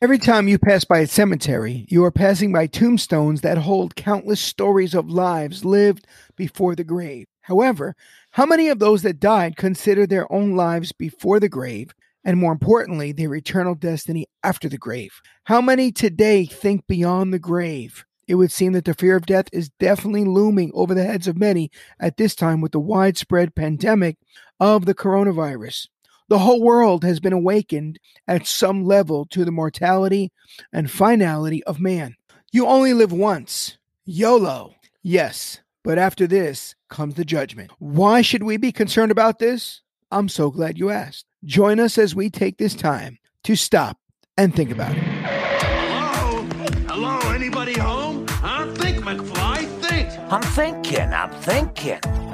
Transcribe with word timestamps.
Every 0.00 0.18
time 0.18 0.46
you 0.46 0.60
pass 0.60 0.84
by 0.84 1.00
a 1.00 1.08
cemetery, 1.08 1.84
you 1.88 2.04
are 2.04 2.12
passing 2.12 2.52
by 2.52 2.68
tombstones 2.68 3.40
that 3.40 3.58
hold 3.58 3.96
countless 3.96 4.40
stories 4.40 4.94
of 4.94 5.10
lives 5.10 5.64
lived 5.64 6.06
before 6.36 6.76
the 6.76 6.84
grave. 6.84 7.26
However, 7.40 7.96
how 8.30 8.46
many 8.46 8.68
of 8.68 8.78
those 8.78 9.02
that 9.02 9.18
died 9.18 9.56
consider 9.56 10.06
their 10.06 10.32
own 10.32 10.54
lives 10.54 10.92
before 10.92 11.40
the 11.40 11.48
grave, 11.48 11.94
and 12.24 12.38
more 12.38 12.52
importantly, 12.52 13.10
their 13.10 13.34
eternal 13.34 13.74
destiny 13.74 14.26
after 14.44 14.68
the 14.68 14.78
grave? 14.78 15.20
How 15.46 15.60
many 15.60 15.90
today 15.90 16.46
think 16.46 16.86
beyond 16.86 17.34
the 17.34 17.40
grave? 17.40 18.04
It 18.28 18.36
would 18.36 18.52
seem 18.52 18.74
that 18.74 18.84
the 18.84 18.94
fear 18.94 19.16
of 19.16 19.26
death 19.26 19.48
is 19.52 19.68
definitely 19.80 20.26
looming 20.26 20.70
over 20.74 20.94
the 20.94 21.02
heads 21.02 21.26
of 21.26 21.36
many 21.36 21.72
at 21.98 22.18
this 22.18 22.36
time 22.36 22.60
with 22.60 22.70
the 22.70 22.78
widespread 22.78 23.56
pandemic 23.56 24.16
of 24.60 24.86
the 24.86 24.94
coronavirus. 24.94 25.88
The 26.28 26.38
whole 26.38 26.62
world 26.62 27.04
has 27.04 27.20
been 27.20 27.32
awakened 27.32 27.98
at 28.26 28.46
some 28.46 28.84
level 28.84 29.24
to 29.26 29.46
the 29.46 29.50
mortality 29.50 30.30
and 30.72 30.90
finality 30.90 31.64
of 31.64 31.80
man. 31.80 32.16
You 32.52 32.66
only 32.66 32.92
live 32.92 33.12
once. 33.12 33.78
YOLO. 34.04 34.74
Yes, 35.02 35.60
but 35.82 35.98
after 35.98 36.26
this 36.26 36.74
comes 36.90 37.14
the 37.14 37.24
judgment. 37.24 37.70
Why 37.78 38.20
should 38.20 38.42
we 38.42 38.58
be 38.58 38.72
concerned 38.72 39.10
about 39.10 39.38
this? 39.38 39.80
I'm 40.10 40.28
so 40.28 40.50
glad 40.50 40.78
you 40.78 40.90
asked. 40.90 41.24
Join 41.44 41.80
us 41.80 41.96
as 41.96 42.14
we 42.14 42.28
take 42.28 42.58
this 42.58 42.74
time 42.74 43.18
to 43.44 43.56
stop 43.56 43.98
and 44.36 44.54
think 44.54 44.70
about 44.70 44.96
it. 44.96 45.02
Hello? 45.02 46.42
Hello? 46.88 47.32
Anybody 47.32 47.78
home? 47.78 48.26
Huh? 48.28 48.66
Think, 48.74 48.98
McFly. 48.98 49.66
Think. 49.80 50.10
I'm 50.30 50.42
thinking, 50.42 51.12
I'm 51.12 51.30
thinking. 51.40 52.27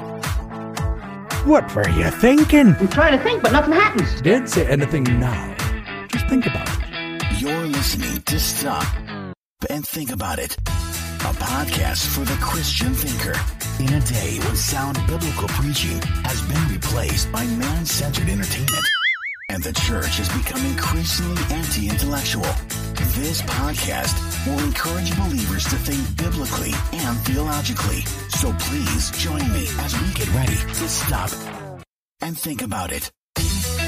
What 1.45 1.75
were 1.75 1.87
you 1.89 2.09
thinking? 2.09 2.75
I'm 2.79 2.87
trying 2.87 3.15
to 3.15 3.23
think, 3.23 3.43
but 3.43 3.51
nothing 3.51 3.73
happens. 3.73 4.19
Don't 4.21 4.49
say 4.49 4.65
anything 4.65 5.03
now. 5.03 5.55
Just 6.07 6.27
think 6.27 6.47
about 6.47 6.67
it. 6.67 7.39
You're 7.39 7.67
listening 7.67 8.19
to 8.23 8.39
Stop 8.39 8.83
and 9.69 9.85
Think 9.87 10.11
About 10.11 10.39
It, 10.39 10.57
a 10.57 11.33
podcast 11.37 12.07
for 12.07 12.21
the 12.21 12.35
Christian 12.41 12.95
thinker. 12.95 13.37
In 13.79 13.93
a 13.93 14.03
day 14.05 14.39
when 14.39 14.55
sound 14.55 14.97
biblical 15.05 15.47
preaching 15.49 16.01
has 16.23 16.41
been 16.41 16.67
replaced 16.73 17.31
by 17.31 17.45
man 17.45 17.85
centered 17.85 18.27
entertainment, 18.27 18.85
and 19.49 19.63
the 19.63 19.73
church 19.73 20.17
has 20.17 20.29
become 20.29 20.65
increasingly 20.65 21.41
anti 21.49 21.89
intellectual, 21.89 22.43
this 23.15 23.41
podcast 23.43 24.45
will 24.45 24.59
encourage 24.65 25.15
believers 25.15 25.63
to 25.63 25.75
think 25.77 26.17
biblically 26.17 26.73
and 26.91 27.17
theologically. 27.19 28.01
So 28.29 28.53
please 28.59 29.11
join 29.11 29.49
me 29.53 29.65
as 29.79 29.99
we 29.99 30.13
get 30.13 30.33
ready 30.33 30.55
to 30.55 30.89
stop 30.89 31.31
and 32.21 32.37
think 32.37 32.61
about 32.61 32.91
it. 32.91 33.11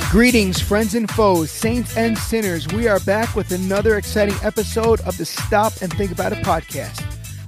Greetings, 0.09 0.61
friends 0.61 0.95
and 0.95 1.09
foes, 1.11 1.52
saints 1.52 1.97
and 1.97 2.17
sinners. 2.17 2.67
We 2.69 2.88
are 2.88 3.02
back 3.02 3.36
with 3.36 3.52
another 3.52 3.97
exciting 3.97 4.36
episode 4.42 5.02
of 5.02 5.17
the 5.17 5.25
Stop 5.25 5.73
and 5.81 5.92
Think 5.92 6.11
About 6.11 6.31
It 6.31 6.45
podcast. 6.45 7.03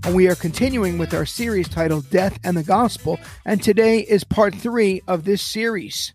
And 0.05 0.13
we 0.13 0.27
are 0.27 0.35
continuing 0.35 0.97
with 0.97 1.13
our 1.13 1.25
series 1.25 1.69
titled 1.69 2.09
Death 2.09 2.37
and 2.43 2.57
the 2.57 2.63
Gospel. 2.63 3.17
And 3.45 3.63
today 3.63 3.99
is 3.99 4.25
part 4.25 4.53
three 4.53 5.01
of 5.07 5.23
this 5.23 5.41
series. 5.41 6.13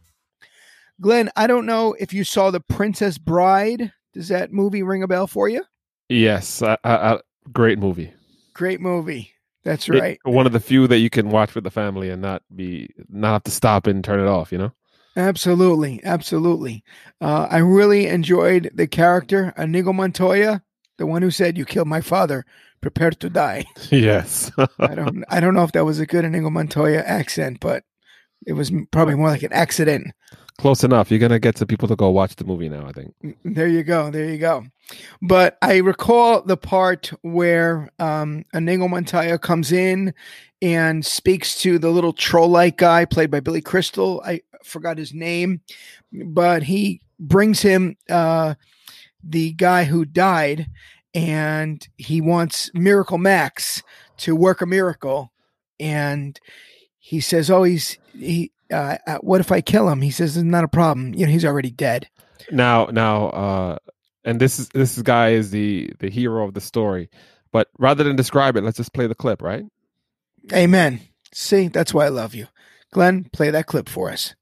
Glenn, 1.01 1.31
I 1.37 1.47
don't 1.47 1.67
know 1.67 1.95
if 1.99 2.13
you 2.13 2.25
saw 2.25 2.51
The 2.51 2.61
Princess 2.61 3.19
Bride. 3.19 3.93
Does 4.13 4.29
that 4.29 4.53
movie 4.53 4.83
ring 4.83 5.03
a 5.03 5.09
bell 5.09 5.27
for 5.27 5.49
you? 5.49 5.65
Yes, 6.09 6.63
I, 6.63 6.77
I, 6.85 6.95
I, 7.15 7.21
great 7.53 7.79
movie. 7.79 8.13
Great 8.53 8.81
movie. 8.81 9.33
That's 9.65 9.89
It- 9.89 9.99
right. 10.01 10.19
one 10.25 10.47
of 10.47 10.53
the 10.53 10.61
few 10.61 10.87
that 10.87 10.99
you 10.99 11.11
can 11.11 11.31
watch 11.31 11.55
with 11.55 11.65
the 11.65 11.71
family 11.71 12.11
and 12.11 12.23
not 12.23 12.43
be 12.55 12.91
not 13.09 13.33
have 13.33 13.43
to 13.45 13.51
stop 13.51 13.87
and 13.87 14.05
turn 14.05 14.21
it 14.21 14.29
off. 14.29 14.53
You 14.53 14.59
know. 14.59 14.73
Absolutely, 15.17 16.01
absolutely. 16.05 16.85
Uh, 17.21 17.47
I 17.51 17.59
really 17.59 18.07
enjoyed 18.07 18.71
the 18.75 18.87
character 18.87 19.55
Inigo 19.57 19.93
Montoya, 19.93 20.63
the 20.99 21.07
one 21.07 21.23
who 21.23 21.31
said, 21.31 21.57
"You 21.57 21.65
killed 21.65 21.89
my 21.89 22.01
father. 22.01 22.45
Prepare 22.81 23.11
to 23.13 23.31
die." 23.31 23.65
yes. 23.91 24.53
I 24.79 24.95
don't, 24.95 25.25
I 25.29 25.41
don't 25.41 25.55
know 25.55 25.65
if 25.65 25.73
that 25.73 25.85
was 25.87 25.99
a 25.99 26.07
good 26.07 26.25
Inigo 26.25 26.51
Montoya 26.51 27.01
accent, 27.01 27.59
but 27.61 27.85
it 28.47 28.53
was 28.53 28.71
probably 28.93 29.15
more 29.15 29.29
like 29.29 29.43
an 29.43 29.53
accident. 29.53 30.09
Close 30.59 30.85
enough. 30.85 31.11
You're 31.11 31.21
gonna 31.21 31.41
get 31.41 31.59
some 31.59 31.67
people 31.67 31.89
to 31.89 31.97
go 31.97 32.11
watch 32.11 32.37
the 32.37 32.45
movie 32.45 32.69
now. 32.69 32.87
I 32.87 32.93
think. 32.93 33.15
There 33.45 33.67
you 33.67 33.83
go, 33.83 34.11
there 34.11 34.31
you 34.31 34.39
go. 34.39 34.65
But 35.21 35.59
I 35.61 35.79
recall 35.79 36.43
the 36.43 36.57
part 36.57 37.13
where 37.23 37.91
um, 37.99 38.45
Inigo 38.55 38.87
Montoya 38.87 39.39
comes 39.39 39.73
in 39.73 40.15
and 40.63 41.05
speaks 41.05 41.61
to 41.63 41.79
the 41.79 41.91
little 41.91 42.13
troll-like 42.13 42.77
guy 42.77 43.05
played 43.05 43.31
by 43.31 43.41
Billy 43.41 43.61
Crystal. 43.61 44.23
I 44.25 44.43
forgot 44.63 44.97
his 44.97 45.13
name, 45.13 45.61
but 46.13 46.63
he 46.63 47.01
brings 47.19 47.63
him 47.63 47.97
uh, 48.09 48.55
the 49.23 49.53
guy 49.55 49.85
who 49.85 50.05
died, 50.05 50.69
and 51.15 51.87
he 51.97 52.21
wants 52.21 52.71
Miracle 52.75 53.19
Max 53.19 53.83
to 54.19 54.37
work 54.37 54.61
a 54.61 54.67
miracle, 54.67 55.33
and 55.81 56.39
he 56.99 57.21
says, 57.21 57.51
"Oh, 57.51 57.65
he's 57.65 57.99
he." 58.17 58.53
Uh, 58.73 58.97
uh, 59.07 59.19
what 59.19 59.41
if 59.41 59.53
I 59.53 59.61
kill 59.61 59.89
him? 59.89 60.01
He 60.01 60.11
says, 60.11 60.37
"It's 60.37 60.45
not 60.45 60.65
a 60.65 60.69
problem. 60.69 61.15
You 61.15 61.27
know, 61.27 61.33
he's 61.33 61.45
already 61.45 61.71
dead." 61.71 62.09
Now, 62.51 62.87
now, 62.87 63.29
uh, 63.29 63.79
and 64.25 64.41
this 64.41 64.59
is 64.59 64.69
this 64.71 65.01
guy 65.03 65.31
is 65.31 65.51
the 65.51 65.91
the 65.99 66.11
hero 66.11 66.47
of 66.47 66.55
the 66.55 66.61
story. 66.61 67.11
But 67.53 67.69
rather 67.79 68.03
than 68.03 68.17
describe 68.17 68.57
it, 68.57 68.65
let's 68.65 68.79
just 68.79 68.93
play 68.93 69.07
the 69.07 69.15
clip, 69.15 69.41
right? 69.41 69.65
Amen. 70.53 71.01
See, 71.33 71.69
that's 71.69 71.95
why 71.95 72.07
I 72.07 72.09
love 72.09 72.35
you. 72.35 72.49
Glenn, 72.91 73.25
play 73.33 73.51
that 73.51 73.67
clip 73.67 73.89
for 73.89 74.11
us. 74.11 74.35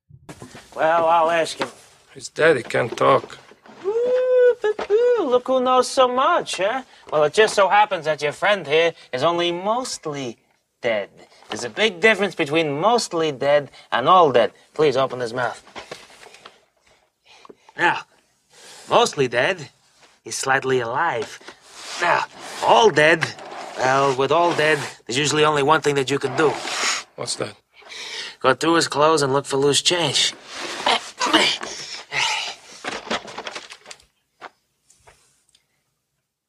Well, 0.75 1.07
I'll 1.07 1.31
ask 1.31 1.59
him. 1.59 1.69
His 2.15 2.29
daddy 2.29 2.63
can't 2.63 2.95
talk. 2.97 3.39
Ooh, 3.85 4.57
boo-boo, 4.63 5.25
Look 5.25 5.47
who 5.47 5.63
knows 5.63 5.89
so 5.89 6.09
much, 6.09 6.57
huh? 6.57 6.83
Well, 7.11 7.25
it 7.25 7.33
just 7.33 7.55
so 7.55 7.69
happens 7.69 8.05
that 8.05 8.23
your 8.23 8.33
friend 8.33 8.67
here 8.67 8.93
is 9.13 9.23
only 9.23 9.53
mostly 9.53 10.39
dead. 10.81 11.11
There's 11.53 11.65
a 11.65 11.69
big 11.69 12.01
difference 12.01 12.35
between 12.35 12.81
mostly 12.81 13.31
dead 13.31 13.71
and 13.93 14.09
all 14.09 14.33
dead. 14.33 14.53
Please 14.73 14.97
open 14.97 15.21
his 15.21 15.35
mouth. 15.35 15.63
Now, 17.77 18.05
mostly 18.89 19.29
dead 19.29 19.69
is 20.25 20.35
slightly 20.35 20.81
alive. 20.81 21.39
Now, 22.01 22.25
all 22.65 22.89
dead, 22.89 23.27
well, 23.77 24.17
with 24.17 24.33
all 24.33 24.55
dead, 24.55 24.79
there's 25.05 25.19
usually 25.19 25.45
only 25.45 25.63
one 25.63 25.83
thing 25.83 25.95
that 25.97 26.11
you 26.11 26.19
can 26.19 26.35
do. 26.39 26.49
What's 27.17 27.37
that? 27.37 27.55
Go 28.41 28.55
through 28.55 28.77
his 28.77 28.89
clothes 28.89 29.21
and 29.21 29.35
look 29.35 29.45
for 29.45 29.59
loose 29.59 29.83
change. 29.83 30.33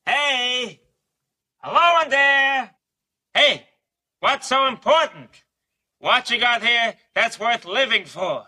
Hey! 0.06 0.80
Hello 1.58 2.04
in 2.04 2.10
there! 2.10 2.72
Hey! 3.34 3.68
What's 4.44 4.50
so 4.50 4.68
important? 4.68 5.30
What 6.00 6.30
you 6.30 6.38
got 6.38 6.62
here 6.62 6.96
that's 7.16 7.40
worth 7.40 7.64
living 7.64 8.04
for? 8.04 8.44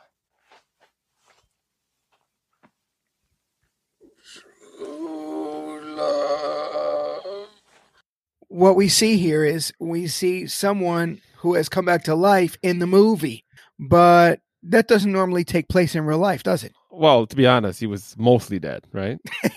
What 8.50 8.76
we 8.76 8.90
see 8.90 9.16
here 9.16 9.46
is 9.46 9.72
we 9.80 10.08
see 10.08 10.48
someone 10.48 11.22
who 11.38 11.54
has 11.54 11.70
come 11.70 11.86
back 11.86 12.04
to 12.04 12.16
life 12.16 12.58
in 12.62 12.80
the 12.80 12.88
movie, 12.88 13.46
but 13.80 14.42
that 14.64 14.90
doesn't 14.90 15.14
normally 15.14 15.46
take 15.46 15.70
place 15.70 15.96
in 15.96 16.04
real 16.04 16.18
life, 16.18 16.44
does 16.44 16.66
it? 16.66 16.74
Well, 16.92 17.26
to 17.26 17.38
be 17.38 17.48
honest, 17.48 17.80
he 17.80 17.88
was 17.88 18.16
mostly 18.18 18.60
dead, 18.60 18.84
right? 18.92 19.18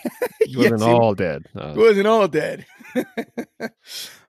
He 0.47 0.57
wasn't 0.57 0.83
he- 0.83 0.87
all 0.87 1.15
dead. 1.15 1.47
Uh, 1.55 1.75
wasn't 1.77 2.07
all 2.07 2.29
dead. 2.29 2.65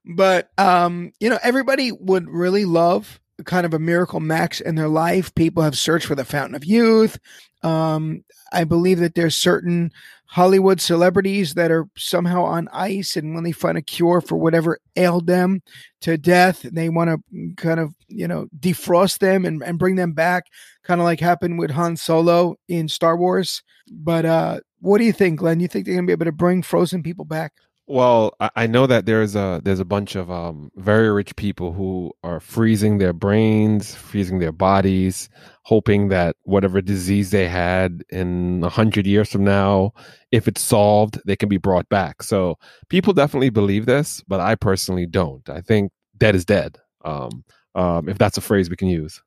but 0.10 0.50
um, 0.58 1.12
you 1.20 1.30
know, 1.30 1.40
everybody 1.44 1.92
would 1.92 2.28
really 2.30 2.66
love 2.66 3.20
kind 3.46 3.66
of 3.66 3.74
a 3.74 3.80
miracle 3.80 4.20
max 4.20 4.60
in 4.60 4.76
their 4.76 4.88
life. 4.88 5.34
People 5.36 5.64
have 5.64 5.78
searched 5.78 6.08
for 6.08 6.16
the 6.16 6.26
fountain 6.26 6.56
of 6.56 6.66
youth. 6.66 7.18
Um, 7.64 8.24
I 8.52 8.64
believe 8.64 9.00
that 9.00 9.16
there's 9.16 9.36
certain 9.36 9.92
Hollywood 10.26 10.82
celebrities 10.82 11.54
that 11.54 11.72
are 11.72 11.88
somehow 11.96 12.44
on 12.44 12.70
ice, 12.72 13.16
and 13.16 13.36
when 13.36 13.44
they 13.44 13.52
find 13.52 13.78
a 13.78 13.82
cure 13.82 14.22
for 14.22 14.38
whatever 14.38 14.80
ailed 14.96 15.28
them 15.28 15.62
to 16.02 16.18
death, 16.18 16.62
they 16.62 16.90
want 16.90 17.10
to 17.10 17.56
kind 17.56 17.80
of 17.80 17.94
you 18.08 18.28
know 18.28 18.48
defrost 18.60 19.20
them 19.20 19.46
and, 19.46 19.62
and 19.64 19.80
bring 19.80 19.96
them 19.96 20.14
back, 20.14 20.46
kind 20.84 21.00
of 21.00 21.06
like 21.06 21.20
happened 21.20 21.60
with 21.60 21.72
Han 21.72 21.98
Solo 21.98 22.56
in 22.68 22.88
Star 22.88 23.16
Wars. 23.16 23.62
But 23.92 24.26
uh, 24.26 24.60
what 24.80 24.98
do 24.98 25.04
you 25.04 25.14
think, 25.14 25.40
Glenn? 25.40 25.60
You 25.60 25.68
think 25.68 25.86
they're 25.86 25.96
gonna 25.96 26.08
be 26.08 26.14
able 26.14 26.26
to 26.26 26.32
bring 26.32 26.64
frozen 26.64 27.04
people 27.04 27.26
back? 27.26 27.54
Well, 27.90 28.36
I, 28.56 28.68
know 28.68 28.86
that 28.86 29.08
there's 29.08 29.36
a 29.36 29.62
there's 29.64 29.80
a 29.80 29.86
bunch 29.86 30.16
of 30.16 30.30
um, 30.30 30.72
very 30.76 31.10
rich 31.12 31.36
people 31.36 31.74
who 31.74 32.14
are 32.24 32.40
freezing 32.40 33.00
their 33.00 33.14
brains, 33.14 33.96
freezing 33.96 34.38
their 34.38 34.52
bodies, 34.52 35.28
hoping 35.64 36.10
that 36.10 36.36
whatever 36.44 36.82
disease 36.82 37.32
they 37.32 37.48
had 37.48 38.04
in 38.10 38.64
a 38.64 38.70
hundred 38.70 39.08
years 39.08 39.32
from 39.32 39.44
now, 39.44 39.94
if 40.32 40.48
it's 40.48 40.62
solved, 40.62 41.20
they 41.26 41.36
can 41.36 41.50
be 41.50 41.58
brought 41.58 41.90
back. 41.90 42.22
So 42.22 42.60
people 42.90 43.12
definitely 43.12 43.50
believe 43.50 43.88
this, 43.88 44.24
but 44.28 44.40
I 44.40 44.54
personally 44.54 45.08
don't. 45.08 45.50
I 45.50 45.62
think 45.62 45.92
dead 46.16 46.36
is 46.36 46.46
dead. 46.46 46.78
Um, 47.04 47.44
um, 47.74 48.08
if 48.08 48.20
that's 48.20 48.38
a 48.38 48.42
phrase 48.42 48.70
we 48.70 48.76
can 48.76 48.90
use. 48.90 49.20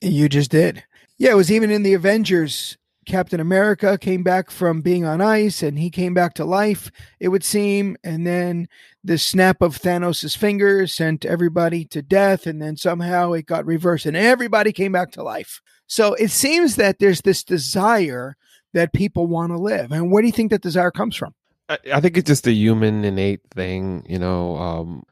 You 0.00 0.30
just 0.30 0.50
did. 0.50 0.82
Yeah, 1.18 1.32
it 1.32 1.36
was 1.36 1.52
even 1.52 1.70
in 1.70 1.82
the 1.82 1.92
Avengers 1.92 2.78
Captain 3.08 3.40
America 3.40 3.98
came 3.98 4.22
back 4.22 4.50
from 4.50 4.82
being 4.82 5.04
on 5.04 5.20
ice 5.20 5.62
and 5.62 5.78
he 5.78 5.90
came 5.90 6.14
back 6.14 6.34
to 6.34 6.44
life, 6.44 6.90
it 7.18 7.28
would 7.28 7.42
seem. 7.42 7.96
And 8.04 8.26
then 8.26 8.68
the 9.02 9.18
snap 9.18 9.62
of 9.62 9.78
Thanos' 9.78 10.36
fingers 10.36 10.94
sent 10.94 11.24
everybody 11.24 11.84
to 11.86 12.02
death. 12.02 12.46
And 12.46 12.60
then 12.62 12.76
somehow 12.76 13.32
it 13.32 13.46
got 13.46 13.66
reversed 13.66 14.06
and 14.06 14.16
everybody 14.16 14.72
came 14.72 14.92
back 14.92 15.10
to 15.12 15.22
life. 15.22 15.60
So 15.86 16.14
it 16.14 16.30
seems 16.30 16.76
that 16.76 16.98
there's 16.98 17.22
this 17.22 17.42
desire 17.42 18.36
that 18.74 18.92
people 18.92 19.26
want 19.26 19.52
to 19.52 19.58
live. 19.58 19.90
And 19.90 20.12
where 20.12 20.20
do 20.22 20.26
you 20.28 20.32
think 20.32 20.50
that 20.50 20.60
desire 20.60 20.90
comes 20.90 21.16
from? 21.16 21.34
I, 21.70 21.78
I 21.94 22.00
think 22.00 22.16
it's 22.18 22.28
just 22.28 22.46
a 22.46 22.52
human 22.52 23.04
innate 23.04 23.40
thing, 23.50 24.04
you 24.06 24.18
know. 24.18 24.56
Um, 24.56 25.02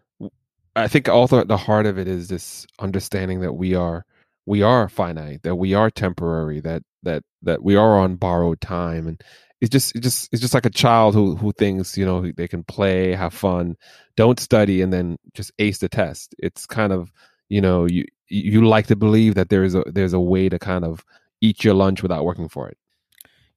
I 0.76 0.88
think 0.88 1.08
also 1.08 1.38
at 1.38 1.48
the 1.48 1.56
heart 1.56 1.86
of 1.86 1.98
it 1.98 2.06
is 2.06 2.28
this 2.28 2.66
understanding 2.78 3.40
that 3.40 3.54
we 3.54 3.74
are 3.74 4.04
we 4.44 4.62
are 4.62 4.88
finite, 4.88 5.42
that 5.42 5.56
we 5.56 5.74
are 5.74 5.90
temporary, 5.90 6.60
that 6.60 6.82
that 7.06 7.24
that 7.42 7.62
we 7.62 7.74
are 7.74 7.98
on 7.98 8.16
borrowed 8.16 8.60
time, 8.60 9.08
and 9.08 9.22
it's 9.60 9.70
just 9.70 9.96
it's 9.96 10.04
just 10.04 10.28
it's 10.32 10.42
just 10.42 10.54
like 10.54 10.66
a 10.66 10.70
child 10.70 11.14
who 11.14 11.36
who 11.36 11.52
thinks 11.52 11.96
you 11.96 12.04
know 12.04 12.30
they 12.36 12.48
can 12.48 12.62
play, 12.62 13.14
have 13.14 13.32
fun, 13.32 13.76
don't 14.16 14.38
study, 14.38 14.82
and 14.82 14.92
then 14.92 15.16
just 15.34 15.52
ace 15.58 15.78
the 15.78 15.88
test. 15.88 16.34
It's 16.38 16.66
kind 16.66 16.92
of 16.92 17.10
you 17.48 17.60
know 17.60 17.86
you 17.86 18.04
you 18.28 18.66
like 18.66 18.86
to 18.88 18.96
believe 18.96 19.34
that 19.34 19.48
there 19.48 19.64
is 19.64 19.74
a 19.74 19.82
there's 19.86 20.12
a 20.12 20.20
way 20.20 20.48
to 20.48 20.58
kind 20.58 20.84
of 20.84 21.04
eat 21.40 21.64
your 21.64 21.74
lunch 21.74 22.02
without 22.02 22.24
working 22.24 22.48
for 22.48 22.68
it. 22.68 22.76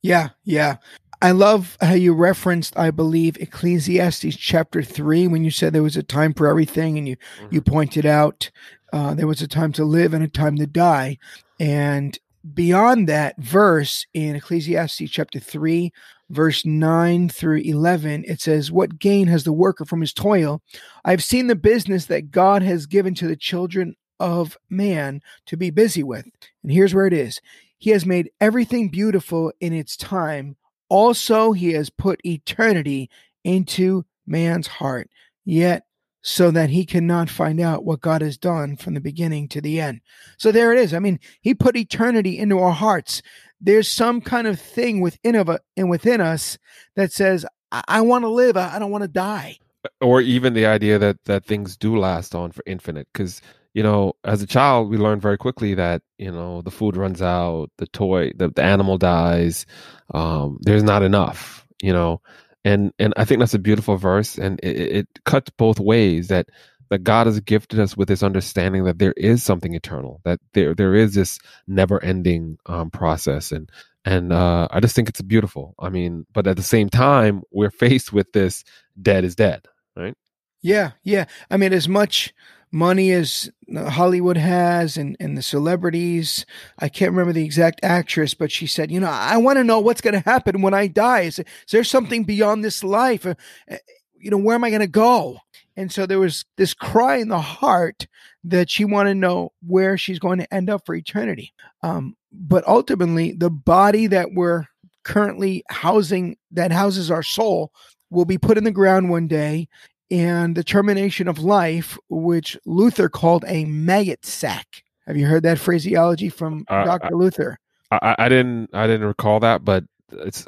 Yeah, 0.02 0.30
yeah. 0.44 0.78
I 1.22 1.32
love 1.32 1.78
how 1.82 1.94
you 1.94 2.14
referenced, 2.14 2.78
I 2.80 2.92
believe, 2.92 3.36
Ecclesiastes 3.38 4.38
chapter 4.38 4.82
three 4.82 5.28
when 5.28 5.44
you 5.44 5.52
said 5.52 5.74
there 5.74 5.84
was 5.84 5.98
a 5.98 6.04
time 6.04 6.34
for 6.34 6.48
everything, 6.48 6.98
and 6.98 7.08
you 7.08 7.18
mm-hmm. 7.18 7.56
you 7.56 7.62
pointed 7.62 8.06
out 8.06 8.52
uh, 8.94 9.14
there 9.14 9.28
was 9.28 9.42
a 9.42 9.48
time 9.48 9.74
to 9.74 9.84
live 9.84 10.14
and 10.14 10.24
a 10.24 10.30
time 10.30 10.56
to 10.58 10.68
die, 10.68 11.18
and 11.60 12.18
beyond 12.54 13.08
that 13.08 13.38
verse 13.38 14.06
in 14.14 14.36
Ecclesiastes 14.36 15.10
chapter 15.10 15.40
three, 15.40 15.92
verse 16.30 16.66
nine 16.66 17.30
through 17.30 17.58
eleven, 17.58 18.24
it 18.28 18.42
says, 18.42 18.72
"What 18.72 19.00
gain 19.00 19.28
has 19.28 19.44
the 19.44 19.54
worker 19.54 19.86
from 19.86 20.02
his 20.02 20.14
toil? 20.14 20.62
I've 21.04 21.24
seen 21.24 21.48
the 21.48 21.56
business 21.56 22.06
that 22.06 22.32
God 22.32 22.62
has 22.62 22.86
given 22.86 23.14
to 23.16 23.28
the 23.28 23.36
children 23.36 23.96
of 24.20 24.58
man 24.70 25.22
to 25.48 25.58
be 25.58 25.70
busy 25.70 26.04
with." 26.04 26.26
And 26.64 26.72
here's 26.72 26.94
where 26.94 27.08
it 27.08 27.14
is: 27.14 27.42
He 27.78 27.92
has 27.92 28.06
made 28.06 28.32
everything 28.40 28.90
beautiful 28.90 29.52
in 29.60 29.74
its 29.74 29.98
time 29.98 30.56
also, 30.90 31.52
he 31.52 31.74
has 31.74 31.90
put 31.90 32.26
eternity 32.26 33.10
into 33.44 34.06
man's 34.26 34.68
heart, 34.68 35.10
yet 35.46 35.84
so 36.22 36.52
that 36.52 36.70
he 36.70 36.86
cannot 36.86 37.30
find 37.30 37.60
out 37.60 37.86
what 37.86 38.02
God 38.02 38.22
has 38.22 38.38
done 38.38 38.76
from 38.76 38.94
the 38.94 39.02
beginning 39.02 39.48
to 39.50 39.62
the 39.62 39.80
end. 39.80 40.02
So 40.38 40.52
there 40.52 40.74
it 40.74 40.80
is. 40.80 40.94
I 40.94 41.00
mean, 41.00 41.20
he 41.42 41.54
put 41.54 41.78
eternity 41.78 42.38
into 42.38 42.60
our 42.60 42.74
hearts. 42.74 43.22
There's 43.62 43.88
some 43.90 44.22
kind 44.22 44.48
of 44.48 44.60
thing 44.60 45.00
within 45.02 45.36
of 45.36 45.50
and 45.78 45.90
within 45.90 46.22
us 46.22 46.58
that 46.96 47.12
says, 47.12 47.46
I, 47.72 47.84
I 47.88 48.02
want 48.02 48.24
to 48.24 48.30
live. 48.30 48.58
I, 48.58 48.76
I 48.76 48.80
don't 48.80 48.92
want 48.92 49.04
to 49.04 49.10
die. 49.10 49.58
Or 50.02 50.20
even 50.20 50.54
the 50.54 50.66
idea 50.66 51.00
that 51.00 51.24
that 51.26 51.46
things 51.46 51.78
do 51.78 51.98
last 51.98 52.36
on 52.36 52.52
for 52.52 52.64
infinite, 52.66 53.08
because 53.14 53.42
you 53.74 53.84
know, 53.84 54.14
as 54.26 54.42
a 54.42 54.48
child, 54.48 54.90
we 54.90 54.98
learn 54.98 55.20
very 55.20 55.38
quickly 55.38 55.74
that 55.76 56.02
you 56.18 56.32
know 56.32 56.62
the 56.62 56.72
food 56.72 56.98
runs 56.98 57.22
out, 57.22 57.70
the 57.78 57.88
toy, 57.88 58.32
the, 58.36 58.50
the 58.50 58.64
animal 58.64 58.98
dies, 58.98 59.66
um, 60.14 60.58
there's 60.62 60.84
not 60.84 61.02
enough, 61.02 61.66
you 61.82 61.94
know, 61.94 62.22
and 62.64 62.92
and 63.00 63.14
I 63.18 63.26
think 63.26 63.40
that's 63.40 63.54
a 63.54 63.60
beautiful 63.60 63.98
verse, 63.98 64.38
and 64.38 64.60
it, 64.62 64.78
it 64.78 65.08
cuts 65.26 65.50
both 65.52 65.80
ways. 65.80 66.28
That 66.28 66.50
that 66.90 67.04
God 67.04 67.28
has 67.28 67.40
gifted 67.40 67.80
us 67.80 67.96
with 67.96 68.08
this 68.08 68.24
understanding 68.24 68.84
that 68.84 69.00
there 69.00 69.14
is 69.16 69.44
something 69.44 69.74
eternal, 69.74 70.22
that 70.26 70.40
there 70.54 70.74
there 70.74 70.96
is 70.96 71.14
this 71.14 71.40
never 71.68 72.04
ending 72.04 72.58
um, 72.66 72.90
process, 72.90 73.52
and 73.52 73.70
and 74.06 74.34
uh, 74.34 74.68
I 74.72 74.80
just 74.80 74.96
think 74.96 75.10
it's 75.10 75.22
beautiful. 75.22 75.76
I 75.80 75.90
mean, 75.90 76.26
but 76.34 76.48
at 76.48 76.58
the 76.58 76.64
same 76.64 76.90
time, 76.90 77.44
we're 77.52 77.72
faced 77.72 78.12
with 78.12 78.32
this: 78.34 78.64
dead 79.02 79.24
is 79.24 79.36
dead, 79.36 79.66
right? 79.96 80.16
Yeah, 80.62 80.92
yeah. 81.04 81.26
I 81.50 81.58
mean, 81.58 81.74
as 81.74 81.88
much 81.88 82.34
money 82.72 83.12
as 83.12 83.50
Hollywood 83.74 84.38
has 84.38 84.98
and, 84.98 85.16
and 85.20 85.38
the 85.38 85.42
celebrities. 85.42 86.46
I 86.78 86.90
can't 86.90 87.12
remember 87.12 87.34
the 87.34 87.46
exact 87.46 87.80
actress, 87.84 88.34
but 88.34 88.52
she 88.52 88.68
said, 88.68 88.92
you 88.92 89.00
know, 89.00 89.10
I 89.10 89.38
want 89.38 89.58
to 89.58 89.64
know 89.64 89.80
what's 89.80 90.02
going 90.02 90.14
to 90.14 90.30
happen 90.30 90.62
when 90.62 90.74
I 90.74 90.88
die. 90.88 91.22
Is, 91.22 91.40
is, 91.40 91.46
there 91.72 91.84
something 91.84 92.24
beyond 92.24 92.64
this 92.64 92.84
life? 92.84 93.26
Uh, 93.26 93.36
uh 93.70 93.78
you 94.18 94.30
know, 94.30 94.38
where 94.38 94.56
am 94.56 94.66
I 94.66 94.70
going 94.70 94.82
to 94.82 94.88
go? 94.88 95.40
And 95.78 95.92
so 95.92 96.06
there 96.06 96.20
was 96.20 96.44
this 96.58 96.74
cry 96.74 97.18
in 97.18 97.30
the 97.30 97.40
heart 97.40 98.06
that 98.44 98.70
she 98.70 98.84
wanted 98.84 99.12
to 99.12 99.20
know 99.20 99.54
where 99.66 99.98
she's 99.98 100.20
going 100.20 100.40
to 100.40 100.54
end 100.54 100.70
up 100.70 100.86
for 100.86 100.94
eternity. 100.94 101.54
Um, 101.84 102.18
but 102.32 102.68
ultimately, 102.68 103.32
the 103.32 103.50
body 103.50 104.08
that 104.08 104.34
we're 104.34 104.66
currently 105.04 105.64
housing, 105.70 106.38
that 106.52 106.74
houses 106.74 107.10
our 107.10 107.24
soul, 107.24 107.72
will 108.10 108.26
be 108.26 108.38
put 108.38 108.58
in 108.58 108.66
the 108.66 108.72
ground 108.72 109.10
one 109.10 109.28
day 109.28 109.70
and 110.12 110.56
the 110.56 110.64
termination 110.64 111.28
of 111.28 111.40
life, 111.40 111.98
which 112.10 112.58
Luther 112.66 113.10
called 113.10 113.46
a 113.48 113.66
maggot 113.66 114.26
sack. 114.26 114.84
Have 115.08 115.18
you 115.18 115.26
heard 115.26 115.44
that 115.44 115.60
phraseology 115.60 116.30
from 116.30 116.66
uh, 116.68 116.86
Dr. 116.86 117.16
Luther? 117.16 117.58
I, 117.92 118.16
I, 118.20 118.30
didn't. 118.30 118.70
I 118.74 118.86
didn't 118.88 119.08
recall 119.08 119.40
that, 119.40 119.66
but 119.66 119.84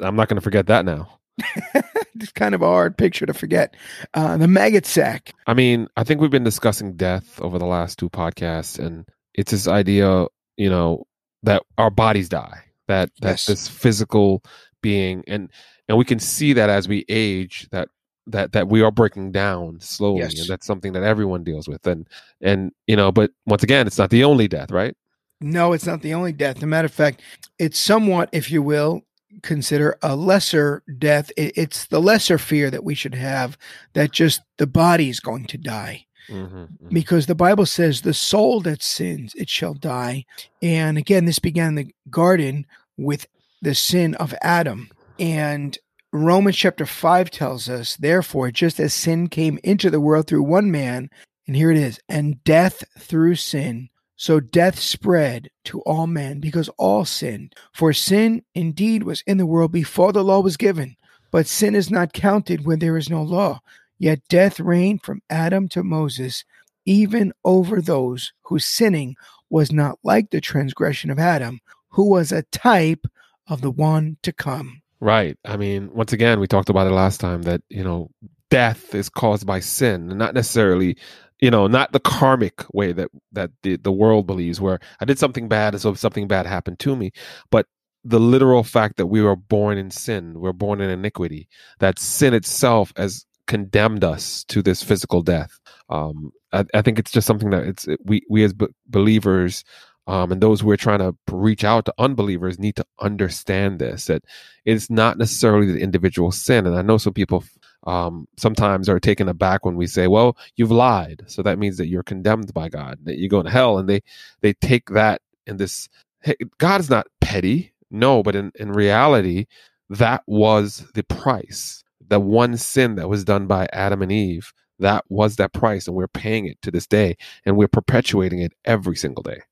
I'm 0.00 0.16
not 0.16 0.28
going 0.28 0.36
to 0.36 0.40
forget 0.40 0.66
that 0.66 0.84
now. 0.84 1.18
it's 2.14 2.32
kind 2.32 2.54
of 2.54 2.62
a 2.62 2.66
hard 2.66 2.96
picture 2.96 3.26
to 3.26 3.34
forget. 3.34 3.74
Uh, 4.14 4.36
the 4.36 4.48
maggot 4.48 4.86
sack. 4.86 5.34
I 5.46 5.54
mean, 5.54 5.88
I 5.96 6.04
think 6.04 6.20
we've 6.20 6.30
been 6.30 6.44
discussing 6.44 6.94
death 6.94 7.40
over 7.40 7.58
the 7.58 7.66
last 7.66 7.98
two 7.98 8.10
podcasts, 8.10 8.78
and 8.78 9.06
it's 9.34 9.50
this 9.50 9.66
idea, 9.66 10.26
you 10.56 10.70
know, 10.70 11.06
that 11.42 11.62
our 11.78 11.90
bodies 11.90 12.28
die, 12.28 12.62
that 12.88 13.10
that 13.20 13.30
yes. 13.30 13.46
this 13.46 13.68
physical 13.68 14.44
being, 14.82 15.24
and 15.26 15.50
and 15.88 15.98
we 15.98 16.04
can 16.04 16.18
see 16.18 16.52
that 16.52 16.70
as 16.70 16.86
we 16.86 17.04
age, 17.08 17.68
that 17.72 17.88
that 18.26 18.52
that 18.52 18.68
we 18.68 18.82
are 18.82 18.90
breaking 18.90 19.32
down 19.32 19.80
slowly 19.80 20.20
yes. 20.20 20.38
and 20.38 20.48
that's 20.48 20.66
something 20.66 20.92
that 20.92 21.02
everyone 21.02 21.42
deals 21.42 21.68
with 21.68 21.86
and 21.86 22.06
and 22.40 22.72
you 22.86 22.96
know 22.96 23.10
but 23.10 23.30
once 23.46 23.62
again 23.62 23.86
it's 23.86 23.98
not 23.98 24.10
the 24.10 24.24
only 24.24 24.46
death 24.46 24.70
right 24.70 24.96
no 25.40 25.72
it's 25.72 25.86
not 25.86 26.02
the 26.02 26.14
only 26.14 26.32
death 26.32 26.58
as 26.58 26.62
a 26.62 26.66
matter 26.66 26.86
of 26.86 26.92
fact 26.92 27.20
it's 27.58 27.78
somewhat 27.78 28.28
if 28.32 28.50
you 28.50 28.62
will 28.62 29.02
consider 29.42 29.96
a 30.02 30.14
lesser 30.14 30.82
death 30.98 31.32
it's 31.36 31.86
the 31.86 32.00
lesser 32.00 32.38
fear 32.38 32.70
that 32.70 32.84
we 32.84 32.94
should 32.94 33.14
have 33.14 33.58
that 33.94 34.12
just 34.12 34.40
the 34.58 34.66
body 34.66 35.08
is 35.08 35.20
going 35.20 35.46
to 35.46 35.58
die 35.58 36.04
mm-hmm, 36.28 36.56
mm-hmm. 36.56 36.88
because 36.90 37.26
the 37.26 37.34
bible 37.34 37.66
says 37.66 38.02
the 38.02 38.14
soul 38.14 38.60
that 38.60 38.82
sins 38.82 39.34
it 39.34 39.48
shall 39.48 39.74
die 39.74 40.24
and 40.60 40.96
again 40.96 41.24
this 41.24 41.38
began 41.38 41.68
in 41.68 41.74
the 41.74 41.94
garden 42.10 42.66
with 42.98 43.26
the 43.62 43.74
sin 43.74 44.14
of 44.16 44.34
adam 44.42 44.88
and 45.18 45.78
Romans 46.14 46.56
chapter 46.56 46.84
5 46.84 47.30
tells 47.30 47.70
us, 47.70 47.96
therefore, 47.96 48.50
just 48.50 48.78
as 48.78 48.92
sin 48.92 49.28
came 49.28 49.58
into 49.64 49.88
the 49.88 50.00
world 50.00 50.26
through 50.26 50.42
one 50.42 50.70
man, 50.70 51.08
and 51.46 51.56
here 51.56 51.70
it 51.70 51.78
is, 51.78 51.98
and 52.06 52.44
death 52.44 52.84
through 52.98 53.36
sin, 53.36 53.88
so 54.14 54.38
death 54.38 54.78
spread 54.78 55.48
to 55.64 55.80
all 55.80 56.06
men 56.06 56.38
because 56.38 56.68
all 56.76 57.06
sinned. 57.06 57.54
For 57.72 57.94
sin 57.94 58.44
indeed 58.54 59.04
was 59.04 59.22
in 59.26 59.38
the 59.38 59.46
world 59.46 59.72
before 59.72 60.12
the 60.12 60.22
law 60.22 60.40
was 60.40 60.58
given, 60.58 60.96
but 61.30 61.46
sin 61.46 61.74
is 61.74 61.90
not 61.90 62.12
counted 62.12 62.66
when 62.66 62.78
there 62.78 62.98
is 62.98 63.08
no 63.08 63.22
law. 63.22 63.60
Yet 63.98 64.20
death 64.28 64.60
reigned 64.60 65.02
from 65.02 65.22
Adam 65.30 65.66
to 65.70 65.82
Moses, 65.82 66.44
even 66.84 67.32
over 67.42 67.80
those 67.80 68.34
whose 68.42 68.66
sinning 68.66 69.16
was 69.48 69.72
not 69.72 69.98
like 70.04 70.28
the 70.28 70.42
transgression 70.42 71.10
of 71.10 71.18
Adam, 71.18 71.60
who 71.88 72.10
was 72.10 72.32
a 72.32 72.42
type 72.42 73.06
of 73.46 73.62
the 73.62 73.70
one 73.70 74.18
to 74.24 74.32
come. 74.32 74.81
Right. 75.02 75.38
I 75.46 75.58
mean, 75.58 75.90
once 75.94 76.14
again, 76.14 76.40
we 76.40 76.48
talked 76.48 76.70
about 76.70 76.88
it 76.88 76.92
last 76.92 77.20
time 77.20 77.44
that, 77.44 77.62
you 77.70 77.84
know, 77.84 78.10
death 78.50 78.96
is 78.96 79.10
caused 79.10 79.46
by 79.46 79.60
sin, 79.60 80.08
not 80.18 80.34
necessarily, 80.34 80.98
you 81.40 81.52
know, 81.52 81.68
not 81.68 81.92
the 81.92 82.00
karmic 82.00 82.64
way 82.74 82.94
that 82.94 83.10
that 83.34 83.52
the, 83.64 83.76
the 83.78 83.92
world 83.92 84.26
believes 84.26 84.60
where 84.62 84.80
I 85.00 85.06
did 85.06 85.20
something 85.20 85.48
bad 85.48 85.74
and 85.74 85.82
so 85.82 85.94
something 85.94 86.28
bad 86.28 86.46
happened 86.46 86.80
to 86.80 86.96
me, 86.96 87.12
but 87.52 87.66
the 88.04 88.20
literal 88.20 88.64
fact 88.64 88.98
that 88.98 89.08
we 89.08 89.22
were 89.22 89.36
born 89.36 89.78
in 89.78 89.92
sin, 89.92 90.40
we're 90.40 90.54
born 90.54 90.82
in 90.82 90.90
iniquity, 90.90 91.48
that 91.80 92.00
sin 92.00 92.34
itself 92.34 92.92
has 92.96 93.26
condemned 93.48 94.04
us 94.04 94.44
to 94.46 94.62
this 94.62 94.82
physical 94.84 95.22
death. 95.22 95.60
Um, 95.90 96.32
I, 96.54 96.66
I 96.74 96.82
think 96.82 97.00
it's 97.00 97.12
just 97.12 97.28
something 97.28 97.50
that 97.52 97.64
it's 97.64 97.88
we 98.06 98.22
we 98.30 98.44
as 98.44 98.54
b- 98.54 98.68
believers 98.88 99.64
um, 100.06 100.32
and 100.32 100.40
those 100.40 100.60
who 100.60 100.70
are 100.70 100.76
trying 100.76 100.98
to 100.98 101.14
reach 101.30 101.64
out 101.64 101.84
to 101.84 101.94
unbelievers 101.98 102.58
need 102.58 102.76
to 102.76 102.84
understand 103.00 103.78
this 103.78 104.06
that 104.06 104.24
it's 104.64 104.90
not 104.90 105.18
necessarily 105.18 105.70
the 105.70 105.80
individual 105.80 106.32
sin. 106.32 106.66
And 106.66 106.76
I 106.76 106.82
know 106.82 106.98
some 106.98 107.12
people 107.12 107.44
um, 107.86 108.26
sometimes 108.36 108.88
are 108.88 109.00
taken 109.00 109.28
aback 109.28 109.64
when 109.64 109.76
we 109.76 109.86
say, 109.86 110.08
"Well, 110.08 110.36
you've 110.56 110.70
lied, 110.70 111.24
so 111.26 111.42
that 111.42 111.58
means 111.58 111.76
that 111.78 111.88
you're 111.88 112.02
condemned 112.02 112.52
by 112.54 112.68
God, 112.68 112.98
that 113.04 113.18
you 113.18 113.28
go 113.28 113.42
to 113.42 113.50
hell," 113.50 113.78
and 113.78 113.88
they 113.88 114.02
they 114.40 114.54
take 114.54 114.90
that 114.90 115.22
in 115.46 115.56
this. 115.56 115.88
Hey, 116.22 116.36
God 116.58 116.80
is 116.80 116.90
not 116.90 117.06
petty, 117.20 117.72
no, 117.90 118.22
but 118.22 118.36
in 118.36 118.52
in 118.56 118.72
reality, 118.72 119.46
that 119.90 120.22
was 120.26 120.86
the 120.94 121.04
price. 121.04 121.84
The 122.08 122.20
one 122.20 122.56
sin 122.56 122.96
that 122.96 123.08
was 123.08 123.24
done 123.24 123.46
by 123.46 123.68
Adam 123.72 124.02
and 124.02 124.12
Eve, 124.12 124.52
that 124.78 125.04
was 125.08 125.36
that 125.36 125.52
price, 125.52 125.86
and 125.86 125.96
we're 125.96 126.08
paying 126.08 126.46
it 126.46 126.60
to 126.62 126.70
this 126.70 126.86
day, 126.86 127.16
and 127.46 127.56
we're 127.56 127.68
perpetuating 127.68 128.40
it 128.40 128.52
every 128.64 128.96
single 128.96 129.22
day. 129.22 129.42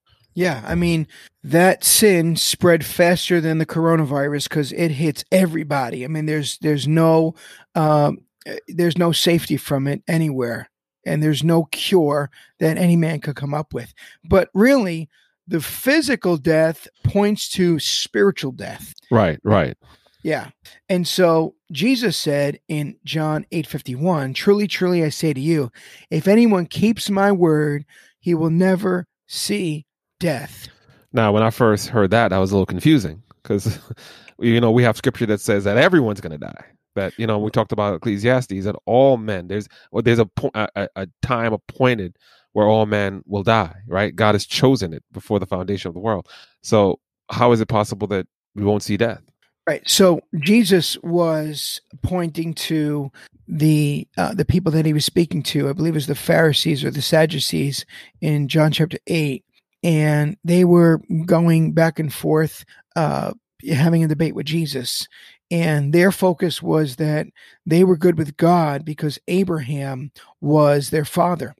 Yeah, 0.40 0.62
I 0.66 0.75
mean 0.75 1.06
that 1.44 1.85
sin 1.85 2.35
spread 2.35 2.82
faster 2.82 3.42
than 3.42 3.59
the 3.59 3.66
coronavirus 3.66 4.49
because 4.49 4.73
it 4.73 4.92
hits 4.92 5.23
everybody. 5.30 6.02
I 6.02 6.09
mean, 6.09 6.25
there's 6.25 6.56
there's 6.62 6.88
no 6.88 7.35
um, 7.75 8.23
there's 8.66 8.97
no 8.97 9.12
safety 9.12 9.59
from 9.59 9.87
it 9.87 10.02
anywhere, 10.09 10.70
and 11.04 11.23
there's 11.23 11.44
no 11.44 11.64
cure 11.64 12.30
that 12.59 12.78
any 12.78 12.97
man 12.97 13.20
could 13.20 13.37
come 13.37 13.52
up 13.52 13.75
with. 13.75 13.92
But 14.25 14.49
really, 14.54 15.11
the 15.47 15.61
physical 15.61 16.38
death 16.38 16.88
points 17.04 17.50
to 17.50 17.78
spiritual 17.78 18.52
death. 18.52 18.94
Right, 19.11 19.40
right. 19.44 19.76
Yeah. 20.23 20.52
And 20.88 21.06
so 21.06 21.54
Jesus 21.70 22.16
said 22.16 22.61
in 22.66 22.97
John 23.04 23.44
8:51, 23.52 24.32
"Truly, 24.32 24.66
truly 24.66 25.04
I 25.04 25.11
say 25.11 25.35
to 25.35 25.40
you, 25.40 25.70
if 26.09 26.26
anyone 26.26 26.64
keeps 26.64 27.11
my 27.11 27.30
word, 27.30 27.85
he 28.18 28.32
will 28.32 28.49
never 28.49 29.06
see 29.26 29.85
death." 30.20 30.68
Now, 31.12 31.32
when 31.32 31.42
I 31.42 31.50
first 31.50 31.88
heard 31.88 32.12
that, 32.12 32.28
that 32.28 32.38
was 32.38 32.52
a 32.52 32.54
little 32.54 32.66
confusing 32.66 33.22
because, 33.42 33.78
you 34.38 34.60
know, 34.60 34.70
we 34.70 34.84
have 34.84 34.96
scripture 34.96 35.26
that 35.26 35.40
says 35.40 35.64
that 35.64 35.76
everyone's 35.76 36.20
going 36.20 36.32
to 36.32 36.38
die. 36.38 36.64
That 36.94 37.12
you 37.18 37.26
know, 37.26 37.38
we 37.38 37.50
talked 37.50 37.72
about 37.72 37.94
Ecclesiastes 37.96 38.64
that 38.64 38.76
all 38.84 39.16
men 39.16 39.48
there's 39.48 39.68
well, 39.92 40.02
there's 40.02 40.18
a, 40.18 40.26
po- 40.26 40.50
a 40.54 40.88
a 40.96 41.08
time 41.22 41.52
appointed 41.52 42.16
where 42.52 42.66
all 42.66 42.86
men 42.86 43.22
will 43.26 43.42
die. 43.42 43.74
Right? 43.86 44.14
God 44.14 44.34
has 44.34 44.46
chosen 44.46 44.92
it 44.92 45.04
before 45.12 45.38
the 45.38 45.46
foundation 45.46 45.88
of 45.88 45.94
the 45.94 46.00
world. 46.00 46.28
So, 46.62 47.00
how 47.30 47.52
is 47.52 47.60
it 47.60 47.68
possible 47.68 48.06
that 48.08 48.26
we 48.54 48.64
won't 48.64 48.82
see 48.82 48.96
death? 48.96 49.22
Right. 49.66 49.88
So 49.88 50.20
Jesus 50.40 50.98
was 51.02 51.80
pointing 52.02 52.54
to 52.54 53.12
the 53.46 54.08
uh, 54.16 54.34
the 54.34 54.44
people 54.44 54.72
that 54.72 54.84
he 54.84 54.92
was 54.92 55.04
speaking 55.04 55.44
to. 55.44 55.68
I 55.68 55.74
believe 55.74 55.92
it 55.92 55.98
was 55.98 56.06
the 56.08 56.16
Pharisees 56.16 56.82
or 56.82 56.90
the 56.90 57.02
Sadducees 57.02 57.84
in 58.20 58.48
John 58.48 58.72
chapter 58.72 58.98
eight, 59.06 59.44
and 59.82 60.37
they 60.44 60.64
were 60.64 61.00
going 61.26 61.72
back 61.72 61.99
and 61.99 62.12
forth, 62.12 62.64
uh, 62.96 63.32
having 63.68 64.04
a 64.04 64.08
debate 64.08 64.34
with 64.34 64.46
Jesus. 64.46 65.08
And 65.50 65.92
their 65.92 66.12
focus 66.12 66.62
was 66.62 66.96
that 66.96 67.26
they 67.66 67.82
were 67.84 67.96
good 67.96 68.16
with 68.16 68.37
God 68.37 68.84
because 68.84 69.18
Abraham 69.26 70.12
was 70.40 70.90
their 70.90 71.04
father. 71.04 71.54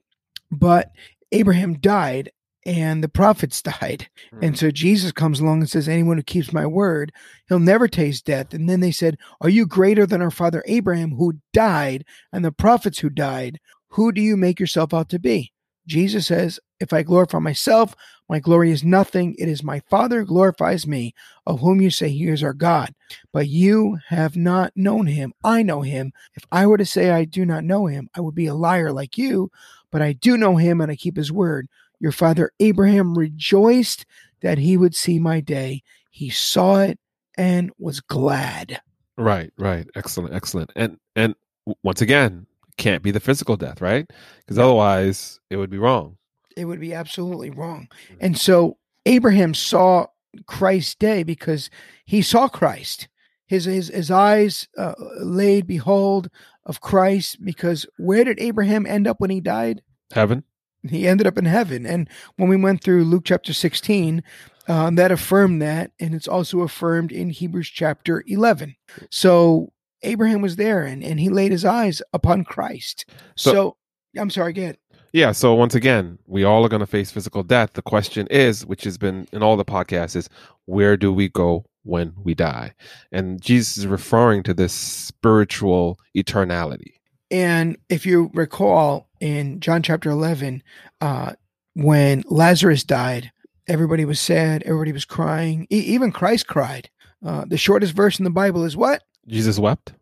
But 0.49 0.91
Abraham 1.31 1.79
died 1.79 2.31
and 2.65 3.03
the 3.03 3.09
prophets 3.09 3.61
died. 3.81 4.07
And 4.41 4.57
so 4.57 4.71
Jesus 4.71 5.11
comes 5.11 5.39
along 5.39 5.61
and 5.61 5.69
says, 5.69 5.89
Anyone 5.89 6.17
who 6.17 6.23
keeps 6.23 6.53
my 6.53 6.65
word, 6.65 7.11
he'll 7.47 7.59
never 7.59 7.87
taste 7.87 8.25
death. 8.25 8.53
And 8.53 8.69
then 8.69 8.79
they 8.79 8.91
said, 8.91 9.17
Are 9.41 9.49
you 9.49 9.65
greater 9.65 10.05
than 10.05 10.21
our 10.21 10.31
father 10.31 10.63
Abraham, 10.67 11.11
who 11.15 11.33
died, 11.53 12.05
and 12.31 12.45
the 12.45 12.51
prophets 12.51 12.99
who 12.99 13.09
died? 13.09 13.59
Who 13.89 14.11
do 14.11 14.21
you 14.21 14.37
make 14.37 14.59
yourself 14.59 14.93
out 14.93 15.09
to 15.09 15.19
be? 15.19 15.51
Jesus 15.85 16.27
says, 16.27 16.59
If 16.81 16.93
I 16.93 17.03
glorify 17.03 17.37
myself, 17.37 17.95
my 18.27 18.39
glory 18.39 18.71
is 18.71 18.83
nothing. 18.83 19.35
It 19.37 19.47
is 19.47 19.63
my 19.63 19.81
Father 19.81 20.21
who 20.21 20.25
glorifies 20.25 20.87
me, 20.87 21.13
of 21.45 21.59
whom 21.59 21.79
you 21.79 21.91
say 21.91 22.09
he 22.09 22.27
is 22.27 22.41
our 22.43 22.53
God. 22.53 22.95
But 23.31 23.47
you 23.47 23.99
have 24.07 24.35
not 24.35 24.73
known 24.75 25.05
him. 25.05 25.33
I 25.43 25.61
know 25.61 25.81
him. 25.81 26.11
If 26.33 26.43
I 26.51 26.65
were 26.65 26.77
to 26.77 26.85
say 26.85 27.11
I 27.11 27.25
do 27.25 27.45
not 27.45 27.63
know 27.63 27.85
him, 27.85 28.09
I 28.15 28.21
would 28.21 28.33
be 28.33 28.47
a 28.47 28.55
liar 28.55 28.91
like 28.91 29.15
you. 29.17 29.51
But 29.91 30.01
I 30.01 30.13
do 30.13 30.37
know 30.37 30.55
him 30.55 30.81
and 30.81 30.91
I 30.91 30.95
keep 30.95 31.17
his 31.17 31.31
word. 31.31 31.67
Your 31.99 32.11
father 32.11 32.51
Abraham 32.59 33.15
rejoiced 33.15 34.07
that 34.41 34.57
he 34.57 34.75
would 34.75 34.95
see 34.95 35.19
my 35.19 35.39
day. 35.39 35.83
He 36.09 36.31
saw 36.31 36.79
it 36.79 36.97
and 37.37 37.71
was 37.77 37.99
glad. 37.99 38.81
Right, 39.17 39.51
right. 39.59 39.87
Excellent, 39.95 40.33
excellent. 40.33 40.71
And 40.75 40.97
and 41.15 41.35
once 41.83 42.01
again, 42.01 42.47
can't 42.77 43.03
be 43.03 43.11
the 43.11 43.19
physical 43.19 43.55
death, 43.55 43.81
right? 43.81 44.09
Because 44.39 44.57
otherwise, 44.57 45.39
it 45.51 45.57
would 45.57 45.69
be 45.69 45.77
wrong. 45.77 46.17
It 46.57 46.65
would 46.65 46.79
be 46.79 46.93
absolutely 46.93 47.49
wrong. 47.49 47.87
And 48.19 48.37
so 48.37 48.77
Abraham 49.05 49.53
saw 49.53 50.07
Christ's 50.45 50.95
day 50.95 51.23
because 51.23 51.69
he 52.05 52.21
saw 52.21 52.47
Christ. 52.47 53.07
His 53.47 53.65
his 53.65 53.89
his 53.89 54.09
eyes 54.09 54.67
uh, 54.77 54.93
laid 55.19 55.67
behold 55.67 56.29
of 56.65 56.79
Christ 56.79 57.43
because 57.43 57.85
where 57.97 58.23
did 58.23 58.39
Abraham 58.39 58.85
end 58.85 59.07
up 59.07 59.19
when 59.19 59.29
he 59.29 59.41
died? 59.41 59.81
Heaven. 60.13 60.43
He 60.89 61.07
ended 61.07 61.27
up 61.27 61.37
in 61.37 61.45
heaven. 61.45 61.85
And 61.85 62.09
when 62.37 62.49
we 62.49 62.55
went 62.55 62.83
through 62.83 63.03
Luke 63.03 63.23
chapter 63.25 63.53
16, 63.53 64.23
um, 64.67 64.95
that 64.95 65.11
affirmed 65.11 65.61
that. 65.61 65.91
And 65.99 66.15
it's 66.15 66.27
also 66.27 66.61
affirmed 66.61 67.11
in 67.11 67.29
Hebrews 67.29 67.69
chapter 67.69 68.23
11. 68.25 68.75
So 69.11 69.73
Abraham 70.01 70.41
was 70.41 70.55
there 70.55 70.83
and, 70.83 71.03
and 71.03 71.19
he 71.19 71.29
laid 71.29 71.51
his 71.51 71.65
eyes 71.65 72.01
upon 72.13 72.43
Christ. 72.45 73.05
So, 73.35 73.51
So- 73.51 73.77
I'm 74.19 74.29
sorry, 74.29 74.53
ahead. 74.53 74.77
Yeah. 75.13 75.31
So 75.33 75.53
once 75.53 75.75
again, 75.75 76.19
we 76.25 76.43
all 76.43 76.65
are 76.65 76.69
going 76.69 76.81
to 76.81 76.87
face 76.87 77.11
physical 77.11 77.43
death. 77.43 77.73
The 77.73 77.81
question 77.81 78.27
is, 78.27 78.65
which 78.65 78.83
has 78.85 78.97
been 78.97 79.27
in 79.31 79.43
all 79.43 79.57
the 79.57 79.65
podcasts, 79.65 80.15
is 80.15 80.29
where 80.65 80.95
do 80.95 81.11
we 81.11 81.27
go 81.27 81.65
when 81.83 82.13
we 82.23 82.33
die? 82.33 82.73
And 83.11 83.41
Jesus 83.41 83.77
is 83.77 83.87
referring 83.87 84.43
to 84.43 84.53
this 84.53 84.73
spiritual 84.73 85.99
eternality. 86.15 86.93
And 87.29 87.77
if 87.89 88.05
you 88.05 88.29
recall 88.33 89.09
in 89.19 89.59
John 89.59 89.81
chapter 89.83 90.09
11, 90.09 90.63
uh, 90.99 91.33
when 91.73 92.23
Lazarus 92.27 92.83
died, 92.83 93.31
everybody 93.67 94.03
was 94.05 94.19
sad, 94.19 94.63
everybody 94.65 94.91
was 94.91 95.05
crying, 95.05 95.65
e- 95.71 95.77
even 95.77 96.11
Christ 96.11 96.47
cried. 96.47 96.89
Uh, 97.25 97.45
the 97.47 97.57
shortest 97.57 97.93
verse 97.93 98.19
in 98.19 98.25
the 98.25 98.31
Bible 98.31 98.63
is 98.65 98.75
what? 98.75 99.03
Jesus 99.27 99.59
wept. 99.59 99.93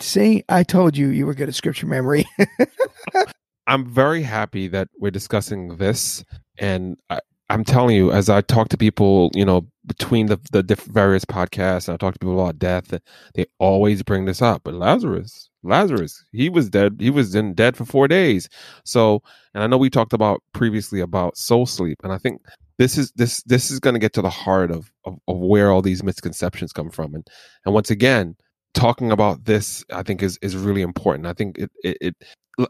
See, 0.00 0.44
I 0.48 0.62
told 0.62 0.96
you 0.96 1.08
you 1.08 1.26
were 1.26 1.34
good 1.34 1.48
at 1.48 1.54
scripture 1.54 1.86
memory. 1.86 2.26
I'm 3.66 3.86
very 3.86 4.22
happy 4.22 4.68
that 4.68 4.88
we're 4.98 5.10
discussing 5.10 5.76
this, 5.76 6.24
and 6.58 6.96
I, 7.10 7.20
I'm 7.48 7.64
telling 7.64 7.96
you, 7.96 8.12
as 8.12 8.28
I 8.28 8.40
talk 8.40 8.68
to 8.70 8.76
people, 8.76 9.30
you 9.34 9.44
know, 9.44 9.66
between 9.86 10.26
the 10.26 10.38
the 10.52 10.62
diff- 10.62 10.84
various 10.84 11.24
podcasts, 11.24 11.88
and 11.88 11.94
I 11.94 11.96
talk 11.96 12.14
to 12.14 12.18
people 12.18 12.40
about 12.40 12.58
death, 12.58 12.92
they 13.34 13.46
always 13.58 14.02
bring 14.02 14.24
this 14.24 14.42
up. 14.42 14.62
But 14.64 14.74
Lazarus, 14.74 15.50
Lazarus, 15.62 16.24
he 16.32 16.48
was 16.48 16.70
dead. 16.70 16.96
He 17.00 17.10
was 17.10 17.34
in 17.34 17.54
dead 17.54 17.76
for 17.76 17.84
four 17.84 18.08
days. 18.08 18.48
So, 18.84 19.22
and 19.54 19.62
I 19.62 19.66
know 19.66 19.78
we 19.78 19.90
talked 19.90 20.12
about 20.12 20.42
previously 20.52 21.00
about 21.00 21.36
soul 21.36 21.66
sleep, 21.66 21.98
and 22.02 22.12
I 22.12 22.18
think 22.18 22.42
this 22.78 22.98
is 22.98 23.12
this 23.12 23.42
this 23.44 23.70
is 23.70 23.80
going 23.80 23.94
to 23.94 24.00
get 24.00 24.12
to 24.14 24.22
the 24.22 24.30
heart 24.30 24.70
of, 24.70 24.92
of 25.04 25.18
of 25.28 25.38
where 25.38 25.70
all 25.70 25.82
these 25.82 26.02
misconceptions 26.02 26.72
come 26.72 26.90
from, 26.90 27.14
and 27.14 27.26
and 27.64 27.74
once 27.74 27.90
again, 27.90 28.36
talking 28.74 29.10
about 29.10 29.44
this, 29.44 29.84
I 29.92 30.02
think 30.02 30.22
is 30.22 30.38
is 30.42 30.56
really 30.56 30.82
important. 30.82 31.26
I 31.26 31.32
think 31.32 31.58
it 31.58 31.70
it, 31.82 31.96
it 32.00 32.16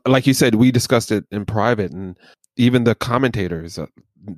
like 0.06 0.26
you 0.26 0.34
said, 0.34 0.54
we 0.56 0.70
discussed 0.70 1.12
it 1.12 1.24
in 1.30 1.44
private, 1.46 1.92
and 1.92 2.16
even 2.56 2.84
the 2.84 2.94
commentators, 2.94 3.78
uh, 3.78 3.86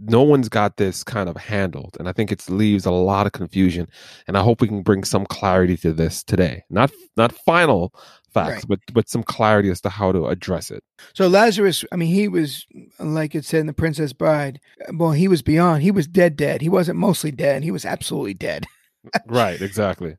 no 0.02 0.22
one's 0.22 0.48
got 0.50 0.76
this 0.76 1.02
kind 1.02 1.28
of 1.28 1.36
handled, 1.36 1.96
and 1.98 2.08
I 2.08 2.12
think 2.12 2.30
it 2.30 2.48
leaves 2.50 2.84
a 2.84 2.90
lot 2.90 3.26
of 3.26 3.32
confusion. 3.32 3.88
And 4.26 4.36
I 4.36 4.42
hope 4.42 4.60
we 4.60 4.68
can 4.68 4.82
bring 4.82 5.04
some 5.04 5.24
clarity 5.26 5.76
to 5.78 5.92
this 5.92 6.22
today. 6.22 6.64
Not 6.68 6.90
not 7.16 7.32
final 7.32 7.94
facts, 8.34 8.56
Right. 8.56 8.64
but 8.68 8.80
but 8.92 9.08
some 9.08 9.22
clarity 9.22 9.70
as 9.70 9.80
to 9.80 9.88
how 9.88 10.12
to 10.12 10.26
address 10.26 10.70
it. 10.70 10.84
so 11.14 11.26
Lazarus, 11.28 11.84
I 11.90 11.96
mean, 11.96 12.12
he 12.12 12.28
was, 12.28 12.66
like 13.00 13.34
it 13.34 13.46
said 13.46 13.60
in 13.60 13.66
The 13.66 13.72
Princess 13.72 14.12
Bride, 14.12 14.60
well, 14.92 15.12
he 15.12 15.28
was 15.28 15.40
beyond. 15.40 15.82
He 15.82 15.90
was 15.90 16.06
dead, 16.06 16.36
dead. 16.36 16.60
He 16.60 16.68
wasn't 16.68 16.98
mostly 16.98 17.30
dead. 17.30 17.64
He 17.64 17.70
was 17.70 17.86
absolutely 17.86 18.34
dead. 18.34 18.66
right, 19.26 19.60
exactly. 19.62 20.16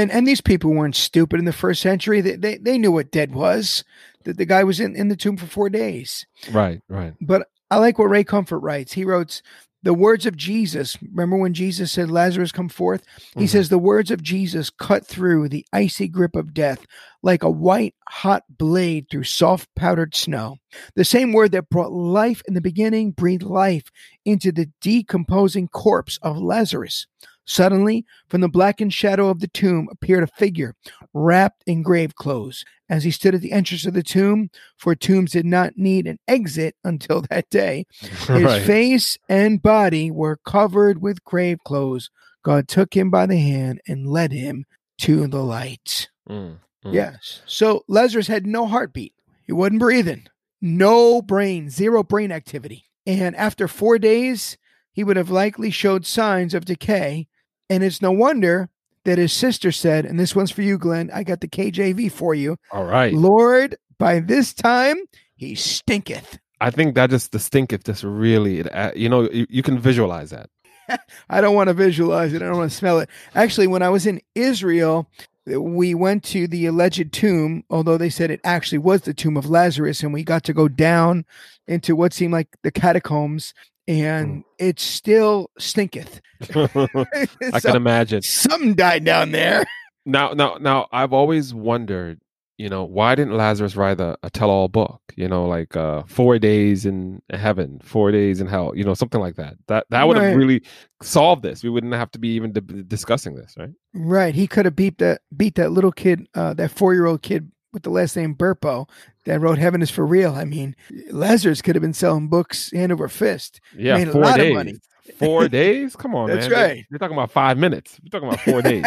And 0.00 0.10
and 0.10 0.26
these 0.26 0.40
people 0.40 0.72
weren't 0.72 0.96
stupid 0.96 1.38
in 1.38 1.44
the 1.44 1.52
first 1.52 1.82
century. 1.82 2.20
They 2.20 2.36
they, 2.36 2.56
they 2.56 2.78
knew 2.78 2.92
what 2.92 3.10
dead 3.10 3.34
was. 3.34 3.84
That 4.24 4.36
the 4.36 4.44
guy 4.46 4.64
was 4.64 4.80
in, 4.80 4.96
in 4.96 5.08
the 5.08 5.16
tomb 5.16 5.36
for 5.36 5.46
four 5.46 5.70
days. 5.70 6.26
Right, 6.50 6.80
right. 6.88 7.14
But 7.20 7.48
I 7.70 7.78
like 7.78 7.98
what 7.98 8.10
Ray 8.10 8.22
Comfort 8.24 8.58
writes. 8.58 8.92
He 8.92 9.04
wrote 9.04 9.40
the 9.82 9.94
words 9.94 10.26
of 10.26 10.36
Jesus. 10.36 10.98
Remember 11.02 11.38
when 11.38 11.54
Jesus 11.54 11.90
said, 11.90 12.10
Lazarus, 12.10 12.52
come 12.52 12.68
forth? 12.68 13.02
He 13.34 13.44
Mhm. 13.44 13.48
says, 13.48 13.68
the 13.70 13.78
words 13.78 14.10
of 14.10 14.22
Jesus 14.22 14.68
cut 14.68 15.06
through 15.06 15.48
the 15.48 15.64
icy 15.72 16.06
grip 16.06 16.36
of 16.36 16.52
death 16.52 16.84
like 17.22 17.42
a 17.42 17.50
white 17.50 17.94
hot 18.08 18.44
blade 18.50 19.06
through 19.10 19.24
soft 19.24 19.70
powdered 19.74 20.14
snow. 20.14 20.56
The 20.96 21.04
same 21.04 21.32
word 21.32 21.52
that 21.52 21.70
brought 21.70 21.92
life 21.92 22.42
in 22.46 22.52
the 22.52 22.60
beginning 22.60 23.12
breathed 23.12 23.42
life 23.42 23.84
into 24.26 24.52
the 24.52 24.68
decomposing 24.82 25.68
corpse 25.68 26.18
of 26.20 26.36
Lazarus. 26.36 27.06
Suddenly, 27.46 28.04
from 28.28 28.40
the 28.42 28.48
blackened 28.48 28.94
shadow 28.94 29.28
of 29.28 29.40
the 29.40 29.48
tomb 29.48 29.88
appeared 29.90 30.22
a 30.22 30.28
figure 30.28 30.74
wrapped 31.12 31.62
in 31.66 31.82
grave 31.82 32.14
clothes. 32.14 32.64
As 32.88 33.04
he 33.04 33.10
stood 33.10 33.34
at 33.34 33.40
the 33.40 33.52
entrance 33.52 33.86
of 33.86 33.94
the 33.94 34.02
tomb, 34.02 34.50
for 34.76 34.94
tombs 34.94 35.32
did 35.32 35.46
not 35.46 35.76
need 35.76 36.06
an 36.06 36.18
exit 36.28 36.76
until 36.84 37.22
that 37.30 37.48
day, 37.50 37.86
his 38.00 38.28
right. 38.28 38.62
face 38.62 39.18
and 39.28 39.62
body 39.62 40.10
were 40.10 40.38
covered 40.44 41.02
with 41.02 41.24
grave 41.24 41.58
clothes. 41.64 42.10
God 42.42 42.68
took 42.68 42.94
him 42.96 43.10
by 43.10 43.26
the 43.26 43.38
hand 43.38 43.80
and 43.86 44.08
led 44.08 44.32
him 44.32 44.64
to 44.98 45.26
the 45.26 45.42
light. 45.42 46.08
Mm, 46.28 46.58
mm. 46.84 46.94
Yes. 46.94 47.42
So 47.46 47.84
Lazarus 47.88 48.28
had 48.28 48.46
no 48.46 48.66
heartbeat. 48.66 49.14
He 49.46 49.52
wasn't 49.52 49.80
breathing. 49.80 50.26
No 50.60 51.22
brain, 51.22 51.70
zero 51.70 52.02
brain 52.02 52.30
activity. 52.30 52.84
And 53.06 53.34
after 53.36 53.66
four 53.66 53.98
days, 53.98 54.58
he 54.92 55.04
would 55.04 55.16
have 55.16 55.30
likely 55.30 55.70
showed 55.70 56.06
signs 56.06 56.54
of 56.54 56.64
decay. 56.64 57.26
And 57.70 57.84
it's 57.84 58.02
no 58.02 58.10
wonder 58.10 58.68
that 59.04 59.16
his 59.16 59.32
sister 59.32 59.72
said, 59.72 60.04
and 60.04 60.18
this 60.18 60.36
one's 60.36 60.50
for 60.50 60.62
you, 60.62 60.76
Glenn. 60.76 61.10
I 61.14 61.22
got 61.22 61.40
the 61.40 61.48
KJV 61.48 62.12
for 62.12 62.34
you. 62.34 62.56
All 62.72 62.84
right. 62.84 63.14
Lord, 63.14 63.76
by 63.98 64.20
this 64.20 64.52
time 64.52 64.96
he 65.36 65.54
stinketh. 65.54 66.38
I 66.60 66.70
think 66.70 66.94
that 66.96 67.08
just 67.08 67.32
the 67.32 67.38
stink. 67.38 67.72
It 67.72 67.84
just 67.84 68.02
really, 68.02 68.60
it, 68.60 68.74
uh, 68.74 68.90
you 68.94 69.08
know, 69.08 69.30
you, 69.30 69.46
you 69.48 69.62
can 69.62 69.78
visualize 69.78 70.30
that. 70.30 70.50
I 71.30 71.40
don't 71.40 71.54
want 71.54 71.68
to 71.68 71.74
visualize 71.74 72.34
it. 72.34 72.42
I 72.42 72.46
don't 72.46 72.58
want 72.58 72.70
to 72.70 72.76
smell 72.76 72.98
it. 72.98 73.08
Actually, 73.34 73.68
when 73.68 73.82
I 73.82 73.88
was 73.88 74.06
in 74.06 74.20
Israel, 74.34 75.08
we 75.46 75.94
went 75.94 76.24
to 76.24 76.46
the 76.46 76.66
alleged 76.66 77.12
tomb, 77.12 77.64
although 77.70 77.96
they 77.96 78.10
said 78.10 78.30
it 78.30 78.40
actually 78.44 78.78
was 78.78 79.02
the 79.02 79.14
tomb 79.14 79.36
of 79.36 79.48
Lazarus, 79.48 80.02
and 80.02 80.12
we 80.12 80.22
got 80.22 80.44
to 80.44 80.52
go 80.52 80.68
down 80.68 81.24
into 81.66 81.96
what 81.96 82.12
seemed 82.12 82.32
like 82.32 82.48
the 82.62 82.70
catacombs, 82.70 83.54
and 83.90 84.44
it 84.58 84.78
still 84.78 85.50
stinketh. 85.58 86.20
I 86.54 86.68
So, 87.58 87.60
can 87.60 87.76
imagine. 87.76 88.22
Something 88.22 88.74
died 88.74 89.04
down 89.04 89.32
there. 89.32 89.64
Now, 90.06 90.32
now, 90.32 90.56
now, 90.60 90.86
I've 90.92 91.12
always 91.12 91.52
wondered, 91.52 92.20
you 92.56 92.68
know, 92.68 92.84
why 92.84 93.14
didn't 93.14 93.34
Lazarus 93.36 93.74
write 93.76 94.00
a, 94.00 94.16
a 94.22 94.30
tell-all 94.30 94.68
book? 94.68 95.00
You 95.16 95.28
know, 95.28 95.46
like 95.46 95.76
uh, 95.76 96.04
four 96.06 96.38
days 96.38 96.86
in 96.86 97.20
heaven, 97.30 97.80
four 97.84 98.10
days 98.12 98.40
in 98.40 98.46
hell. 98.46 98.72
You 98.74 98.84
know, 98.84 98.94
something 98.94 99.20
like 99.20 99.36
that. 99.36 99.54
That 99.68 99.86
that 99.90 100.06
would 100.06 100.16
have 100.16 100.26
Right. 100.26 100.36
really 100.36 100.62
solved 101.02 101.42
this. 101.42 101.62
We 101.62 101.68
wouldn't 101.70 101.92
have 101.94 102.10
to 102.12 102.18
be 102.18 102.28
even 102.28 102.52
d- 102.52 102.82
discussing 102.86 103.34
this, 103.34 103.54
right? 103.58 103.70
Right. 103.92 104.34
He 104.34 104.46
could 104.46 104.64
have 104.66 104.76
beat 104.76 104.98
that 104.98 105.20
beat 105.36 105.56
that 105.56 105.72
little 105.72 105.92
kid, 105.92 106.26
uh, 106.34 106.54
that 106.54 106.70
four 106.70 106.94
year 106.94 107.06
old 107.06 107.22
kid 107.22 107.50
with 107.72 107.82
the 107.82 107.90
last 107.90 108.16
name 108.16 108.34
Burpo 108.34 108.88
that 109.24 109.40
wrote 109.40 109.58
Heaven 109.58 109.82
is 109.82 109.90
for 109.90 110.04
Real. 110.06 110.34
I 110.34 110.44
mean, 110.44 110.74
Lazarus 111.10 111.62
could 111.62 111.74
have 111.74 111.82
been 111.82 111.92
selling 111.94 112.28
books 112.28 112.70
hand 112.72 112.92
over 112.92 113.08
fist. 113.08 113.60
Yeah, 113.76 113.96
Made 113.98 114.08
a 114.08 114.12
four 114.12 114.22
lot 114.22 114.32
of 114.40 114.44
days. 114.46 114.54
money. 114.54 114.74
Four 115.18 115.48
days? 115.50 115.96
Come 115.96 116.14
on, 116.14 116.28
That's 116.30 116.48
man. 116.48 116.58
Right. 116.60 116.86
You're 116.90 116.98
talking 116.98 117.16
about 117.16 117.30
five 117.30 117.58
minutes. 117.58 117.98
We're 118.02 118.20
talking 118.20 118.28
about 118.28 118.40
four 118.40 118.62
days. 118.62 118.84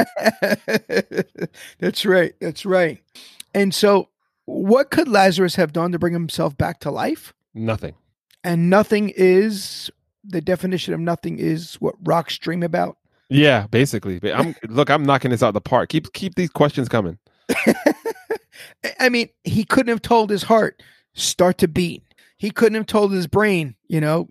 That's 1.79 2.05
right. 2.05 2.33
That's 2.39 2.65
right. 2.65 2.99
And 3.53 3.73
so, 3.73 4.09
what 4.45 4.89
could 4.91 5.07
Lazarus 5.07 5.55
have 5.55 5.73
done 5.73 5.91
to 5.91 5.99
bring 5.99 6.13
himself 6.13 6.57
back 6.57 6.79
to 6.81 6.91
life? 6.91 7.33
Nothing. 7.53 7.93
And 8.43 8.69
nothing 8.69 9.13
is 9.15 9.89
the 10.23 10.41
definition 10.41 10.93
of 10.93 10.99
nothing 10.99 11.39
is 11.39 11.75
what 11.75 11.95
rocks 12.03 12.37
dream 12.37 12.63
about. 12.63 12.97
Yeah, 13.29 13.67
basically. 13.67 14.19
But 14.19 14.33
I'm 14.33 14.55
look. 14.67 14.89
I'm 14.89 15.03
knocking 15.03 15.31
this 15.31 15.41
out 15.43 15.49
of 15.49 15.53
the 15.53 15.61
park. 15.61 15.89
Keep 15.89 16.13
keep 16.13 16.35
these 16.35 16.49
questions 16.49 16.89
coming. 16.89 17.17
I- 18.99 19.09
mean, 19.09 19.29
he 19.43 19.63
couldn't 19.63 19.89
have 19.89 20.01
told 20.01 20.29
his 20.29 20.43
heart 20.43 20.81
start 21.13 21.57
to 21.59 21.67
beat. 21.67 22.03
He 22.37 22.51
couldn't 22.51 22.75
have 22.75 22.87
told 22.87 23.13
his 23.13 23.27
brain, 23.27 23.75
you 23.87 24.01
know, 24.01 24.29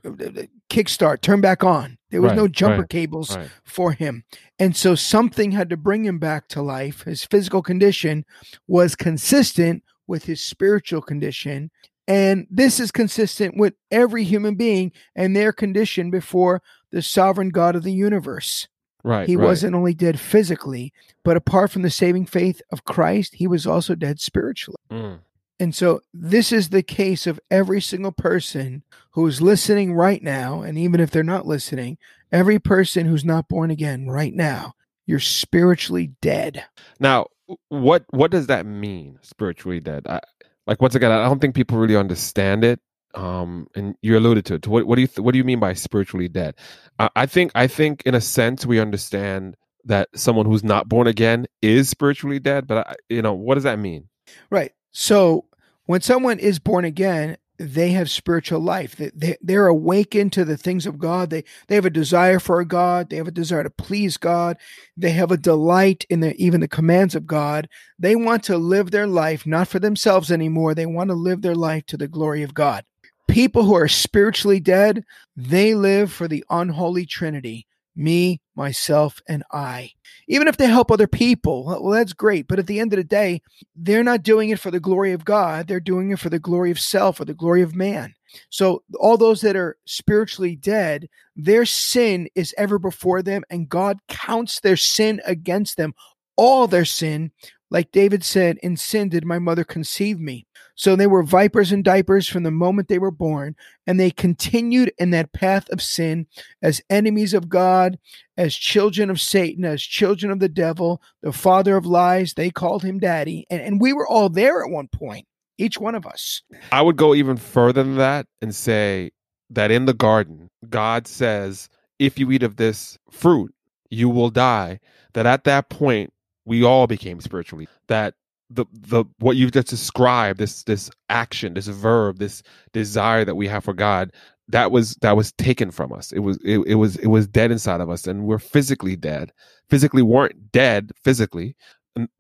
kickstart, 0.69 1.21
turn 1.23 1.41
back 1.41 1.65
on. 1.65 1.99
There 2.11 2.21
was 2.21 2.31
Right, 2.31 2.37
no 2.37 2.49
jumper 2.49 2.81
right, 2.81 2.89
cables 2.89 3.37
right. 3.37 3.49
for 3.65 3.93
him. 3.93 4.25
And 4.59 4.77
so 4.77 4.95
something 4.95 5.53
had 5.53 5.71
to 5.71 5.77
bring 5.77 6.05
him 6.05 6.19
back 6.19 6.49
to 6.49 6.61
life. 6.63 7.05
His 7.05 7.25
physical 7.25 7.63
condition 7.63 8.25
was 8.67 8.95
consistent 8.95 9.83
with 10.07 10.25
his 10.25 10.43
spiritual 10.43 11.01
condition. 11.01 11.71
And 12.09 12.47
this 12.51 12.81
is 12.81 12.91
consistent 12.91 13.57
with 13.57 13.75
every 13.91 14.25
human 14.25 14.57
being 14.57 14.93
and 15.15 15.35
their 15.35 15.53
condition 15.53 16.11
before 16.11 16.61
the 16.91 17.01
sovereign 17.01 17.49
God 17.49 17.77
of 17.77 17.83
the 17.83 17.93
universe. 17.93 18.69
Right. 19.05 19.29
He 19.29 19.37
right. 19.37 19.45
wasn't 19.45 19.75
only 19.75 19.95
dead 19.95 20.21
physically, 20.21 20.93
but 21.25 21.37
apart 21.37 21.71
from 21.71 21.83
the 21.83 21.91
saving 21.91 22.27
faith 22.27 22.63
of 22.71 22.85
Christ, 22.85 23.37
he 23.37 23.47
was 23.47 23.67
also 23.67 23.95
dead 23.95 24.21
spiritually. 24.21 24.79
Mm. 24.91 25.21
And 25.59 25.75
so 25.75 26.01
this 26.13 26.51
is 26.51 26.69
the 26.71 26.83
case 26.83 27.27
of 27.27 27.41
every 27.51 27.81
single 27.81 28.13
person 28.13 28.83
who 29.13 29.27
is 29.27 29.41
listening 29.41 29.95
right 29.95 30.23
now. 30.23 30.63
And 30.63 30.77
even 30.79 31.01
if 31.01 31.11
they're 31.11 31.23
not 31.23 31.47
listening, 31.47 31.99
every 32.33 32.59
person 32.59 33.07
who's 33.07 33.25
not 33.25 33.49
born 33.49 33.71
again 33.71 34.09
right 34.09 34.35
now, 34.35 34.75
you're 35.07 35.21
spiritually 35.21 36.13
dead. 36.21 36.65
Now, 36.99 37.27
what 37.69 38.05
what 38.11 38.31
does 38.31 38.47
that 38.47 38.67
mean? 38.67 39.19
Spiritually 39.23 39.81
dead. 39.81 40.07
I, 40.09 40.21
like 40.67 40.81
once 40.81 40.95
again, 40.95 41.13
I 41.13 41.29
don't 41.29 41.41
think 41.41 41.55
people 41.55 41.79
really 41.79 41.97
understand 41.97 42.65
it. 42.65 42.81
Um, 43.15 43.69
and 43.75 43.95
you 44.01 44.17
alluded 44.17 44.47
to 44.47 44.55
it. 44.55 44.67
What, 44.67 44.87
what 44.87 44.97
do 44.97 45.03
you 45.03 45.07
th- 45.07 45.19
what 45.19 45.33
do 45.33 45.39
you 45.39 45.45
mean 45.45 45.61
by 45.61 45.75
spiritually 45.75 46.29
dead? 46.29 46.55
I, 46.99 47.11
I 47.15 47.27
think 47.27 47.53
I 47.55 47.67
think 47.67 48.03
in 48.07 48.15
a 48.15 48.21
sense 48.21 48.65
we 48.65 48.81
understand 48.81 49.57
that 49.85 50.09
someone 50.15 50.47
who's 50.47 50.65
not 50.65 50.89
born 50.89 51.07
again 51.07 51.47
is 51.61 51.89
spiritually 51.89 52.39
dead. 52.39 52.67
But 52.67 52.87
I, 52.87 52.95
you 53.09 53.23
know, 53.23 53.35
what 53.35 53.57
does 53.57 53.65
that 53.65 53.79
mean? 53.79 54.09
Right. 54.51 54.73
So 54.93 55.47
when 55.87 56.01
someone 56.01 56.39
is 56.39 56.59
born 56.59 56.85
again, 56.85 57.37
they 57.59 57.91
have 57.91 58.11
spiritual 58.11 58.61
life. 58.61 58.97
They, 58.97 59.11
they, 59.15 59.37
they're 59.41 59.67
awakened 59.67 60.33
to 60.33 60.45
the 60.45 60.57
things 60.57 60.87
of 60.87 60.99
God. 60.99 61.31
They, 61.31 61.45
they 61.69 61.77
have 61.77 61.85
a 61.85 61.91
desire 61.91 62.39
for 62.39 62.65
God. 62.65 63.11
They 63.11 63.17
have 63.17 63.29
a 63.29 63.33
desire 63.33 63.63
to 63.63 63.71
please 63.71 64.17
God. 64.17 64.57
They 64.97 65.11
have 65.11 65.31
a 65.31 65.37
delight 65.37 66.05
in 66.11 66.21
the, 66.21 66.35
even 66.43 66.61
the 66.61 66.69
commands 66.69 67.15
of 67.15 67.27
God. 67.27 67.69
They 67.99 68.17
want 68.17 68.43
to 68.45 68.59
live 68.59 68.91
their 68.91 69.07
life 69.07 69.47
not 69.47 69.69
for 69.69 69.79
themselves 69.79 70.33
anymore. 70.33 70.75
They 70.75 70.87
want 70.87 71.11
to 71.11 71.15
live 71.15 71.43
their 71.43 71.55
life 71.55 71.87
to 71.87 71.97
the 71.97 72.09
glory 72.09 72.43
of 72.43 72.55
God. 72.55 72.85
People 73.29 73.65
who 73.65 73.75
are 73.75 73.89
spiritually 73.89 74.61
dead, 74.61 75.05
they 75.37 75.75
live 75.75 76.13
for 76.13 76.29
the 76.29 76.45
unholy 76.51 77.07
trinity 77.07 77.67
me, 77.95 78.41
myself, 78.55 79.21
and 79.29 79.43
I. 79.53 79.91
Even 80.29 80.49
if 80.49 80.57
they 80.57 80.67
help 80.67 80.91
other 80.91 81.07
people, 81.07 81.65
well, 81.65 81.91
that's 81.91 82.13
great. 82.13 82.49
But 82.49 82.59
at 82.59 82.67
the 82.67 82.81
end 82.81 82.93
of 82.93 82.97
the 82.97 83.05
day, 83.05 83.43
they're 83.77 84.05
not 84.05 84.23
doing 84.23 84.51
it 84.51 84.59
for 84.59 84.71
the 84.71 84.81
glory 84.81 85.13
of 85.13 85.25
God. 85.25 85.67
They're 85.67 85.81
doing 85.81 86.11
it 86.11 86.19
for 86.19 86.31
the 86.31 86.39
glory 86.39 86.71
of 86.71 86.81
self 86.81 87.21
or 87.21 87.25
the 87.25 87.35
glory 87.35 87.63
of 87.63 87.75
man. 87.75 88.15
So, 88.49 88.83
all 88.99 89.19
those 89.19 89.43
that 89.43 89.57
are 89.57 89.77
spiritually 89.85 90.57
dead, 90.57 91.09
their 91.37 91.67
sin 91.67 92.29
is 92.35 92.55
ever 92.57 92.79
before 92.79 93.23
them, 93.23 93.43
and 93.51 93.69
God 93.69 93.99
counts 94.09 94.61
their 94.61 94.77
sin 94.77 95.21
against 95.27 95.77
them. 95.77 95.95
All 96.37 96.67
their 96.67 96.87
sin, 96.87 97.31
like 97.71 97.93
David 97.93 98.25
said, 98.25 98.59
in 98.63 98.77
sin 98.79 99.11
did 99.11 99.27
my 99.27 99.39
mother 99.39 99.65
conceive 99.65 100.19
me. 100.19 100.47
So 100.83 100.97
they 100.97 101.07
were 101.07 101.23
vipers 101.23 101.71
and 101.71 101.85
diapers 101.85 102.27
from 102.27 102.43
the 102.43 102.51
moment 102.51 102.89
they 102.89 102.99
were 102.99 103.13
born, 103.13 103.55
and 103.87 104.01
they 104.01 104.11
continued 104.11 104.93
in 104.99 105.11
that 105.11 105.33
path 105.33 105.71
of 105.71 105.81
sin 105.81 106.27
as 106.61 106.83
enemies 106.91 107.35
of 107.35 107.49
God, 107.49 108.01
as 108.37 108.57
children 108.57 109.09
of 109.09 109.21
Satan, 109.21 109.65
as 109.65 109.81
children 109.81 110.33
of 110.33 110.41
the 110.41 110.49
devil, 110.49 111.01
the 111.23 111.33
father 111.33 111.77
of 111.77 111.87
lies. 111.87 112.35
They 112.35 112.51
called 112.51 112.83
him 112.83 112.99
daddy. 112.99 113.47
And, 113.49 113.63
and 113.63 113.81
we 113.81 113.93
were 113.93 114.09
all 114.09 114.29
there 114.29 114.65
at 114.65 114.73
one 114.73 114.89
point, 114.89 115.29
each 115.57 115.79
one 115.79 115.95
of 115.95 116.05
us. 116.05 116.43
I 116.73 116.83
would 116.83 116.97
go 116.97 117.15
even 117.15 117.37
further 117.37 117.85
than 117.85 117.95
that 117.99 118.27
and 118.41 118.53
say 118.53 119.13
that 119.51 119.71
in 119.71 119.85
the 119.85 119.95
garden, 119.95 120.51
God 120.69 121.07
says, 121.07 121.69
if 122.01 122.19
you 122.19 122.29
eat 122.33 122.43
of 122.43 122.57
this 122.57 122.99
fruit, 123.09 123.55
you 123.89 124.09
will 124.09 124.31
die. 124.31 124.81
That 125.13 125.27
at 125.27 125.45
that 125.45 125.69
point, 125.69 126.13
we 126.45 126.65
all 126.65 126.89
became 126.89 127.21
spiritually. 127.21 127.69
That 127.87 128.15
the 128.55 128.67
the 128.73 129.05
what 129.19 129.37
you've 129.37 129.53
just 129.53 129.69
described, 129.69 130.39
this 130.39 130.65
this 130.65 130.91
action, 131.09 131.55
this 131.55 131.67
verb, 131.67 132.19
this 132.19 132.43
desire 132.73 133.25
that 133.25 133.37
we 133.37 133.49
have 133.49 133.65
for 133.65 133.75
God, 133.75 134.13
that 134.49 134.71
was 134.71 134.97
that 135.03 135.17
was 135.17 135.33
taken 135.33 135.71
from 135.71 135.93
us. 135.93 136.13
It 136.13 136.21
was 136.21 136.39
it, 136.45 136.61
it 136.67 136.75
was 136.77 136.97
it 136.97 137.09
was 137.09 137.27
dead 137.27 137.51
inside 137.51 137.81
of 137.81 137.91
us, 137.91 138.07
and 138.07 138.25
we're 138.25 138.39
physically 138.39 138.97
dead. 138.97 139.33
Physically 139.71 140.03
weren't 140.03 140.53
dead 140.53 140.93
physically, 141.03 141.57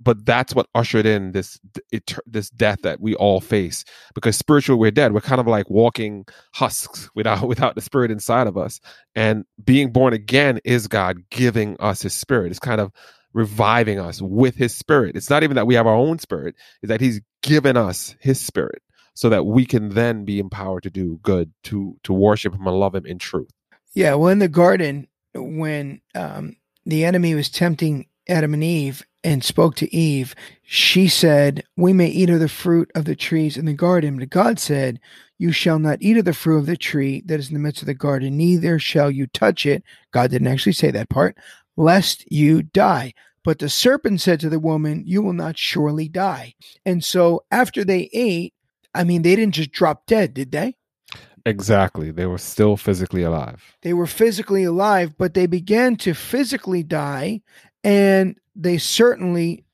but 0.00 0.24
that's 0.24 0.54
what 0.54 0.66
ushered 0.74 1.06
in 1.06 1.32
this 1.32 1.58
this 2.26 2.50
death 2.50 2.78
that 2.82 3.00
we 3.00 3.14
all 3.14 3.40
face 3.40 3.84
because 4.14 4.36
spiritually 4.36 4.78
we're 4.78 4.90
dead 4.90 5.12
we're 5.12 5.20
kind 5.20 5.40
of 5.40 5.46
like 5.46 5.68
walking 5.70 6.24
husks 6.52 7.08
without 7.14 7.46
without 7.48 7.74
the 7.74 7.80
spirit 7.80 8.10
inside 8.10 8.46
of 8.46 8.56
us 8.56 8.80
and 9.14 9.44
being 9.64 9.90
born 9.90 10.12
again 10.12 10.60
is 10.64 10.86
god 10.88 11.18
giving 11.30 11.76
us 11.80 12.02
his 12.02 12.12
spirit 12.14 12.50
it's 12.50 12.58
kind 12.58 12.80
of 12.80 12.92
reviving 13.32 13.98
us 13.98 14.20
with 14.22 14.56
his 14.56 14.74
spirit 14.74 15.16
it's 15.16 15.30
not 15.30 15.42
even 15.42 15.56
that 15.56 15.66
we 15.66 15.74
have 15.74 15.86
our 15.86 15.94
own 15.94 16.18
spirit 16.18 16.54
it's 16.82 16.88
that 16.88 17.00
he's 17.00 17.20
given 17.42 17.76
us 17.76 18.14
his 18.20 18.40
spirit 18.40 18.82
so 19.14 19.28
that 19.28 19.44
we 19.44 19.66
can 19.66 19.90
then 19.90 20.24
be 20.24 20.38
empowered 20.38 20.82
to 20.82 20.90
do 20.90 21.18
good 21.22 21.52
to 21.62 21.96
to 22.02 22.12
worship 22.12 22.54
him 22.54 22.66
and 22.66 22.78
love 22.78 22.94
him 22.94 23.06
in 23.06 23.18
truth 23.18 23.50
Yeah, 23.94 24.14
well, 24.14 24.28
in 24.30 24.38
the 24.38 24.48
garden, 24.48 25.08
when 25.34 26.00
um, 26.14 26.56
the 26.86 27.04
enemy 27.04 27.34
was 27.34 27.50
tempting 27.50 28.06
Adam 28.28 28.54
and 28.54 28.64
Eve 28.64 29.04
and 29.24 29.44
spoke 29.44 29.74
to 29.76 29.94
Eve, 29.94 30.34
she 30.62 31.08
said, 31.08 31.64
We 31.76 31.92
may 31.92 32.08
eat 32.08 32.30
of 32.30 32.40
the 32.40 32.48
fruit 32.48 32.90
of 32.94 33.04
the 33.04 33.16
trees 33.16 33.56
in 33.56 33.66
the 33.66 33.74
garden. 33.74 34.18
But 34.18 34.30
God 34.30 34.58
said, 34.58 35.00
You 35.38 35.52
shall 35.52 35.78
not 35.78 35.98
eat 36.00 36.16
of 36.16 36.24
the 36.24 36.32
fruit 36.32 36.58
of 36.58 36.66
the 36.66 36.76
tree 36.76 37.22
that 37.26 37.40
is 37.40 37.48
in 37.48 37.54
the 37.54 37.60
midst 37.60 37.82
of 37.82 37.86
the 37.86 37.94
garden, 37.94 38.36
neither 38.36 38.78
shall 38.78 39.10
you 39.10 39.26
touch 39.26 39.66
it. 39.66 39.82
God 40.12 40.30
didn't 40.30 40.48
actually 40.48 40.72
say 40.72 40.90
that 40.92 41.10
part, 41.10 41.36
lest 41.76 42.30
you 42.30 42.62
die. 42.62 43.12
But 43.44 43.58
the 43.58 43.68
serpent 43.68 44.20
said 44.20 44.40
to 44.40 44.48
the 44.48 44.60
woman, 44.60 45.02
You 45.06 45.22
will 45.22 45.32
not 45.32 45.58
surely 45.58 46.08
die. 46.08 46.54
And 46.86 47.02
so 47.04 47.44
after 47.50 47.84
they 47.84 48.08
ate, 48.12 48.54
I 48.94 49.04
mean, 49.04 49.22
they 49.22 49.34
didn't 49.34 49.54
just 49.54 49.72
drop 49.72 50.06
dead, 50.06 50.34
did 50.34 50.52
they? 50.52 50.76
exactly 51.44 52.12
they 52.12 52.26
were 52.26 52.38
still 52.38 52.76
physically 52.76 53.22
alive 53.22 53.74
They 53.82 53.92
were 53.92 54.06
physically 54.06 54.62
alive, 54.62 55.18
but 55.18 55.34
they 55.34 55.46
began 55.46 55.96
to 55.96 56.14
physically 56.14 56.84
die, 56.84 57.42
and 57.82 58.36
they 58.54 58.78
certainly 58.78 59.64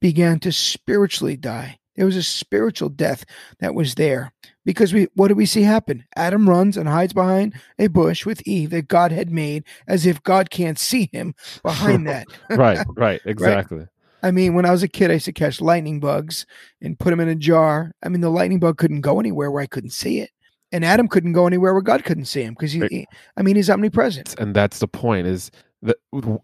began 0.00 0.38
to 0.40 0.52
spiritually 0.52 1.36
die. 1.36 1.78
There 1.96 2.06
was 2.06 2.16
a 2.16 2.22
spiritual 2.22 2.88
death 2.88 3.24
that 3.60 3.74
was 3.74 3.94
there 3.94 4.32
because 4.64 4.92
we 4.92 5.08
what 5.14 5.28
do 5.28 5.34
we 5.34 5.46
see 5.46 5.62
happen? 5.62 6.04
Adam 6.16 6.48
runs 6.48 6.76
and 6.76 6.88
hides 6.88 7.12
behind 7.12 7.54
a 7.78 7.86
bush 7.88 8.24
with 8.26 8.42
Eve 8.46 8.70
that 8.70 8.88
God 8.88 9.12
had 9.12 9.30
made, 9.30 9.64
as 9.88 10.06
if 10.06 10.22
God 10.22 10.50
can't 10.50 10.78
see 10.78 11.08
him 11.12 11.34
behind 11.62 12.06
that. 12.06 12.26
right 12.50 12.84
right 12.96 13.20
exactly 13.24 13.86
I 14.24 14.30
mean, 14.30 14.54
when 14.54 14.64
I 14.64 14.70
was 14.70 14.84
a 14.84 14.88
kid, 14.88 15.10
I 15.10 15.14
used 15.14 15.24
to 15.24 15.32
catch 15.32 15.60
lightning 15.60 15.98
bugs 15.98 16.46
and 16.80 16.96
put 16.96 17.10
them 17.10 17.18
in 17.18 17.28
a 17.28 17.34
jar. 17.34 17.90
I 18.04 18.08
mean, 18.08 18.20
the 18.20 18.30
lightning 18.30 18.60
bug 18.60 18.78
couldn't 18.78 19.00
go 19.00 19.18
anywhere 19.18 19.50
where 19.50 19.62
I 19.62 19.66
couldn't 19.66 19.90
see 19.90 20.20
it. 20.20 20.30
And 20.70 20.84
Adam 20.84 21.08
couldn't 21.08 21.32
go 21.32 21.48
anywhere 21.48 21.72
where 21.72 21.82
God 21.82 22.04
couldn't 22.04 22.26
see 22.26 22.42
him 22.42 22.54
because 22.54 22.70
he, 22.70 22.86
he- 22.88 23.06
I 23.36 23.42
mean, 23.42 23.56
he's 23.56 23.68
omnipresent. 23.68 24.38
and 24.38 24.54
that's 24.54 24.78
the 24.78 24.86
point 24.86 25.26
is 25.26 25.50
that 25.82 25.96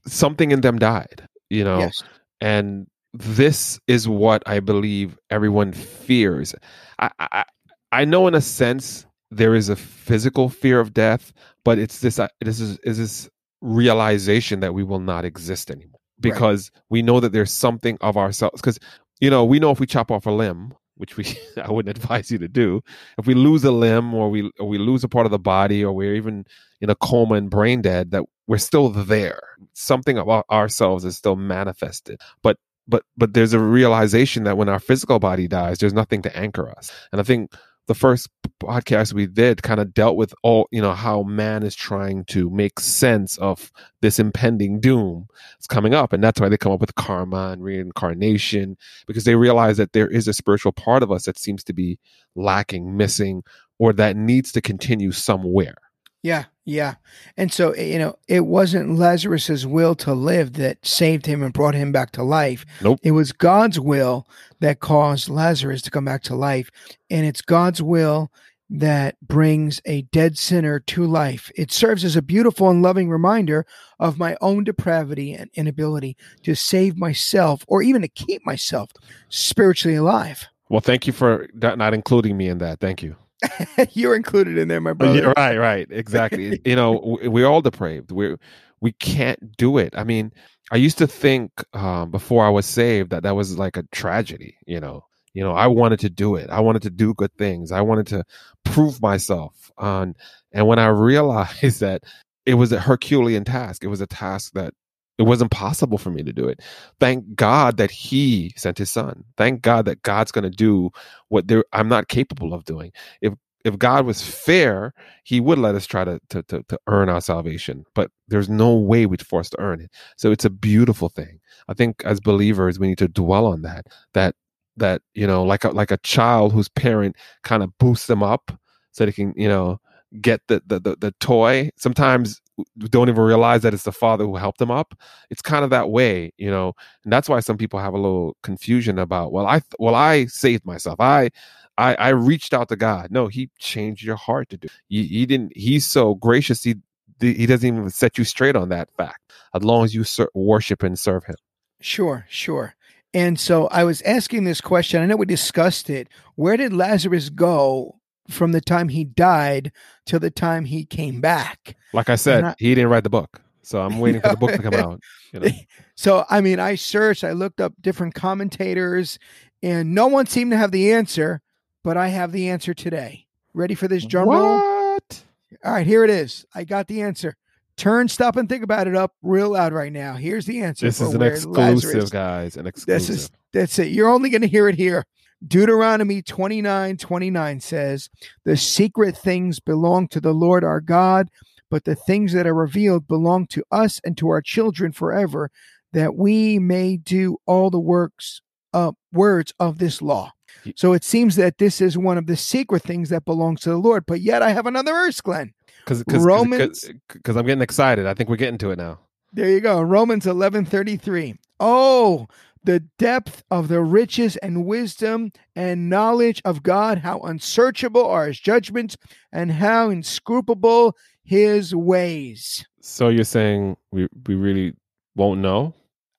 something 0.07 0.51
in 0.51 0.61
them 0.63 0.79
died 0.81 1.29
you 1.51 1.63
know 1.63 1.79
Yes. 1.79 2.03
and 2.41 2.89
this 3.15 3.79
is 3.87 4.07
what 4.09 4.43
i 4.47 4.59
believe 4.61 5.17
everyone 5.31 5.73
fears 5.73 6.55
I, 6.99 7.11
I 7.19 7.45
i 7.93 8.05
know 8.05 8.27
in 8.27 8.35
a 8.35 8.41
sense 8.41 9.07
there 9.31 9.55
is 9.55 9.69
a 9.69 9.77
physical 9.77 10.49
fear 10.49 10.81
of 10.81 10.95
death 10.95 11.33
but 11.65 11.79
it's 11.79 12.01
this 12.01 12.19
uh, 12.19 12.29
this 12.41 12.61
is 12.61 12.79
is 12.79 12.99
this 12.99 13.29
realization 13.61 14.61
that 14.61 14.75
we 14.75 14.85
will 14.85 15.01
not 15.01 15.25
exist 15.25 15.71
anymore 15.71 16.01
because 16.21 16.71
we 16.91 17.03
know 17.03 17.21
that 17.21 17.33
there's 17.33 17.51
something 17.51 17.99
of 18.01 18.17
ourselves 18.17 18.61
because 18.61 18.79
you 19.21 19.31
know 19.31 19.45
we 19.45 19.59
know 19.59 19.71
if 19.71 19.81
we 19.81 19.87
chop 19.87 20.11
off 20.11 20.27
a 20.27 20.31
limb 20.31 20.73
which 20.97 21.17
we 21.17 21.25
i 21.63 21.71
wouldn't 21.71 21.97
advise 21.97 22.31
you 22.31 22.39
to 22.39 22.49
do 22.49 22.81
if 23.19 23.27
we 23.27 23.35
lose 23.35 23.65
a 23.65 23.73
limb 23.73 24.15
or 24.15 24.31
we 24.31 24.51
or 24.59 24.69
we 24.69 24.79
lose 24.79 25.05
a 25.05 25.09
part 25.09 25.27
of 25.27 25.33
the 25.33 25.39
body 25.39 25.85
or 25.85 25.93
we're 25.93 26.15
even 26.15 26.45
in 26.81 26.91
a 26.91 26.95
coma 26.95 27.35
and 27.35 27.51
brain 27.51 27.83
dead 27.83 28.11
that 28.13 28.25
we're 28.49 28.59
still 28.59 28.89
there. 28.89 29.41
Something 29.75 30.19
about 30.19 30.47
ourselves 30.51 31.05
is 31.05 31.17
still 31.17 31.37
manifested. 31.37 32.21
But 32.43 32.59
but 32.89 33.05
but 33.17 33.35
there's 33.35 33.53
a 33.53 33.61
realization 33.61 34.45
that 34.45 34.57
when 34.57 34.69
our 34.69 34.81
physical 34.81 35.19
body 35.19 35.47
dies 35.47 35.79
there's 35.79 35.93
nothing 35.93 36.23
to 36.23 36.37
anchor 36.37 36.71
us. 36.71 36.91
And 37.13 37.21
i 37.21 37.25
think 37.25 37.53
the 37.89 37.95
first 37.95 38.29
podcast 38.63 39.13
we 39.13 39.27
did 39.27 39.63
kind 39.63 39.81
of 39.81 39.93
dealt 39.93 40.17
with 40.17 40.35
all 40.43 40.69
you 40.71 40.81
know 40.81 40.95
how 40.95 41.23
man 41.23 41.63
is 41.63 41.75
trying 41.75 42.25
to 42.25 42.49
make 42.51 42.81
sense 42.81 43.37
of 43.39 43.73
this 44.01 44.19
impending 44.19 44.81
doom 44.81 45.29
it's 45.57 45.67
coming 45.67 45.95
up. 45.95 46.13
And 46.13 46.23
that's 46.23 46.41
why 46.41 46.49
they 46.49 46.57
come 46.57 46.73
up 46.73 46.81
with 46.81 46.95
karma 46.95 47.51
and 47.51 47.63
reincarnation 47.63 48.77
because 49.07 49.25
they 49.25 49.35
realize 49.35 49.77
that 49.77 49.93
there 49.93 50.09
is 50.09 50.29
a 50.29 50.33
spiritual 50.33 50.73
part 50.73 51.03
of 51.03 51.11
us 51.11 51.25
that 51.25 51.39
seems 51.39 51.65
to 51.65 51.73
be 51.73 51.99
lacking 52.35 52.97
missing 52.97 53.43
or 53.79 53.93
that 53.95 54.17
needs 54.17 54.53
to 54.53 54.61
continue 54.61 55.13
somewhere 55.13 55.77
Yeah, 56.23 56.47
yeah. 56.65 56.95
And 57.37 57.53
so, 57.53 57.71
eh, 57.73 57.85
you 57.85 57.99
know, 57.99 58.17
it 58.27 58.45
wasn't 58.47 58.99
Lazarus's 58.99 59.67
will 59.67 59.95
to 59.97 60.15
live 60.15 60.55
that 60.55 60.85
saved 60.85 61.27
him 61.27 61.43
and 61.43 61.53
brought 61.53 61.75
him 61.75 61.93
back 61.93 62.11
to 62.13 62.23
life. 62.23 62.67
Nope. 62.83 62.99
It 63.03 63.13
was 63.13 63.33
God's 63.33 63.79
will 63.79 64.27
that 64.61 64.81
caused 64.81 65.29
Lazarus 65.29 65.81
to 65.83 65.91
come 65.91 66.05
back 66.05 66.23
to 66.25 66.35
life. 66.35 66.71
And 67.09 67.25
it's 67.25 67.41
God's 67.41 67.81
will 67.81 68.33
that 68.71 69.17
brings 69.23 69.81
a 69.87 70.03
dead 70.03 70.37
sinner 70.37 70.79
to 70.81 71.07
life. 71.07 71.51
It 71.57 71.73
serves 71.73 72.05
as 72.05 72.17
a 72.17 72.23
beautiful 72.23 72.69
and 72.69 72.83
loving 72.83 73.09
reminder 73.09 73.65
of 73.99 74.19
my 74.19 74.37
own 74.41 74.65
depravity 74.65 75.33
and 75.33 75.51
inability 75.55 76.17
to 76.43 76.55
save 76.55 76.97
myself 76.97 77.65
or 77.67 77.81
even 77.81 78.03
to 78.03 78.09
keep 78.09 78.45
myself 78.45 78.91
spiritually 79.31 79.97
alive. 79.97 80.49
well 80.69 80.83
thank 80.83 81.07
you 81.07 81.15
for 81.15 81.49
not 81.55 81.79
not 81.79 81.95
including 81.95 82.37
me 82.37 82.47
in 82.49 82.59
that 82.59 82.79
thank 82.79 83.03
you 83.03 83.17
You're 83.93 84.17
included 84.17 84.59
in 84.59 84.69
there, 84.69 84.81
my 84.81 84.93
brother. 84.93 85.19
Yeah, 85.19 85.33
right, 85.37 85.57
right, 85.57 85.87
exactly. 85.91 86.61
you 86.65 86.77
know, 86.77 87.19
we're 87.23 87.47
all 87.47 87.63
depraved. 87.63 88.11
We 88.11 88.37
we 88.81 88.93
can't 88.93 89.57
do 89.57 89.79
it. 89.79 89.95
I 89.97 90.05
mean, 90.05 90.33
I 90.71 90.77
used 90.77 90.99
to 90.99 91.07
think 91.07 91.51
um, 91.73 92.11
before 92.11 92.45
I 92.45 92.51
was 92.51 92.67
saved 92.67 93.11
that 93.11 93.23
that 93.25 93.35
was 93.35 93.59
like 93.59 93.77
a 93.77 93.85
tragedy. 93.93 94.57
You 94.67 94.81
know, 94.81 95.05
you 95.35 95.43
know, 95.43 95.53
I 95.53 95.67
wanted 95.67 96.01
to 96.01 96.11
do 96.11 96.37
it. 96.37 96.51
I 96.51 96.61
wanted 96.61 96.83
to 96.83 96.91
do 96.91 97.15
good 97.15 97.33
things. 97.35 97.73
I 97.73 97.81
wanted 97.81 98.07
to 98.09 98.25
prove 98.65 99.01
myself. 99.01 99.71
Um, 99.79 100.15
and 100.53 100.67
when 100.67 100.79
I 100.79 100.89
realized 100.89 101.81
that 101.81 102.03
it 102.47 102.55
was 102.55 102.73
a 102.73 102.81
Herculean 102.81 103.45
task, 103.45 103.85
it 103.85 103.89
was 103.89 104.01
a 104.01 104.07
task 104.07 104.53
that 104.55 104.75
it 105.19 105.25
wasn't 105.25 105.51
possible 105.51 105.99
for 105.99 106.11
me 106.11 106.23
to 106.23 106.33
do 106.33 106.49
it. 106.49 106.61
Thank 107.01 107.35
God 107.35 107.77
that 107.77 107.91
He 107.91 108.53
sent 108.57 108.79
His 108.79 108.91
Son. 108.91 109.25
Thank 109.37 109.63
God 109.63 109.85
that 109.87 110.03
God's 110.03 110.33
going 110.33 110.45
to 110.45 110.51
do 110.51 110.91
what 111.29 111.45
I'm 111.73 111.89
not 111.89 112.09
capable 112.09 112.55
of 112.55 112.65
doing. 112.65 112.93
If 113.21 113.35
if 113.65 113.77
God 113.79 114.07
was 114.07 114.23
fair, 114.23 114.95
He 115.25 115.41
would 115.41 115.59
let 115.59 115.75
us 115.75 115.87
try 115.87 116.05
to 116.05 116.21
to 116.31 116.43
to, 116.45 116.63
to 116.69 116.79
earn 116.87 117.09
our 117.09 117.21
salvation. 117.21 117.85
But 117.95 118.11
there's 118.29 118.49
no 118.49 118.75
way 118.77 119.07
we'd 119.07 119.27
force 119.27 119.51
to 119.51 119.61
earn 119.61 119.81
it. 119.81 119.91
So 120.17 120.31
it's 120.31 120.45
a 120.45 120.51
beautiful 120.51 121.09
thing. 121.09 121.41
I 121.69 121.75
think 121.75 122.03
as 122.05 122.21
believers, 122.21 122.79
we 122.79 122.89
need 122.89 122.99
to 122.99 123.09
dwell 123.09 123.47
on 123.47 123.63
that. 123.63 123.87
That 124.15 124.37
that 124.77 125.03
you 125.15 125.27
know, 125.27 125.43
like 125.43 125.65
a 125.65 125.71
like 125.71 125.91
a 125.91 125.99
child 125.99 126.53
whose 126.53 126.69
parent 126.69 127.17
kind 127.43 127.63
of 127.63 127.77
boosts 127.79 128.07
them 128.07 128.23
up 128.23 128.53
so 128.93 129.05
they 129.05 129.13
can 129.13 129.35
you 129.37 129.49
know 129.49 129.81
get 130.21 130.41
the 130.49 130.63
the 130.67 130.79
the, 130.79 130.97
the 130.97 131.13
toy. 131.21 131.71
Sometimes 131.77 132.41
don't 132.79 133.09
even 133.09 133.23
realize 133.23 133.63
that 133.63 133.75
it's 133.75 133.85
the 133.85 133.93
father 133.93 134.25
who 134.25 134.37
helped 134.37 134.59
them 134.59 134.71
up. 134.71 134.95
It's 135.31 135.43
kind 135.43 135.65
of 135.65 135.71
that 135.71 135.91
way, 135.91 136.33
you 136.37 136.51
know, 136.51 136.75
and 137.05 137.13
that's 137.13 137.29
why 137.29 137.41
some 137.41 137.57
people 137.57 137.79
have 137.79 137.95
a 137.95 137.99
little 137.99 138.37
confusion 138.43 138.99
about. 138.99 139.33
Well, 139.33 139.47
I 139.47 139.63
well 139.79 139.95
I 139.95 140.27
saved 140.27 140.65
myself. 140.65 141.01
I 141.01 141.31
I, 141.79 141.95
I 141.95 142.09
reached 142.09 142.53
out 142.53 142.69
to 142.71 142.77
God. 142.77 143.09
No, 143.11 143.29
He 143.29 143.51
changed 143.59 144.03
your 144.03 144.17
heart 144.17 144.49
to 144.51 144.57
do. 144.57 144.69
He, 144.89 145.25
didn't. 145.27 145.53
He's 145.57 145.87
so 145.87 146.17
gracious. 146.17 146.65
He 146.65 146.77
he 147.21 147.47
doesn't 147.47 147.67
even 147.67 147.91
set 147.91 148.19
you 148.19 148.25
straight 148.25 148.57
on 148.57 148.69
that 148.69 148.91
fact. 148.97 149.33
As 149.55 149.65
long 149.65 149.85
as 149.85 149.95
you 149.95 150.05
ser- 150.05 150.31
worship 150.35 150.83
and 150.83 150.99
serve 150.99 151.25
Him. 151.25 151.37
Sure, 151.81 152.27
sure. 152.29 152.75
And 153.15 153.41
so 153.41 153.69
I 153.69 153.85
was 153.85 154.03
asking 154.03 154.45
this 154.45 154.61
question. 154.61 155.03
I 155.03 155.07
know 155.07 155.17
we 155.17 155.27
discussed 155.27 155.89
it. 155.89 156.09
Where 156.35 156.57
did 156.57 156.73
Lazarus 156.73 157.31
go 157.31 157.98
from 158.29 158.53
the 158.53 158.61
time 158.61 158.89
he 158.89 159.05
died 159.05 159.73
till 160.07 160.21
the 160.21 160.31
time 160.31 160.65
he 160.65 160.85
came 160.85 161.21
back? 161.21 161.77
Like 161.93 162.09
I 162.11 162.17
said, 162.17 162.45
I- 162.45 162.55
He 162.59 162.75
didn't 162.75 162.91
write 162.91 163.05
the 163.05 163.11
book, 163.11 163.41
so 163.63 163.81
I'm 163.81 163.99
waiting 164.01 164.21
for 164.21 164.29
the 164.29 164.37
book 164.37 164.53
to 164.53 164.63
come 164.63 164.75
out. 164.75 165.01
You 165.33 165.41
know? 165.41 165.49
So, 165.95 166.25
I 166.31 166.41
mean, 166.41 166.61
I 166.61 166.77
searched, 166.77 167.25
I 167.25 167.33
looked 167.33 167.61
up 167.61 167.73
different 167.81 168.15
commentators, 168.15 169.19
and 169.65 169.97
no 169.97 170.07
one 170.07 170.27
seemed 170.27 170.53
to 170.53 170.57
have 170.57 170.71
the 170.71 170.93
answer, 170.93 171.41
but 171.83 171.97
I 171.97 172.07
have 172.07 172.31
the 172.31 172.51
answer 172.51 172.73
today. 172.73 173.27
Ready 173.53 173.75
for 173.75 173.89
this 173.89 174.05
drum 174.07 174.29
roll? 174.29 174.59
What? 174.59 175.23
All 175.65 175.73
right, 175.73 175.85
here 175.87 176.05
it 176.05 176.11
is. 176.11 176.47
I 176.55 176.63
got 176.63 176.87
the 176.87 177.03
answer. 177.03 177.37
Turn, 177.77 178.07
stop, 178.07 178.37
and 178.37 178.49
think 178.49 178.63
about 178.63 178.87
it 178.87 178.95
up 178.95 179.13
real 179.23 179.51
loud 179.51 179.73
right 179.73 179.93
now. 179.93 180.15
Here's 180.15 180.47
the 180.47 180.61
answer. 180.61 180.87
This 180.87 181.01
is 181.01 181.15
an 181.15 181.23
exclusive, 181.23 181.57
Lazarus- 181.85 182.11
guys. 182.11 182.57
An 182.57 182.69
exclusive. 182.69 183.09
This 183.09 183.11
is 183.25 183.31
that's 183.53 183.79
it. 183.81 183.89
You're 183.89 184.09
only 184.09 184.31
going 184.31 184.43
to 184.43 184.49
hear 184.49 184.69
it 184.69 184.77
here. 184.77 185.05
Deuteronomy 185.47 186.23
29 186.23 186.97
29 186.97 187.61
says, 187.61 188.11
The 188.45 188.57
secret 188.57 189.17
things 189.17 189.61
belong 189.61 190.09
to 190.09 190.21
the 190.21 190.33
Lord 190.33 190.65
our 190.65 190.81
God, 190.81 191.29
but 191.71 191.85
the 191.85 191.95
things 191.95 192.33
that 192.33 192.47
are 192.47 192.55
revealed 192.55 193.07
belong 193.07 193.47
to 193.49 193.65
us 193.71 194.01
and 194.05 194.17
to 194.19 194.29
our 194.29 194.43
children 194.43 194.93
forever, 194.93 195.51
that 195.93 196.17
we 196.17 196.59
may 196.59 196.97
do 196.97 197.39
all 197.47 197.71
the 197.71 197.81
works, 197.81 198.41
uh, 198.73 198.93
words 199.13 199.53
of 199.59 199.79
this 199.79 200.03
law. 200.03 200.33
So 200.77 200.93
it 200.93 201.05
seems 201.05 201.37
that 201.37 201.59
this 201.59 201.81
is 201.81 201.97
one 201.97 202.19
of 202.19 202.27
the 202.27 202.37
secret 202.37 202.83
things 202.83 203.09
that 203.11 203.25
belongs 203.25 203.61
to 203.63 203.71
the 203.71 203.79
Lord. 203.79 204.05
But 204.07 204.21
yet 204.21 204.43
I 204.43 204.51
have 204.51 204.67
another 204.67 204.93
verse, 204.93 205.21
Glenn. 205.21 205.53
because 206.01 206.23
Romans- 206.23 206.91
because 207.09 207.37
I'm 207.37 207.47
getting 207.47 207.63
excited. 207.63 208.07
I 208.07 208.15
think 208.15 208.29
we're 208.29 208.37
getting 208.37 208.59
to 208.59 208.71
it 208.73 208.77
now. 208.77 208.99
There 209.33 209.49
you 209.49 209.61
go. 209.61 209.81
Romans 209.81 210.27
11:33. 210.27 211.37
Oh, 211.61 212.27
the 212.69 212.81
depth 212.99 213.43
of 213.51 213.69
the 213.69 213.81
riches 213.81 214.37
and 214.37 214.67
wisdom 214.67 215.33
and 215.57 215.89
knowledge 215.89 216.43
of 216.45 216.63
God, 216.63 216.99
how 216.99 217.19
unsearchable 217.21 218.05
are 218.05 218.27
his 218.27 218.39
judgments 218.39 218.95
and 219.33 219.51
how 219.51 219.89
inscrutable 219.89 220.95
his 221.25 221.75
ways. 221.75 222.67
So 222.83 223.09
you're 223.09 223.25
saying 223.25 223.79
we 223.91 224.07
we 224.27 224.35
really 224.35 224.75
won't 225.17 225.41
know? 225.41 225.73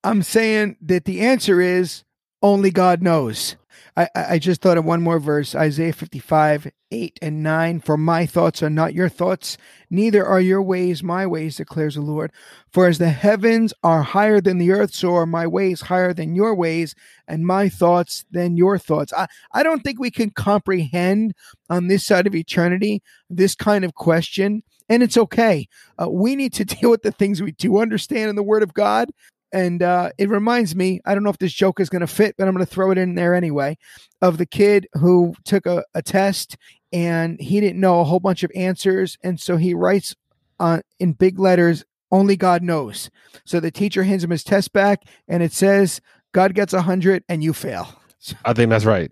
I'm 0.04 0.24
saying 0.24 0.78
that 0.82 1.06
the 1.06 1.22
answer 1.22 1.62
is 1.62 2.04
only 2.42 2.72
God 2.72 3.02
knows. 3.02 3.56
I, 3.96 4.08
I 4.16 4.40
just 4.40 4.62
thought 4.62 4.78
of 4.78 4.86
one 4.86 5.02
more 5.02 5.20
verse 5.20 5.56
Isaiah 5.56 5.94
55, 5.94 6.72
8 6.92 7.20
and 7.22 7.44
9. 7.44 7.80
For 7.82 7.98
my 7.98 8.26
thoughts 8.26 8.64
are 8.64 8.70
not 8.70 8.94
your 8.94 9.10
thoughts, 9.10 9.58
neither 9.90 10.26
are 10.26 10.40
your 10.40 10.62
ways 10.62 11.04
my 11.04 11.26
ways, 11.26 11.58
declares 11.58 11.96
the 11.96 12.02
Lord. 12.02 12.32
For 12.72 12.88
as 12.88 12.98
the 12.98 13.10
heavens 13.10 13.74
are 13.84 14.04
higher 14.04 14.40
than 14.42 14.58
the 14.58 14.72
earth, 14.72 14.94
so 14.94 15.16
are 15.16 15.26
my 15.26 15.48
ways 15.48 15.82
higher 15.82 16.14
than 16.14 16.36
your 16.36 16.56
ways, 16.56 16.96
and 17.28 17.46
my 17.46 17.68
thoughts 17.68 18.26
than 18.32 18.58
your 18.58 18.78
thoughts. 18.78 19.12
I, 19.14 19.28
I 19.54 19.64
don't 19.64 19.82
think 19.82 20.00
we 20.00 20.12
can 20.12 20.30
comprehend 20.30 21.34
on 21.70 21.88
this 21.88 22.06
side 22.06 22.28
of 22.28 22.36
eternity 22.36 23.02
this 23.30 23.56
kind 23.56 23.84
of 23.84 23.96
question, 23.96 24.64
and 24.88 25.04
it's 25.04 25.18
okay. 25.18 25.68
Uh, 26.02 26.10
we 26.10 26.36
need 26.36 26.54
to 26.54 26.66
deal 26.80 26.90
with 26.90 27.02
the 27.02 27.12
things 27.12 27.42
we 27.42 27.52
do 27.52 27.80
understand 27.80 28.30
in 28.30 28.36
the 28.36 28.44
Word 28.44 28.64
of 28.64 28.74
God. 28.74 29.10
And 29.52 29.82
uh, 29.82 30.12
it 30.18 30.30
reminds 30.30 30.76
me, 30.76 31.02
I 31.06 31.14
don't 31.14 31.24
know 31.24 31.30
if 31.30 31.38
this 31.38 31.54
joke 31.54 31.80
is 31.80 31.90
going 31.90 32.02
to 32.02 32.08
fit, 32.08 32.36
but 32.38 32.48
I'm 32.48 32.54
going 32.54 32.66
to 32.66 32.72
throw 32.72 32.92
it 32.92 32.98
in 32.98 33.16
there 33.16 33.34
anyway, 33.34 33.78
of 34.22 34.38
the 34.38 34.46
kid 34.46 34.88
who 34.94 35.34
took 35.46 35.66
a, 35.66 35.84
a 35.94 36.02
test 36.02 36.58
and 36.92 37.40
he 37.40 37.60
didn't 37.60 37.80
know 37.80 38.00
a 38.00 38.04
whole 38.04 38.20
bunch 38.20 38.44
of 38.44 38.52
answers. 38.56 39.18
And 39.24 39.40
so 39.40 39.58
he 39.58 39.74
writes 39.74 40.16
on 40.60 40.82
in 41.00 41.14
big 41.14 41.40
letters, 41.40 41.84
only 42.12 42.36
God 42.36 42.64
knows. 42.64 43.10
So 43.46 43.60
the 43.60 43.72
teacher 43.72 44.04
hands 44.04 44.24
him 44.24 44.32
his 44.32 44.44
test 44.44 44.74
back 44.74 45.04
and 45.28 45.44
it 45.44 45.54
says, 45.54 46.02
God 46.32 46.54
gets 46.54 46.74
a 46.74 46.82
hundred 46.82 47.24
and 47.30 47.44
you 47.44 47.54
fail. 47.54 47.88
I 48.46 48.54
think 48.54 48.70
that's 48.70 48.86
right. 48.86 49.12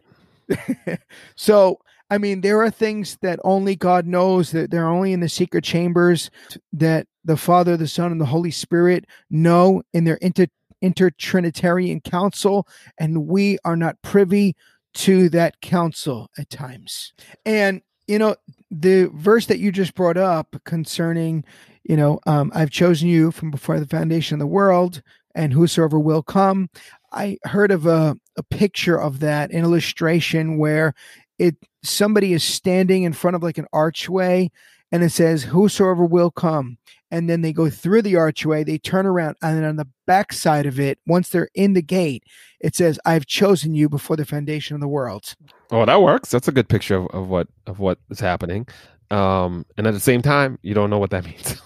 so 1.36 1.80
I 2.10 2.18
mean, 2.18 2.42
there 2.42 2.62
are 2.62 2.72
things 2.72 3.18
that 3.22 3.40
only 3.44 3.76
God 3.76 4.06
knows 4.06 4.52
that 4.52 4.72
they're 4.72 4.88
only 4.88 5.12
in 5.12 5.20
the 5.20 5.30
secret 5.30 5.64
chambers 5.64 6.30
that 6.72 7.08
the 7.28 7.38
Father, 7.38 7.78
the 7.78 7.88
Son, 7.88 8.12
and 8.12 8.20
the 8.20 8.26
Holy 8.26 8.52
Spirit 8.52 9.06
know 9.30 9.84
in 9.94 10.06
their 10.06 10.16
inter 10.16 10.48
intertrinitarian 10.84 12.04
council, 12.04 12.68
and 13.00 13.28
we 13.28 13.58
are 13.66 13.76
not 13.76 14.02
privy 14.02 14.56
to 14.94 15.28
that 15.30 15.60
council 15.62 16.30
at 16.38 16.50
times. 16.50 17.14
And 17.46 17.82
you 18.08 18.18
know, 18.18 18.36
the 18.72 19.12
verse 19.14 19.48
that 19.48 19.60
you 19.60 19.72
just 19.72 19.94
brought 19.94 20.18
up 20.18 20.56
concerning, 20.64 21.44
you 21.84 21.98
know, 21.98 22.20
um, 22.26 22.52
I've 22.56 22.72
chosen 22.72 23.10
you 23.10 23.32
from 23.32 23.52
before 23.52 23.80
the 23.80 23.88
foundation 23.88 24.36
of 24.36 24.40
the 24.40 24.48
world, 24.48 25.02
and 25.36 25.52
whosoever 25.52 26.00
will 26.00 26.24
come. 26.24 26.70
I 27.12 27.38
heard 27.44 27.72
of 27.72 27.86
a, 27.86 28.16
a 28.38 28.44
picture 28.44 29.00
of 29.00 29.20
that, 29.20 29.52
an 29.52 29.58
illustration 29.58 30.58
where 30.58 30.94
it 31.38 31.56
somebody 31.84 32.34
is 32.34 32.44
standing 32.44 33.04
in 33.04 33.14
front 33.14 33.36
of 33.36 33.44
like 33.44 33.58
an 33.58 33.68
archway 33.74 34.50
and 34.92 35.04
it 35.04 35.12
says 35.12 35.44
whosoever 35.44 36.06
will 36.06 36.32
come 36.32 36.78
and 37.12 37.30
then 37.30 37.42
they 37.42 37.54
go 37.54 37.70
through 37.70 38.02
the 38.02 38.16
archway 38.16 38.64
they 38.64 38.78
turn 38.78 39.06
around 39.06 39.36
and 39.42 39.58
then 39.58 39.64
on 39.64 39.76
the 39.78 39.88
back 40.06 40.34
side 40.34 40.66
of 40.66 40.80
it 40.80 41.00
once 41.08 41.30
they're 41.30 41.50
in 41.56 41.74
the 41.74 41.82
gate 41.82 42.24
it 42.60 42.76
says 42.76 43.00
i've 43.06 43.26
chosen 43.26 43.74
you 43.74 43.88
before 43.90 44.16
the 44.16 44.26
foundation 44.26 44.76
of 44.76 44.82
the 44.82 44.88
world 44.88 45.36
Oh, 45.70 45.86
that 45.86 46.02
works. 46.02 46.32
That's 46.32 46.48
a 46.48 46.54
good 46.54 46.70
picture 46.70 46.96
of, 46.96 47.08
of 47.08 47.28
what 47.28 47.50
of 47.66 47.80
what 47.80 48.00
is 48.10 48.22
happening. 48.22 48.68
Um, 49.12 49.66
and 49.76 49.86
at 49.86 49.94
the 49.94 50.00
same 50.00 50.22
time, 50.22 50.58
you 50.62 50.74
don't 50.74 50.90
know 50.90 50.98
what 50.98 51.10
that 51.10 51.26
means. 51.30 51.62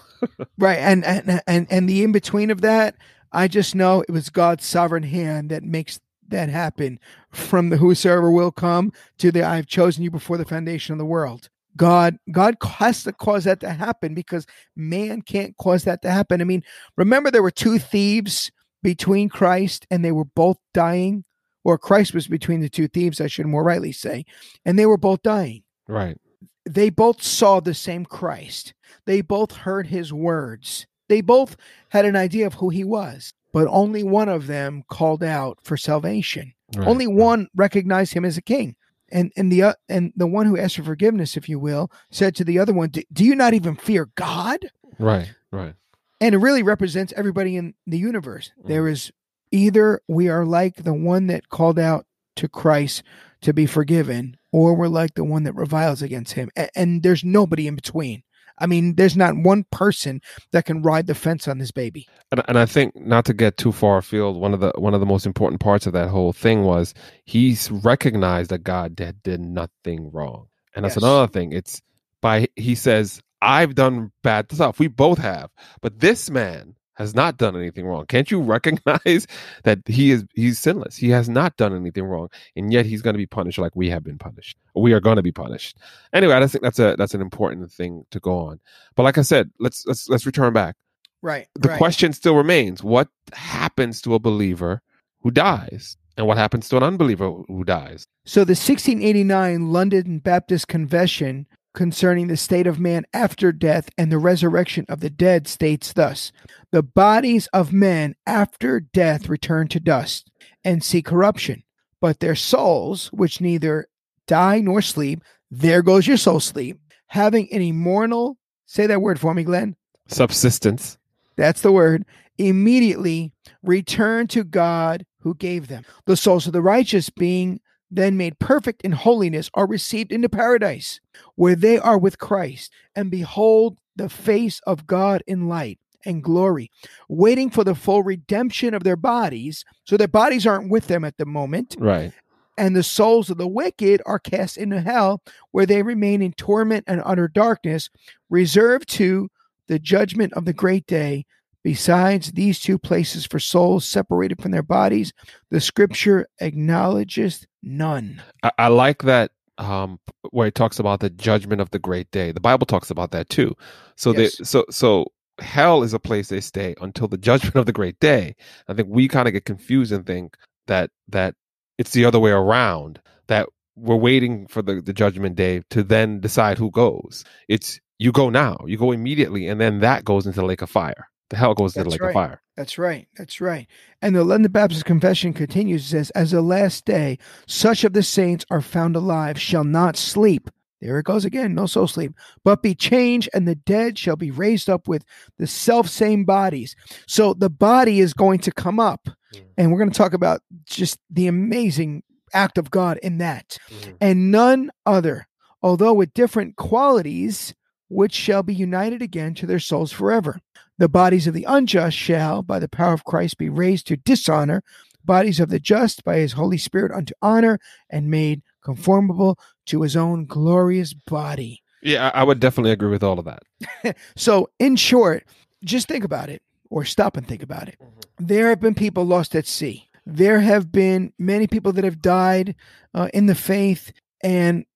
right 0.58 0.78
and 0.78 1.04
and 1.04 1.40
and, 1.46 1.66
and 1.70 1.88
the 1.88 2.02
in 2.02 2.10
between 2.12 2.50
of 2.50 2.60
that 2.62 2.94
i 3.32 3.46
just 3.48 3.74
know 3.74 4.02
it 4.02 4.10
was 4.12 4.28
god's 4.30 4.64
sovereign 4.64 5.02
hand 5.04 5.50
that 5.50 5.62
makes 5.64 5.98
that 6.28 6.48
happen 6.48 6.98
from 7.30 7.70
the 7.70 7.76
whosoever 7.76 8.30
will 8.30 8.52
come 8.52 8.92
to 9.18 9.32
the 9.32 9.42
i've 9.42 9.66
chosen 9.66 10.02
you 10.04 10.10
before 10.12 10.36
the 10.36 10.44
foundation 10.44 10.92
of 10.92 10.98
the 10.98 11.04
world 11.04 11.48
god 11.76 12.18
god 12.30 12.56
has 12.62 13.04
to 13.04 13.12
cause 13.12 13.44
that 13.44 13.60
to 13.60 13.70
happen 13.70 14.14
because 14.14 14.46
man 14.76 15.22
can't 15.22 15.56
cause 15.56 15.84
that 15.84 16.02
to 16.02 16.10
happen 16.10 16.40
i 16.40 16.44
mean 16.44 16.62
remember 16.96 17.30
there 17.30 17.42
were 17.42 17.50
two 17.50 17.78
thieves 17.78 18.50
between 18.82 19.28
christ 19.28 19.86
and 19.90 20.04
they 20.04 20.12
were 20.12 20.24
both 20.24 20.58
dying 20.74 21.24
or 21.64 21.78
christ 21.78 22.14
was 22.14 22.28
between 22.28 22.60
the 22.60 22.68
two 22.68 22.88
thieves 22.88 23.20
i 23.20 23.26
should 23.26 23.46
more 23.46 23.64
rightly 23.64 23.92
say 23.92 24.24
and 24.64 24.78
they 24.78 24.86
were 24.86 24.98
both 24.98 25.22
dying 25.22 25.62
right. 25.88 26.18
they 26.64 26.90
both 26.90 27.22
saw 27.22 27.60
the 27.60 27.74
same 27.74 28.04
Christ. 28.04 28.74
They 29.06 29.20
both 29.20 29.52
heard 29.52 29.86
his 29.88 30.12
words. 30.12 30.86
They 31.08 31.20
both 31.20 31.56
had 31.90 32.04
an 32.04 32.16
idea 32.16 32.46
of 32.46 32.54
who 32.54 32.70
he 32.70 32.84
was, 32.84 33.32
but 33.52 33.66
only 33.68 34.02
one 34.02 34.28
of 34.28 34.46
them 34.46 34.84
called 34.88 35.22
out 35.22 35.58
for 35.62 35.76
salvation. 35.76 36.54
Right. 36.76 36.86
Only 36.86 37.06
one 37.06 37.48
recognized 37.54 38.14
him 38.14 38.24
as 38.24 38.36
a 38.36 38.42
king. 38.42 38.76
And 39.12 39.30
and 39.36 39.52
the 39.52 39.62
uh, 39.62 39.74
and 39.88 40.12
the 40.16 40.26
one 40.26 40.46
who 40.46 40.58
asked 40.58 40.76
for 40.76 40.82
forgiveness, 40.82 41.36
if 41.36 41.48
you 41.48 41.58
will, 41.58 41.92
said 42.10 42.34
to 42.36 42.44
the 42.44 42.58
other 42.58 42.72
one, 42.72 42.88
"Do 42.88 43.02
do 43.12 43.24
you 43.24 43.36
not 43.36 43.54
even 43.54 43.76
fear 43.76 44.08
God?" 44.16 44.58
Right. 44.98 45.32
Right. 45.50 45.74
And 46.20 46.34
it 46.34 46.38
really 46.38 46.62
represents 46.62 47.12
everybody 47.16 47.56
in 47.56 47.74
the 47.86 47.98
universe. 47.98 48.52
There 48.64 48.88
is 48.88 49.12
either 49.50 50.00
we 50.08 50.28
are 50.28 50.46
like 50.46 50.76
the 50.76 50.94
one 50.94 51.26
that 51.26 51.48
called 51.48 51.78
out 51.78 52.06
to 52.36 52.48
Christ 52.48 53.02
to 53.42 53.52
be 53.52 53.66
forgiven, 53.66 54.36
or 54.52 54.74
we're 54.74 54.88
like 54.88 55.14
the 55.14 55.24
one 55.24 55.42
that 55.44 55.54
reviles 55.54 56.00
against 56.00 56.32
him. 56.34 56.48
And, 56.74 57.02
there's 57.02 57.24
nobody 57.24 57.66
in 57.66 57.74
between. 57.74 58.22
I 58.62 58.66
mean, 58.66 58.94
there's 58.94 59.16
not 59.16 59.36
one 59.36 59.64
person 59.70 60.20
that 60.52 60.64
can 60.64 60.82
ride 60.82 61.06
the 61.08 61.14
fence 61.14 61.48
on 61.48 61.58
this 61.58 61.70
baby. 61.72 62.06
And, 62.30 62.42
and 62.48 62.58
I 62.58 62.64
think 62.64 62.94
not 62.96 63.24
to 63.26 63.34
get 63.34 63.56
too 63.56 63.72
far 63.72 63.98
afield, 63.98 64.36
one 64.36 64.54
of 64.54 64.60
the 64.60 64.72
one 64.76 64.94
of 64.94 65.00
the 65.00 65.06
most 65.06 65.26
important 65.26 65.60
parts 65.60 65.86
of 65.86 65.92
that 65.92 66.08
whole 66.08 66.32
thing 66.32 66.62
was 66.62 66.94
he's 67.24 67.70
recognized 67.70 68.50
that 68.50 68.62
God 68.64 68.96
did, 68.96 69.22
did 69.22 69.40
nothing 69.40 70.10
wrong. 70.12 70.46
And 70.74 70.84
that's 70.84 70.96
Yes. 70.96 71.02
another 71.02 71.26
thing. 71.26 71.52
It's 71.52 71.82
by 72.20 72.48
he 72.56 72.74
says, 72.74 73.20
I've 73.42 73.74
done 73.74 74.12
bad 74.22 74.50
stuff. 74.52 74.78
We 74.78 74.86
both 74.86 75.18
have. 75.18 75.50
But 75.80 75.98
this 75.98 76.30
man 76.30 76.76
has 76.94 77.14
not 77.14 77.36
done 77.38 77.56
anything 77.56 77.86
wrong. 77.86 78.06
Can't 78.06 78.30
you 78.30 78.40
recognize 78.56 79.26
that 79.64 79.80
he 79.86 80.10
is 80.10 80.24
he's 80.34 80.58
sinless? 80.58 80.96
He 80.96 81.10
has 81.10 81.28
not 81.28 81.56
done 81.56 81.74
anything 81.74 82.04
wrong. 82.04 82.28
And 82.56 82.72
yet 82.72 82.86
he's 82.86 83.02
going 83.02 83.14
to 83.14 83.18
be 83.18 83.26
punished 83.26 83.58
like 83.58 83.74
we 83.74 83.88
have 83.90 84.04
been 84.04 84.18
punished. 84.18 84.56
We 84.74 84.92
are 84.92 85.00
going 85.00 85.16
to 85.16 85.22
be 85.22 85.32
punished. 85.32 85.76
Anyway, 86.12 86.34
I 86.34 86.40
just 86.40 86.52
think 86.52 86.62
that's 86.62 86.78
a 86.78 86.94
that's 86.98 87.14
an 87.14 87.20
important 87.20 87.70
thing 87.72 88.04
to 88.10 88.20
go 88.20 88.36
on. 88.38 88.60
But 88.94 89.04
like 89.04 89.18
I 89.18 89.22
said, 89.22 89.50
let's 89.58 89.84
let's 89.86 90.08
let's 90.08 90.26
return 90.26 90.52
back 90.52 90.76
Right. 91.22 91.46
the 91.54 91.68
right. 91.68 91.78
question 91.78 92.12
still 92.12 92.34
remains 92.36 92.82
what 92.82 93.08
happens 93.32 94.02
to 94.02 94.14
a 94.14 94.18
believer 94.18 94.82
who 95.20 95.30
dies 95.30 95.96
and 96.16 96.26
what 96.26 96.36
happens 96.36 96.68
to 96.68 96.76
an 96.76 96.82
unbeliever 96.82 97.30
who 97.46 97.64
dies 97.64 98.06
So 98.26 98.40
the 98.40 98.52
1689 98.52 99.72
London 99.72 100.18
Baptist 100.18 100.66
Confession 100.68 101.46
concerning 101.74 102.28
the 102.28 102.36
state 102.36 102.66
of 102.66 102.78
man 102.78 103.04
after 103.12 103.52
death 103.52 103.88
and 103.96 104.10
the 104.10 104.18
resurrection 104.18 104.84
of 104.88 105.00
the 105.00 105.10
dead 105.10 105.46
states 105.46 105.92
thus 105.92 106.32
The 106.70 106.82
bodies 106.82 107.48
of 107.52 107.72
men 107.72 108.14
after 108.26 108.80
death 108.80 109.28
return 109.28 109.68
to 109.68 109.80
dust 109.80 110.30
and 110.64 110.82
see 110.84 111.02
corruption, 111.02 111.62
but 112.00 112.20
their 112.20 112.34
souls, 112.34 113.08
which 113.08 113.40
neither 113.40 113.88
die 114.26 114.60
nor 114.60 114.82
sleep, 114.82 115.22
there 115.50 115.82
goes 115.82 116.06
your 116.06 116.16
soul 116.16 116.40
sleep, 116.40 116.78
having 117.08 117.52
an 117.52 117.62
immortal, 117.62 118.38
say 118.66 118.86
that 118.86 119.02
word 119.02 119.20
for 119.20 119.34
me, 119.34 119.44
Glenn. 119.44 119.76
subsistence 120.08 120.98
That's 121.36 121.60
the 121.62 121.72
word. 121.72 122.04
Immediately 122.38 123.32
return 123.62 124.26
to 124.28 124.44
God 124.44 125.04
who 125.20 125.34
gave 125.34 125.68
them. 125.68 125.84
The 126.06 126.16
souls 126.16 126.46
of 126.46 126.52
the 126.52 126.62
righteous, 126.62 127.10
being 127.10 127.60
then 127.92 128.16
made 128.16 128.38
perfect 128.38 128.82
in 128.82 128.92
holiness, 128.92 129.50
are 129.54 129.66
received 129.66 130.12
into 130.12 130.28
paradise, 130.28 131.00
where 131.34 131.54
they 131.54 131.78
are 131.78 131.98
with 131.98 132.18
Christ, 132.18 132.72
and 132.96 133.10
behold 133.10 133.78
the 133.94 134.08
face 134.08 134.60
of 134.66 134.86
God 134.86 135.22
in 135.26 135.48
light 135.48 135.78
and 136.04 136.22
glory, 136.22 136.70
waiting 137.08 137.50
for 137.50 137.62
the 137.62 137.74
full 137.74 138.02
redemption 138.02 138.74
of 138.74 138.82
their 138.82 138.96
bodies. 138.96 139.64
So 139.84 139.96
their 139.96 140.08
bodies 140.08 140.46
aren't 140.46 140.70
with 140.70 140.88
them 140.88 141.04
at 141.04 141.18
the 141.18 141.26
moment, 141.26 141.76
right 141.78 142.12
and 142.58 142.76
the 142.76 142.82
souls 142.82 143.30
of 143.30 143.38
the 143.38 143.48
wicked 143.48 144.02
are 144.06 144.18
cast 144.18 144.56
into 144.56 144.80
hell, 144.80 145.22
where 145.50 145.66
they 145.66 145.82
remain 145.82 146.22
in 146.22 146.32
torment 146.32 146.84
and 146.86 147.02
utter 147.04 147.28
darkness, 147.28 147.90
reserved 148.28 148.88
to 148.90 149.28
the 149.68 149.78
judgment 149.78 150.32
of 150.34 150.44
the 150.44 150.52
great 150.52 150.86
day. 150.86 151.24
Besides 151.64 152.32
these 152.32 152.58
two 152.58 152.78
places 152.78 153.24
for 153.26 153.38
souls 153.38 153.84
separated 153.84 154.42
from 154.42 154.50
their 154.50 154.62
bodies, 154.64 155.12
the 155.50 155.60
scripture 155.60 156.26
acknowledges 156.40 157.46
none. 157.62 158.20
i, 158.42 158.50
I 158.58 158.68
like 158.68 159.02
that 159.02 159.30
um 159.58 160.00
where 160.30 160.48
it 160.48 160.54
talks 160.54 160.78
about 160.78 161.00
the 161.00 161.10
judgment 161.10 161.60
of 161.60 161.70
the 161.70 161.78
great 161.78 162.10
day. 162.10 162.32
The 162.32 162.40
bible 162.40 162.66
talks 162.66 162.90
about 162.90 163.10
that 163.12 163.28
too. 163.28 163.54
So 163.96 164.12
Yes. 164.12 164.36
they 164.38 164.44
so 164.44 164.64
so 164.70 165.12
hell 165.38 165.82
is 165.82 165.92
a 165.92 165.98
place 165.98 166.28
they 166.28 166.40
stay 166.40 166.74
until 166.80 167.06
the 167.08 167.18
judgment 167.18 167.56
of 167.56 167.66
the 167.66 167.72
great 167.72 167.98
day. 168.00 168.34
I 168.68 168.74
think 168.74 168.88
we 168.90 169.08
kind 169.08 169.28
of 169.28 169.34
get 169.34 169.44
confused 169.44 169.92
and 169.92 170.06
think 170.06 170.36
that 170.66 170.90
that 171.08 171.34
it's 171.78 171.92
the 171.92 172.04
other 172.04 172.18
way 172.18 172.30
around 172.30 173.00
that 173.28 173.48
we're 173.76 173.96
waiting 173.96 174.46
for 174.48 174.62
the, 174.62 174.80
the 174.82 174.92
judgment 174.92 175.36
day 175.36 175.62
to 175.70 175.82
then 175.82 176.20
decide 176.20 176.58
who 176.58 176.70
goes. 176.70 177.24
It's 177.48 177.78
you 177.98 178.10
go 178.10 178.30
now 178.30 178.56
you 178.66 178.76
go 178.78 178.90
immediately 178.90 179.46
and 179.46 179.60
then 179.60 179.80
that 179.80 180.04
goes 180.04 180.26
into 180.26 180.40
the 180.40 180.46
lake 180.46 180.62
of 180.62 180.70
fire 180.70 181.08
the 181.32 181.38
hell 181.38 181.54
goes 181.54 181.74
into 181.74 181.84
the 181.84 181.90
That's 181.90 181.92
lake 181.94 182.02
right. 182.02 182.08
of 182.10 182.30
fire 182.30 182.42
That's 182.58 182.76
right. 182.76 183.08
That's 183.16 183.40
right. 183.40 183.66
And 184.02 184.14
the 184.14 184.22
London 184.22 184.52
Baptist 184.52 184.84
Confession 184.84 185.32
continues, 185.32 185.86
it 185.86 185.88
says, 185.88 186.10
As 186.10 186.32
the 186.32 186.42
last 186.42 186.84
day, 186.84 187.18
such 187.46 187.84
of 187.84 187.94
the 187.94 188.02
saints 188.02 188.44
are 188.50 188.60
found 188.60 188.96
alive, 188.96 189.40
shall 189.40 189.64
not 189.64 189.96
sleep. 189.96 190.50
There 190.82 190.98
it 190.98 191.06
goes 191.06 191.24
again, 191.24 191.54
no 191.54 191.64
soul 191.64 191.86
sleep, 191.86 192.12
but 192.44 192.60
be 192.60 192.74
changed, 192.74 193.30
and 193.32 193.48
the 193.48 193.54
dead 193.54 193.98
shall 193.98 194.16
be 194.16 194.30
raised 194.30 194.68
up 194.68 194.88
with 194.88 195.06
the 195.38 195.46
self 195.46 195.88
same 195.88 196.26
bodies. 196.26 196.76
So 197.06 197.32
the 197.32 197.48
body 197.48 198.00
is 198.00 198.12
going 198.12 198.40
to 198.40 198.52
come 198.52 198.78
up, 198.78 199.08
mm. 199.34 199.42
and 199.56 199.72
we're 199.72 199.78
going 199.78 199.90
to 199.90 199.96
talk 199.96 200.12
about 200.12 200.42
just 200.66 200.98
the 201.08 201.28
amazing 201.28 202.02
act 202.34 202.58
of 202.58 202.70
God 202.70 202.98
in 202.98 203.18
that. 203.18 203.56
Mm-hmm. 203.70 203.92
And 204.02 204.30
none 204.30 204.70
other, 204.84 205.28
although 205.62 205.94
with 205.94 206.12
different 206.12 206.56
qualities, 206.56 207.54
which 207.92 208.14
shall 208.14 208.42
be 208.42 208.54
united 208.54 209.02
again 209.02 209.34
to 209.34 209.46
their 209.46 209.58
souls 209.58 209.92
forever. 209.92 210.38
The 210.78 210.88
bodies 210.88 211.26
of 211.26 211.34
the 211.34 211.44
unjust 211.44 211.96
shall, 211.96 212.42
by 212.42 212.58
the 212.58 212.68
power 212.68 212.92
of 212.94 213.04
Christ, 213.04 213.38
be 213.38 213.48
raised 213.48 213.86
to 213.88 213.96
dishonor, 213.96 214.62
bodies 215.04 215.38
of 215.40 215.50
the 215.50 215.60
just 215.60 216.02
by 216.04 216.16
his 216.16 216.32
Holy 216.32 216.58
Spirit 216.58 216.92
unto 216.92 217.12
honor, 217.20 217.58
and 217.90 218.10
made 218.10 218.42
conformable 218.64 219.38
to 219.66 219.82
his 219.82 219.96
own 219.96 220.24
glorious 220.26 220.94
body. 220.94 221.62
yeah 221.82 222.10
I, 222.14 222.20
I 222.20 222.24
would 222.24 222.40
definitely 222.40 222.70
agree 222.72 222.90
with 222.90 223.02
all 223.02 223.18
of 223.18 223.26
that 223.26 223.42
So, 224.16 224.50
in 224.58 224.76
short, 224.76 225.24
just 225.64 225.88
think 225.88 226.04
about 226.04 226.28
it, 226.30 226.42
or 226.70 226.84
stop 226.84 227.16
and 227.16 227.26
think 227.26 227.42
about 227.42 227.68
it. 227.68 227.76
There 228.18 228.48
have 228.48 228.60
been 228.60 228.74
people 228.74 229.04
lost 229.04 229.34
at 229.34 229.46
sea. 229.46 229.88
There 230.06 230.40
have 230.40 230.72
been 230.72 231.12
many 231.18 231.46
people 231.46 231.72
that 231.72 231.84
have 231.84 232.00
died 232.00 232.54
uh, 232.94 233.08
in 233.14 233.26
the 233.26 233.34
faith, 233.34 233.92
and 234.22 234.60
it- 234.60 234.66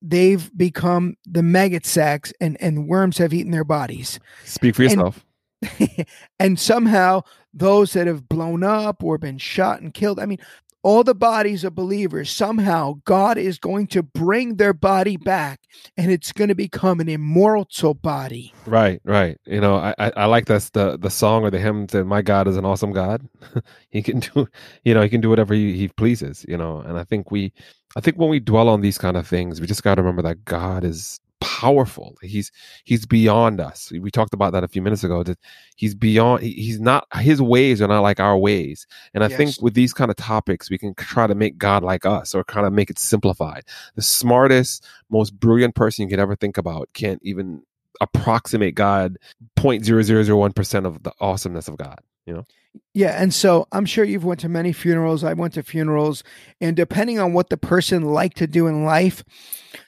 they've 0.00 0.50
become 0.56 1.16
the 1.26 1.42
maggot 1.42 1.86
sacks, 1.86 2.32
and, 2.40 2.56
and 2.60 2.88
worms 2.88 3.18
have 3.18 3.32
eaten 3.34 3.52
their 3.52 3.64
bodies. 3.64 4.18
speak 4.44 4.74
for 4.76 4.82
And- 4.82 4.90
yourself 4.92 5.24
and 6.40 6.58
somehow 6.58 7.22
those 7.54 7.92
that 7.92 8.08
have 8.08 8.28
blown 8.28 8.64
up 8.64 9.04
or 9.04 9.16
been 9.16 9.38
shot 9.38 9.80
and 9.80 9.94
killed, 9.94 10.18
I 10.18 10.26
mean, 10.26 10.38
all 10.82 11.04
the 11.04 11.14
bodies 11.14 11.64
of 11.64 11.74
believers, 11.74 12.30
somehow 12.30 12.94
God 13.04 13.38
is 13.38 13.58
going 13.58 13.86
to 13.88 14.02
bring 14.02 14.56
their 14.56 14.72
body 14.72 15.16
back 15.16 15.60
and 15.96 16.10
it's 16.10 16.32
going 16.32 16.48
to 16.48 16.54
become 16.54 17.00
an 17.00 17.08
immortal 17.08 17.94
body. 17.94 18.52
Right, 18.66 19.00
right. 19.04 19.38
You 19.46 19.60
know, 19.60 19.76
I, 19.76 19.94
I, 19.98 20.12
I 20.16 20.24
like 20.26 20.46
that's 20.46 20.70
the 20.70 20.98
the 20.98 21.10
song 21.10 21.44
or 21.44 21.50
the 21.50 21.60
hymn 21.60 21.86
that 21.86 22.04
my 22.04 22.22
God 22.22 22.48
is 22.48 22.56
an 22.56 22.64
awesome 22.64 22.92
God. 22.92 23.28
he 23.90 24.02
can 24.02 24.20
do, 24.20 24.48
you 24.84 24.94
know, 24.94 25.02
he 25.02 25.08
can 25.08 25.20
do 25.20 25.30
whatever 25.30 25.54
he, 25.54 25.76
he 25.76 25.88
pleases. 25.88 26.44
You 26.48 26.56
know, 26.56 26.80
and 26.80 26.98
I 26.98 27.04
think 27.04 27.30
we, 27.30 27.52
I 27.96 28.00
think 28.00 28.16
when 28.16 28.28
we 28.28 28.40
dwell 28.40 28.68
on 28.68 28.80
these 28.80 28.98
kind 28.98 29.16
of 29.16 29.26
things, 29.26 29.60
we 29.60 29.66
just 29.66 29.84
got 29.84 29.96
to 29.96 30.02
remember 30.02 30.22
that 30.22 30.44
God 30.44 30.84
is 30.84 31.20
powerful. 31.42 32.16
He's 32.22 32.50
he's 32.84 33.04
beyond 33.06 33.60
us. 33.60 33.90
We 33.92 34.10
talked 34.10 34.32
about 34.34 34.52
that 34.52 34.64
a 34.64 34.68
few 34.68 34.80
minutes 34.82 35.04
ago. 35.04 35.22
That 35.22 35.38
he's 35.76 35.94
beyond. 35.94 36.42
he- 36.42 36.52
He's 36.52 36.80
not. 36.80 37.06
His 37.20 37.42
ways 37.42 37.82
are 37.82 37.88
not 37.88 38.00
like 38.00 38.20
our 38.20 38.36
ways. 38.38 38.86
And 39.14 39.22
I 39.22 39.28
think 39.36 39.50
with 39.62 39.74
these 39.74 39.92
kind 39.92 40.10
of 40.10 40.16
topics, 40.16 40.70
we 40.70 40.78
can 40.78 40.94
try 40.94 41.26
to 41.26 41.34
make 41.34 41.58
God 41.58 41.82
like 41.82 42.06
us, 42.06 42.34
or 42.34 42.44
kind 42.44 42.66
of 42.66 42.72
make 42.72 42.90
it 42.90 42.98
simplified. 42.98 43.64
The 43.96 44.02
smartest, 44.02 44.86
most 45.10 45.38
brilliant 45.38 45.74
person 45.74 46.04
you 46.04 46.08
could 46.08 46.20
ever 46.20 46.36
think 46.36 46.56
about 46.58 46.88
can't 46.94 47.20
even 47.22 47.62
approximate 48.00 48.74
God 48.74 49.16
0.0001 49.56 50.54
percent 50.54 50.86
of 50.86 51.02
the 51.02 51.12
awesomeness 51.20 51.68
of 51.68 51.76
God. 51.76 51.98
You 52.26 52.34
know. 52.34 52.44
Yeah, 52.94 53.20
and 53.20 53.34
so 53.34 53.66
I'm 53.72 53.84
sure 53.84 54.04
you've 54.04 54.24
went 54.24 54.40
to 54.40 54.48
many 54.48 54.72
funerals. 54.72 55.24
I 55.24 55.34
went 55.34 55.54
to 55.54 55.62
funerals, 55.62 56.22
and 56.60 56.74
depending 56.76 57.18
on 57.18 57.32
what 57.32 57.50
the 57.50 57.56
person 57.56 58.02
liked 58.02 58.38
to 58.38 58.46
do 58.46 58.66
in 58.66 58.84
life, 58.84 59.22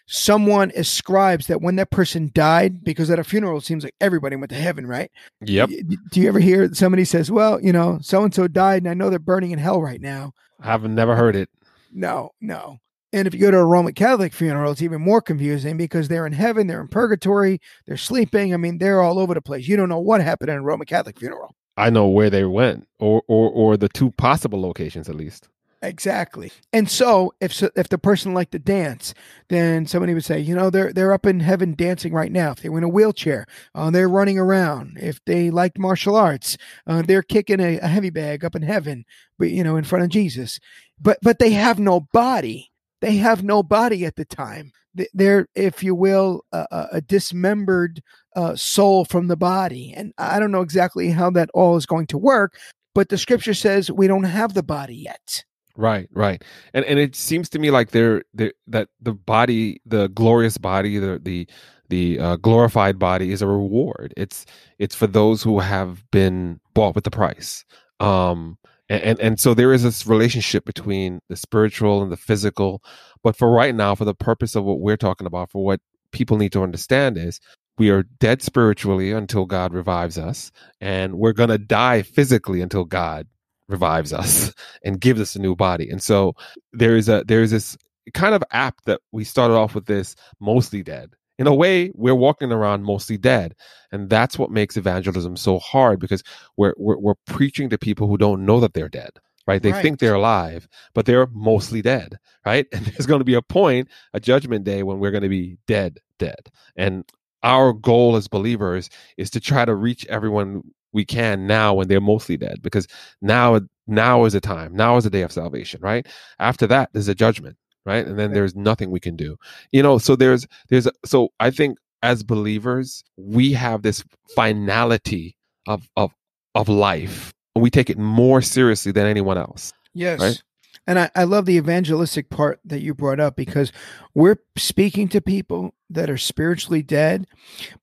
someone 0.07 0.71
ascribes 0.77 1.47
that 1.47 1.63
when 1.63 1.77
that 1.77 1.91
person 1.91 2.31
died, 2.35 2.85
because 2.85 3.11
at 3.11 3.19
a 3.19 3.25
funeral 3.25 3.59
it 3.59 3.65
seems 3.65 3.85
like 3.85 3.95
everybody 4.01 4.37
went 4.37 4.51
to 4.51 4.57
heaven, 4.57 4.87
right? 4.87 5.11
Yep. 5.43 5.71
Do 6.13 6.21
you 6.21 6.29
ever 6.29 6.41
hear 6.41 6.75
somebody 6.75 7.05
says, 7.05 7.31
"Well, 7.31 7.61
you 7.63 7.73
know, 7.73 7.99
so 8.03 8.23
and 8.23 8.35
so 8.35 8.49
died, 8.49 8.83
and 8.83 8.91
I 8.91 8.95
know 8.95 9.09
they're 9.09 9.19
burning 9.19 9.53
in 9.53 9.59
hell 9.59 9.81
right 9.81 10.01
now"? 10.01 10.33
I've 10.61 10.85
never 10.85 11.17
heard 11.17 11.37
it. 11.37 11.49
No, 11.93 12.31
no. 12.41 12.79
And 13.13 13.29
if 13.29 13.35
you 13.35 13.41
go 13.41 13.53
to 13.53 13.59
a 13.59 13.65
Roman 13.65 13.95
Catholic 13.95 14.33
funeral, 14.33 14.73
it's 14.73 14.83
even 14.83 15.01
more 15.01 15.21
confusing 15.21 15.77
because 15.77 16.09
they're 16.09 16.27
in 16.27 16.33
heaven, 16.33 16.67
they're 16.67 16.81
in 16.81 16.89
purgatory, 16.89 17.61
they're 17.87 17.97
sleeping. 17.97 18.53
I 18.53 18.57
mean, 18.57 18.79
they're 18.79 19.01
all 19.01 19.21
over 19.21 19.35
the 19.35 19.41
place. 19.41 19.69
You 19.69 19.77
don't 19.77 19.89
know 19.89 20.01
what 20.01 20.21
happened 20.21 20.51
in 20.51 20.57
a 20.57 20.63
Roman 20.63 20.87
Catholic 20.87 21.21
funeral. 21.21 21.55
I 21.77 21.91
know 21.91 22.09
where 22.09 22.31
they 22.31 22.45
went, 22.45 22.87
or 22.99 23.23
or 23.27 23.51
or 23.51 23.77
the 23.77 23.89
two 23.89 24.11
possible 24.13 24.61
locations 24.61 25.09
at 25.09 25.15
least. 25.15 25.49
Exactly. 25.85 26.51
And 26.73 26.91
so, 26.91 27.35
if 27.41 27.63
if 27.63 27.89
the 27.89 27.99
person 27.99 28.33
liked 28.33 28.53
to 28.53 28.59
dance, 28.59 29.13
then 29.49 29.87
somebody 29.87 30.15
would 30.15 30.25
say, 30.25 30.39
you 30.39 30.55
know, 30.55 30.71
they're 30.71 30.93
they're 30.93 31.13
up 31.13 31.27
in 31.27 31.41
heaven 31.41 31.75
dancing 31.75 32.15
right 32.15 32.33
now. 32.33 32.53
If 32.53 32.63
they 32.63 32.71
were 32.71 32.79
in 32.79 32.85
a 32.85 32.89
wheelchair, 32.89 33.45
uh, 33.75 33.91
they're 33.91 34.09
running 34.09 34.39
around. 34.39 34.97
If 35.01 35.23
they 35.27 35.51
liked 35.51 35.79
martial 35.79 36.17
arts, 36.17 36.57
uh, 36.87 37.03
they're 37.03 37.23
kicking 37.23 37.61
a, 37.61 37.79
a 37.79 37.89
heavy 37.89 38.11
bag 38.11 38.45
up 38.45 38.57
in 38.57 38.63
heaven, 38.63 39.05
but 39.39 39.51
you 39.51 39.63
know, 39.63 39.77
in 39.77 39.85
front 39.85 40.05
of 40.05 40.11
Jesus. 40.11 40.59
But 40.99 41.19
but 41.21 41.39
they 41.39 41.51
have 41.51 41.79
no 41.79 42.01
body. 42.01 42.71
They 43.03 43.17
have 43.17 43.43
no 43.45 43.63
body 43.63 44.07
at 44.07 44.17
the 44.17 44.25
time. 44.25 44.73
They- 44.95 45.09
They're, 45.13 45.47
if 45.55 45.83
you 45.83 45.95
will, 45.95 46.45
a, 46.53 46.67
a- 46.93 47.01
dismembered 47.01 48.03
uh, 48.37 48.57
soul 48.57 49.05
from 49.05 49.29
the 49.29 49.37
body. 49.37 49.93
And 49.97 50.13
I 50.19 50.39
don't 50.39 50.51
know 50.53 50.63
exactly 50.63 51.11
how 51.11 51.31
that 51.31 51.51
all 51.55 51.77
is 51.77 51.87
going 51.87 52.07
to 52.09 52.19
work, 52.19 52.57
but 52.95 53.09
the 53.09 53.19
scripture 53.19 53.55
says 53.55 53.91
we 53.91 54.07
don't 54.07 54.25
have 54.25 54.55
the 54.55 54.63
body 54.63 54.97
yet. 54.97 55.45
Right, 55.77 56.09
right, 56.13 56.41
and 56.73 56.85
and 56.85 57.01
it 57.01 57.17
seems 57.17 57.49
to 57.49 57.59
me 57.59 57.73
like 57.73 57.91
they're, 57.91 58.23
they 58.33 58.53
that 58.69 58.91
the 59.03 59.13
body, 59.13 59.81
the 59.85 60.07
glorious 60.09 60.57
body, 60.57 60.99
the 60.99 61.19
the 61.21 61.49
the 61.89 62.21
uh, 62.21 62.37
glorified 62.37 62.97
body 62.97 63.33
is 63.33 63.43
a 63.43 63.49
reward. 63.49 64.15
It's 64.17 64.47
it's 64.79 64.95
for 64.95 65.09
those 65.09 65.43
who 65.43 65.59
have 65.59 66.09
been 66.13 66.61
bought 66.75 66.95
with 66.95 67.03
the 67.03 67.11
price. 67.11 67.65
Um, 67.99 68.57
and, 68.89 69.19
and 69.19 69.41
so 69.41 69.55
there 69.55 69.73
is 69.73 69.83
this 69.83 70.07
relationship 70.07 70.65
between 70.65 71.21
the 71.29 71.37
spiritual 71.37 72.03
and 72.03 72.13
the 72.13 72.17
physical. 72.17 72.83
But 73.23 73.37
for 73.37 73.51
right 73.51 73.75
now, 73.75 73.95
for 73.95 74.05
the 74.05 74.15
purpose 74.15 74.55
of 74.55 74.65
what 74.65 74.81
we're 74.81 74.97
talking 74.97 75.27
about, 75.27 75.51
for 75.51 75.65
what 75.65 75.81
people 76.13 76.37
need 76.37 76.53
to 76.53 76.63
understand 76.63 77.17
is 77.17 77.41
we 77.79 77.91
are 77.91 78.05
dead 78.21 78.43
spiritually 78.43 79.11
until 79.11 79.47
God 79.47 79.73
revives 79.73 80.19
us, 80.19 80.53
and 80.81 81.15
we're 81.19 81.33
gonna 81.33 81.59
die 81.59 82.03
physically 82.03 82.61
until 82.61 82.85
God 82.85 83.27
revives 83.69 84.13
us 84.13 84.53
and 84.85 85.01
gives 85.01 85.21
us 85.21 85.35
a 85.35 85.41
new 85.41 85.57
body. 85.57 85.89
And 85.91 86.03
so 86.03 86.35
there 86.73 86.97
is 86.97 87.09
a 87.09 87.25
there 87.27 87.43
is 87.43 87.51
this 87.51 87.77
kind 88.13 88.35
of 88.35 88.45
app 88.51 88.83
that 88.85 89.01
we 89.13 89.25
started 89.25 89.55
off 89.55 89.75
with 89.75 89.87
this 89.87 90.15
mostly 90.41 90.83
dead. 90.83 91.15
In 91.39 91.47
a 91.47 91.55
way, 91.55 91.91
we're 91.95 92.15
walking 92.15 92.53
around 92.53 92.85
mostly 92.85 93.17
dead, 93.19 93.55
and 93.93 94.09
that's 94.09 94.39
what 94.39 94.51
makes 94.51 94.77
evangelism 94.77 95.37
so 95.37 95.59
hard 95.59 95.99
because 96.01 96.23
we're 96.57 96.75
we're, 96.77 96.99
we're 96.99 97.15
preaching 97.27 97.71
to 97.71 97.79
people 97.79 98.07
who 98.09 98.17
don't 98.19 98.47
know 98.47 98.61
that 98.61 98.75
they're 98.75 98.89
dead. 98.89 99.11
Right? 99.47 99.63
They 99.63 99.73
Right. 99.73 99.83
think 99.83 99.99
they're 99.99 100.15
alive, 100.15 100.67
but 100.95 101.05
they're 101.07 101.27
mostly 101.33 101.83
dead. 101.83 102.19
Right? 102.47 102.67
And 102.73 102.87
there's 102.87 103.07
going 103.07 103.21
to 103.21 103.25
be 103.25 103.35
a 103.35 103.43
point, 103.43 103.89
a 104.15 104.21
judgment 104.21 104.65
day, 104.65 104.83
when 104.83 104.99
we're 105.01 105.11
going 105.11 105.23
to 105.23 105.29
be 105.29 105.59
dead, 105.67 105.99
dead. 106.19 106.51
And 106.77 107.05
our 107.43 107.73
goal 107.73 108.17
as 108.17 108.27
believers 108.29 108.89
is 109.19 109.31
to 109.31 109.41
try 109.41 109.65
to 109.65 109.75
reach 109.75 110.07
everyone 110.07 110.63
we 110.93 111.05
can 111.05 111.47
now 111.47 111.75
when 111.75 111.89
they're 111.89 112.01
mostly 112.01 112.37
dead 112.37 112.63
because 112.63 112.87
now 113.21 113.61
now 113.87 114.25
is 114.25 114.33
the 114.33 114.41
time 114.41 114.75
now 114.75 114.97
is 114.97 115.05
the 115.05 115.11
day 115.11 115.23
of 115.23 115.33
salvation 115.33 115.81
right 115.83 116.07
after 116.39 116.67
that 116.67 116.89
there's 116.93 117.09
a 117.09 117.15
judgment 117.15 117.57
right 117.85 118.07
and 118.07 118.19
then 118.19 118.33
there's 118.33 118.55
nothing 118.55 118.91
we 118.91 119.01
can 119.01 119.17
do 119.17 119.37
you 119.73 119.83
know 119.83 119.99
so 119.99 120.17
there's 120.17 120.47
there's 120.69 120.89
so 121.05 121.29
i 121.41 121.51
think 121.51 121.79
as 122.03 122.23
believers 122.23 123.03
we 123.17 123.53
have 123.53 123.83
this 123.83 124.05
finality 124.35 125.37
of 125.67 125.89
of 125.97 126.13
of 126.55 126.69
life 126.69 127.33
and 127.55 127.63
we 127.63 127.71
take 127.71 127.91
it 127.91 127.99
more 127.99 128.43
seriously 128.43 128.93
than 128.93 129.07
anyone 129.07 129.39
else 129.39 129.73
Yes. 129.95 130.21
Right? 130.21 130.43
And 130.87 130.99
I, 130.99 131.11
I 131.15 131.25
love 131.25 131.47
the 131.47 131.57
evangelistic 131.57 132.29
part 132.29 132.61
that 132.65 132.83
you 132.83 132.93
brought 132.93 133.21
up 133.21 133.37
because 133.37 133.73
we're 134.13 134.41
speaking 134.57 135.09
to 135.09 135.23
people 135.23 135.75
that 135.89 136.11
are 136.11 136.19
spiritually 136.19 136.83
dead, 136.83 137.27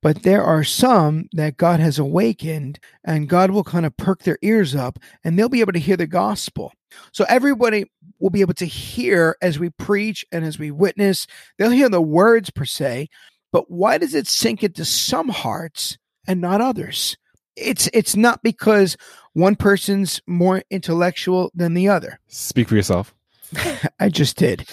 but 0.04 0.22
there 0.22 0.44
are 0.44 0.64
some 0.64 1.28
that 1.32 1.58
God 1.58 1.80
has 1.80 1.98
awakened 1.98 2.80
and 3.04 3.28
God 3.28 3.50
will 3.50 3.64
kind 3.64 3.88
of 3.88 3.98
perk 3.98 4.22
their 4.22 4.38
ears 4.44 4.76
up 4.76 5.00
and 5.24 5.40
they'll 5.40 5.50
be 5.50 5.62
able 5.62 5.74
to 5.74 5.80
hear 5.80 5.98
the 5.98 6.06
gospel. 6.06 6.74
So 7.12 7.26
everybody 7.28 7.86
will 8.20 8.30
be 8.30 8.42
able 8.42 8.54
to 8.56 8.66
hear 8.66 9.38
as 9.42 9.60
we 9.60 9.70
preach 9.70 10.26
and 10.32 10.46
as 10.46 10.60
we 10.60 10.72
witness. 10.72 11.28
They'll 11.58 11.72
hear 11.72 11.90
the 11.90 12.02
words 12.02 12.50
per 12.50 12.66
se, 12.66 13.10
but 13.52 13.70
why 13.70 13.98
does 13.98 14.14
it 14.14 14.28
sink 14.28 14.64
into 14.64 14.86
some 14.86 15.30
hearts 15.30 15.98
and 16.28 16.42
not 16.42 16.62
others? 16.62 17.18
It's 17.56 17.90
it's 17.94 18.16
not 18.16 18.42
because 18.44 18.96
one 19.34 19.56
person's 19.56 20.22
more 20.26 20.64
intellectual 20.70 21.52
than 21.54 21.74
the 21.74 21.90
other. 21.90 22.20
speak 22.28 22.70
for 22.70 22.76
yourself 22.76 23.14
I 24.00 24.10
just 24.10 24.38
did. 24.38 24.68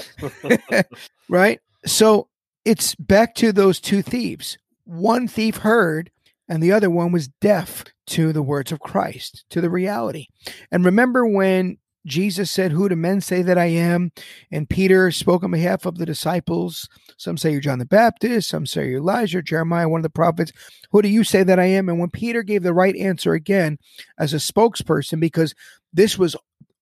right? 1.29 1.61
So 1.85 2.29
it's 2.65 2.95
back 2.95 3.35
to 3.37 3.53
those 3.53 3.81
two 3.81 4.03
thieves. 4.03 4.59
One 4.85 5.29
thief 5.29 5.59
heard, 5.59 6.11
and 6.49 6.63
the 6.63 6.73
other 6.73 6.91
one 6.91 7.13
was 7.13 7.29
deaf 7.29 7.85
to 8.09 8.33
the 8.33 8.43
words 8.43 8.73
of 8.73 8.81
Christ, 8.81 9.45
to 9.51 9.61
the 9.61 9.71
reality. 9.71 10.27
And 10.71 10.85
remember 10.85 11.27
when 11.27 11.79
Jesus 12.09 12.51
said, 12.51 12.73
Who 12.73 12.88
do 12.88 12.97
men 12.97 13.21
say 13.21 13.42
that 13.42 13.59
I 13.59 13.66
am? 13.66 14.11
And 14.51 14.68
Peter 14.68 15.11
spoke 15.11 15.44
on 15.44 15.51
behalf 15.51 15.87
of 15.87 15.99
the 15.99 16.07
disciples. 16.07 16.88
Some 17.16 17.37
say 17.37 17.53
you're 17.53 17.61
John 17.61 17.79
the 17.79 17.87
Baptist, 17.87 18.49
some 18.49 18.66
say 18.66 18.88
you're 18.88 18.99
Elijah, 18.99 19.42
Jeremiah, 19.42 19.88
one 19.88 20.01
of 20.01 20.05
the 20.05 20.11
prophets. 20.11 20.53
Who 20.90 21.03
do 21.03 21.09
you 21.09 21.23
say 21.25 21.42
that 21.42 21.61
I 21.61 21.64
am? 21.64 21.88
And 21.88 21.99
when 21.99 22.11
Peter 22.11 22.42
gave 22.42 22.62
the 22.62 22.75
right 22.75 22.97
answer 22.97 23.35
again 23.35 23.79
as 24.18 24.33
a 24.33 24.38
spokesperson, 24.38 25.21
because 25.21 25.55
this 25.92 26.18
was 26.18 26.35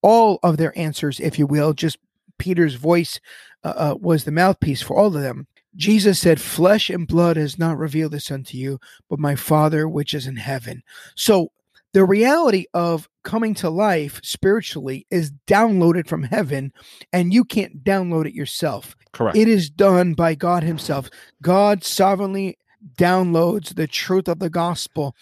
all 0.02 0.38
of 0.42 0.56
their 0.56 0.76
answers, 0.78 1.20
if 1.20 1.38
you 1.38 1.46
will, 1.46 1.72
just 1.72 1.98
Peter's 2.38 2.74
voice 2.74 3.20
uh, 3.64 3.74
uh, 3.76 3.96
was 4.00 4.24
the 4.24 4.32
mouthpiece 4.32 4.82
for 4.82 4.96
all 4.96 5.14
of 5.14 5.22
them. 5.22 5.46
Jesus 5.74 6.18
said, 6.18 6.40
Flesh 6.40 6.88
and 6.88 7.06
blood 7.06 7.36
has 7.36 7.58
not 7.58 7.76
revealed 7.76 8.12
this 8.12 8.30
unto 8.30 8.56
you, 8.56 8.78
but 9.10 9.18
my 9.18 9.34
Father 9.34 9.88
which 9.88 10.14
is 10.14 10.26
in 10.26 10.36
heaven. 10.36 10.82
So 11.14 11.50
the 11.92 12.04
reality 12.04 12.66
of 12.74 13.08
coming 13.26 13.54
to 13.54 13.68
life 13.68 14.20
spiritually 14.22 15.04
is 15.10 15.32
downloaded 15.48 16.06
from 16.08 16.22
heaven, 16.22 16.72
and 17.12 17.34
you 17.34 17.44
can't 17.44 17.82
download 17.82 18.24
it 18.24 18.34
yourself. 18.34 18.96
correct 19.12 19.36
It 19.36 19.48
is 19.48 19.68
done 19.68 20.14
by 20.14 20.36
God 20.36 20.62
Himself. 20.62 21.10
God 21.42 21.82
sovereignly 21.82 22.56
downloads 22.96 23.74
the 23.74 23.88
truth 23.88 24.28
of 24.28 24.38
the 24.38 24.48
gospel 24.48 25.14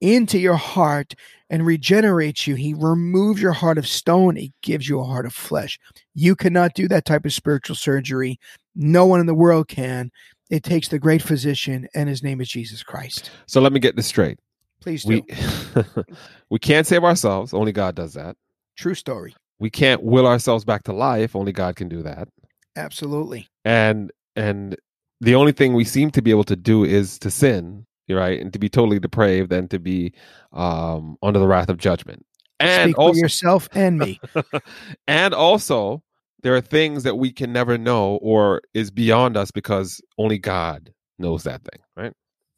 into 0.00 0.40
your 0.40 0.56
heart 0.56 1.14
and 1.48 1.64
regenerates 1.64 2.48
you. 2.48 2.56
He 2.56 2.74
removes 2.74 3.40
your 3.40 3.52
heart 3.52 3.78
of 3.78 3.86
stone, 3.86 4.34
He 4.34 4.52
gives 4.62 4.88
you 4.88 4.98
a 5.00 5.04
heart 5.04 5.24
of 5.24 5.32
flesh. 5.32 5.78
You 6.14 6.34
cannot 6.34 6.74
do 6.74 6.88
that 6.88 7.04
type 7.04 7.24
of 7.24 7.32
spiritual 7.32 7.76
surgery. 7.76 8.40
No 8.74 9.06
one 9.06 9.20
in 9.20 9.26
the 9.26 9.34
world 9.34 9.68
can. 9.68 10.10
It 10.50 10.64
takes 10.64 10.88
the 10.88 10.98
great 10.98 11.22
physician, 11.22 11.86
and 11.94 12.08
His 12.08 12.24
name 12.24 12.40
is 12.40 12.48
Jesus 12.48 12.82
Christ. 12.82 13.30
so 13.46 13.60
let 13.60 13.72
me 13.72 13.78
get 13.78 13.94
this 13.94 14.08
straight 14.08 14.40
Please 14.82 15.04
do. 15.04 15.22
we 15.28 16.04
we 16.50 16.58
can't 16.58 16.86
save 16.86 17.04
ourselves 17.04 17.54
only 17.54 17.72
god 17.72 17.94
does 17.94 18.14
that 18.14 18.36
True 18.76 18.94
story. 18.94 19.34
we 19.60 19.70
can't 19.70 20.02
will 20.02 20.26
ourselves 20.26 20.64
back 20.64 20.82
to 20.84 20.92
life 20.92 21.34
only 21.36 21.52
god 21.52 21.76
can 21.76 21.88
do 21.88 22.02
that 22.02 22.28
Absolutely. 22.76 23.48
and 23.64 24.10
and 24.36 24.76
the 25.20 25.34
only 25.34 25.52
thing 25.52 25.74
we 25.74 25.84
seem 25.84 26.10
to 26.10 26.22
be 26.22 26.30
able 26.30 26.44
to 26.44 26.56
do 26.56 26.84
is 26.84 27.18
to 27.20 27.30
sin 27.30 27.86
right 28.10 28.40
and 28.40 28.52
to 28.52 28.58
be 28.58 28.68
totally 28.68 28.98
depraved 28.98 29.50
and 29.52 29.70
to 29.70 29.78
be 29.78 30.12
um 30.52 31.16
under 31.22 31.38
the 31.38 31.46
wrath 31.46 31.70
of 31.70 31.78
judgment 31.78 32.26
and 32.60 32.90
Speak 32.90 32.96
for 32.96 33.02
also 33.02 33.18
yourself 33.20 33.68
and 33.72 33.98
me. 33.98 34.20
and 35.08 35.32
also 35.32 36.02
there 36.42 36.54
are 36.54 36.60
things 36.60 37.04
that 37.04 37.16
we 37.16 37.32
can 37.32 37.52
never 37.52 37.78
know 37.78 38.16
or 38.20 38.60
is 38.74 38.90
beyond 38.90 39.36
us 39.38 39.50
because 39.50 40.00
only 40.18 40.36
god 40.38 40.92
knows 41.18 41.44
that 41.44 41.62
thing 41.62 41.80
right 41.96 42.12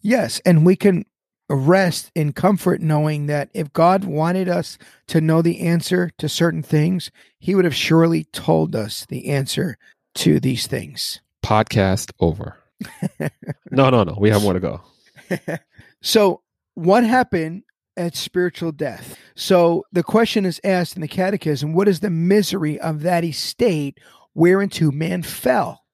Yes, 0.06 0.38
and 0.44 0.66
we 0.66 0.76
can 0.76 1.06
rest 1.48 2.10
in 2.14 2.32
comfort 2.32 2.80
knowing 2.80 3.26
that 3.26 3.50
if 3.54 3.72
God 3.72 4.04
wanted 4.04 4.48
us 4.48 4.78
to 5.08 5.20
know 5.20 5.42
the 5.42 5.60
answer 5.60 6.10
to 6.18 6.28
certain 6.28 6.62
things, 6.62 7.10
He 7.38 7.54
would 7.54 7.64
have 7.64 7.74
surely 7.74 8.24
told 8.24 8.74
us 8.74 9.06
the 9.06 9.28
answer 9.28 9.76
to 10.16 10.40
these 10.40 10.66
things. 10.66 11.20
podcast 11.44 12.12
over 12.20 12.56
No, 13.70 13.90
no, 13.90 14.04
no. 14.04 14.16
We 14.18 14.30
have 14.30 14.42
more 14.42 14.52
to 14.52 14.60
go. 14.60 14.82
so, 16.02 16.42
what 16.74 17.04
happened 17.04 17.64
at 17.96 18.16
spiritual 18.16 18.72
death? 18.72 19.16
So, 19.34 19.84
the 19.92 20.02
question 20.02 20.44
is 20.44 20.60
asked 20.64 20.96
in 20.96 21.02
the 21.02 21.08
Catechism 21.08 21.72
what 21.72 21.88
is 21.88 22.00
the 22.00 22.10
misery 22.10 22.78
of 22.80 23.02
that 23.02 23.24
estate 23.24 23.98
whereinto 24.34 24.92
man 24.92 25.22
fell? 25.22 25.84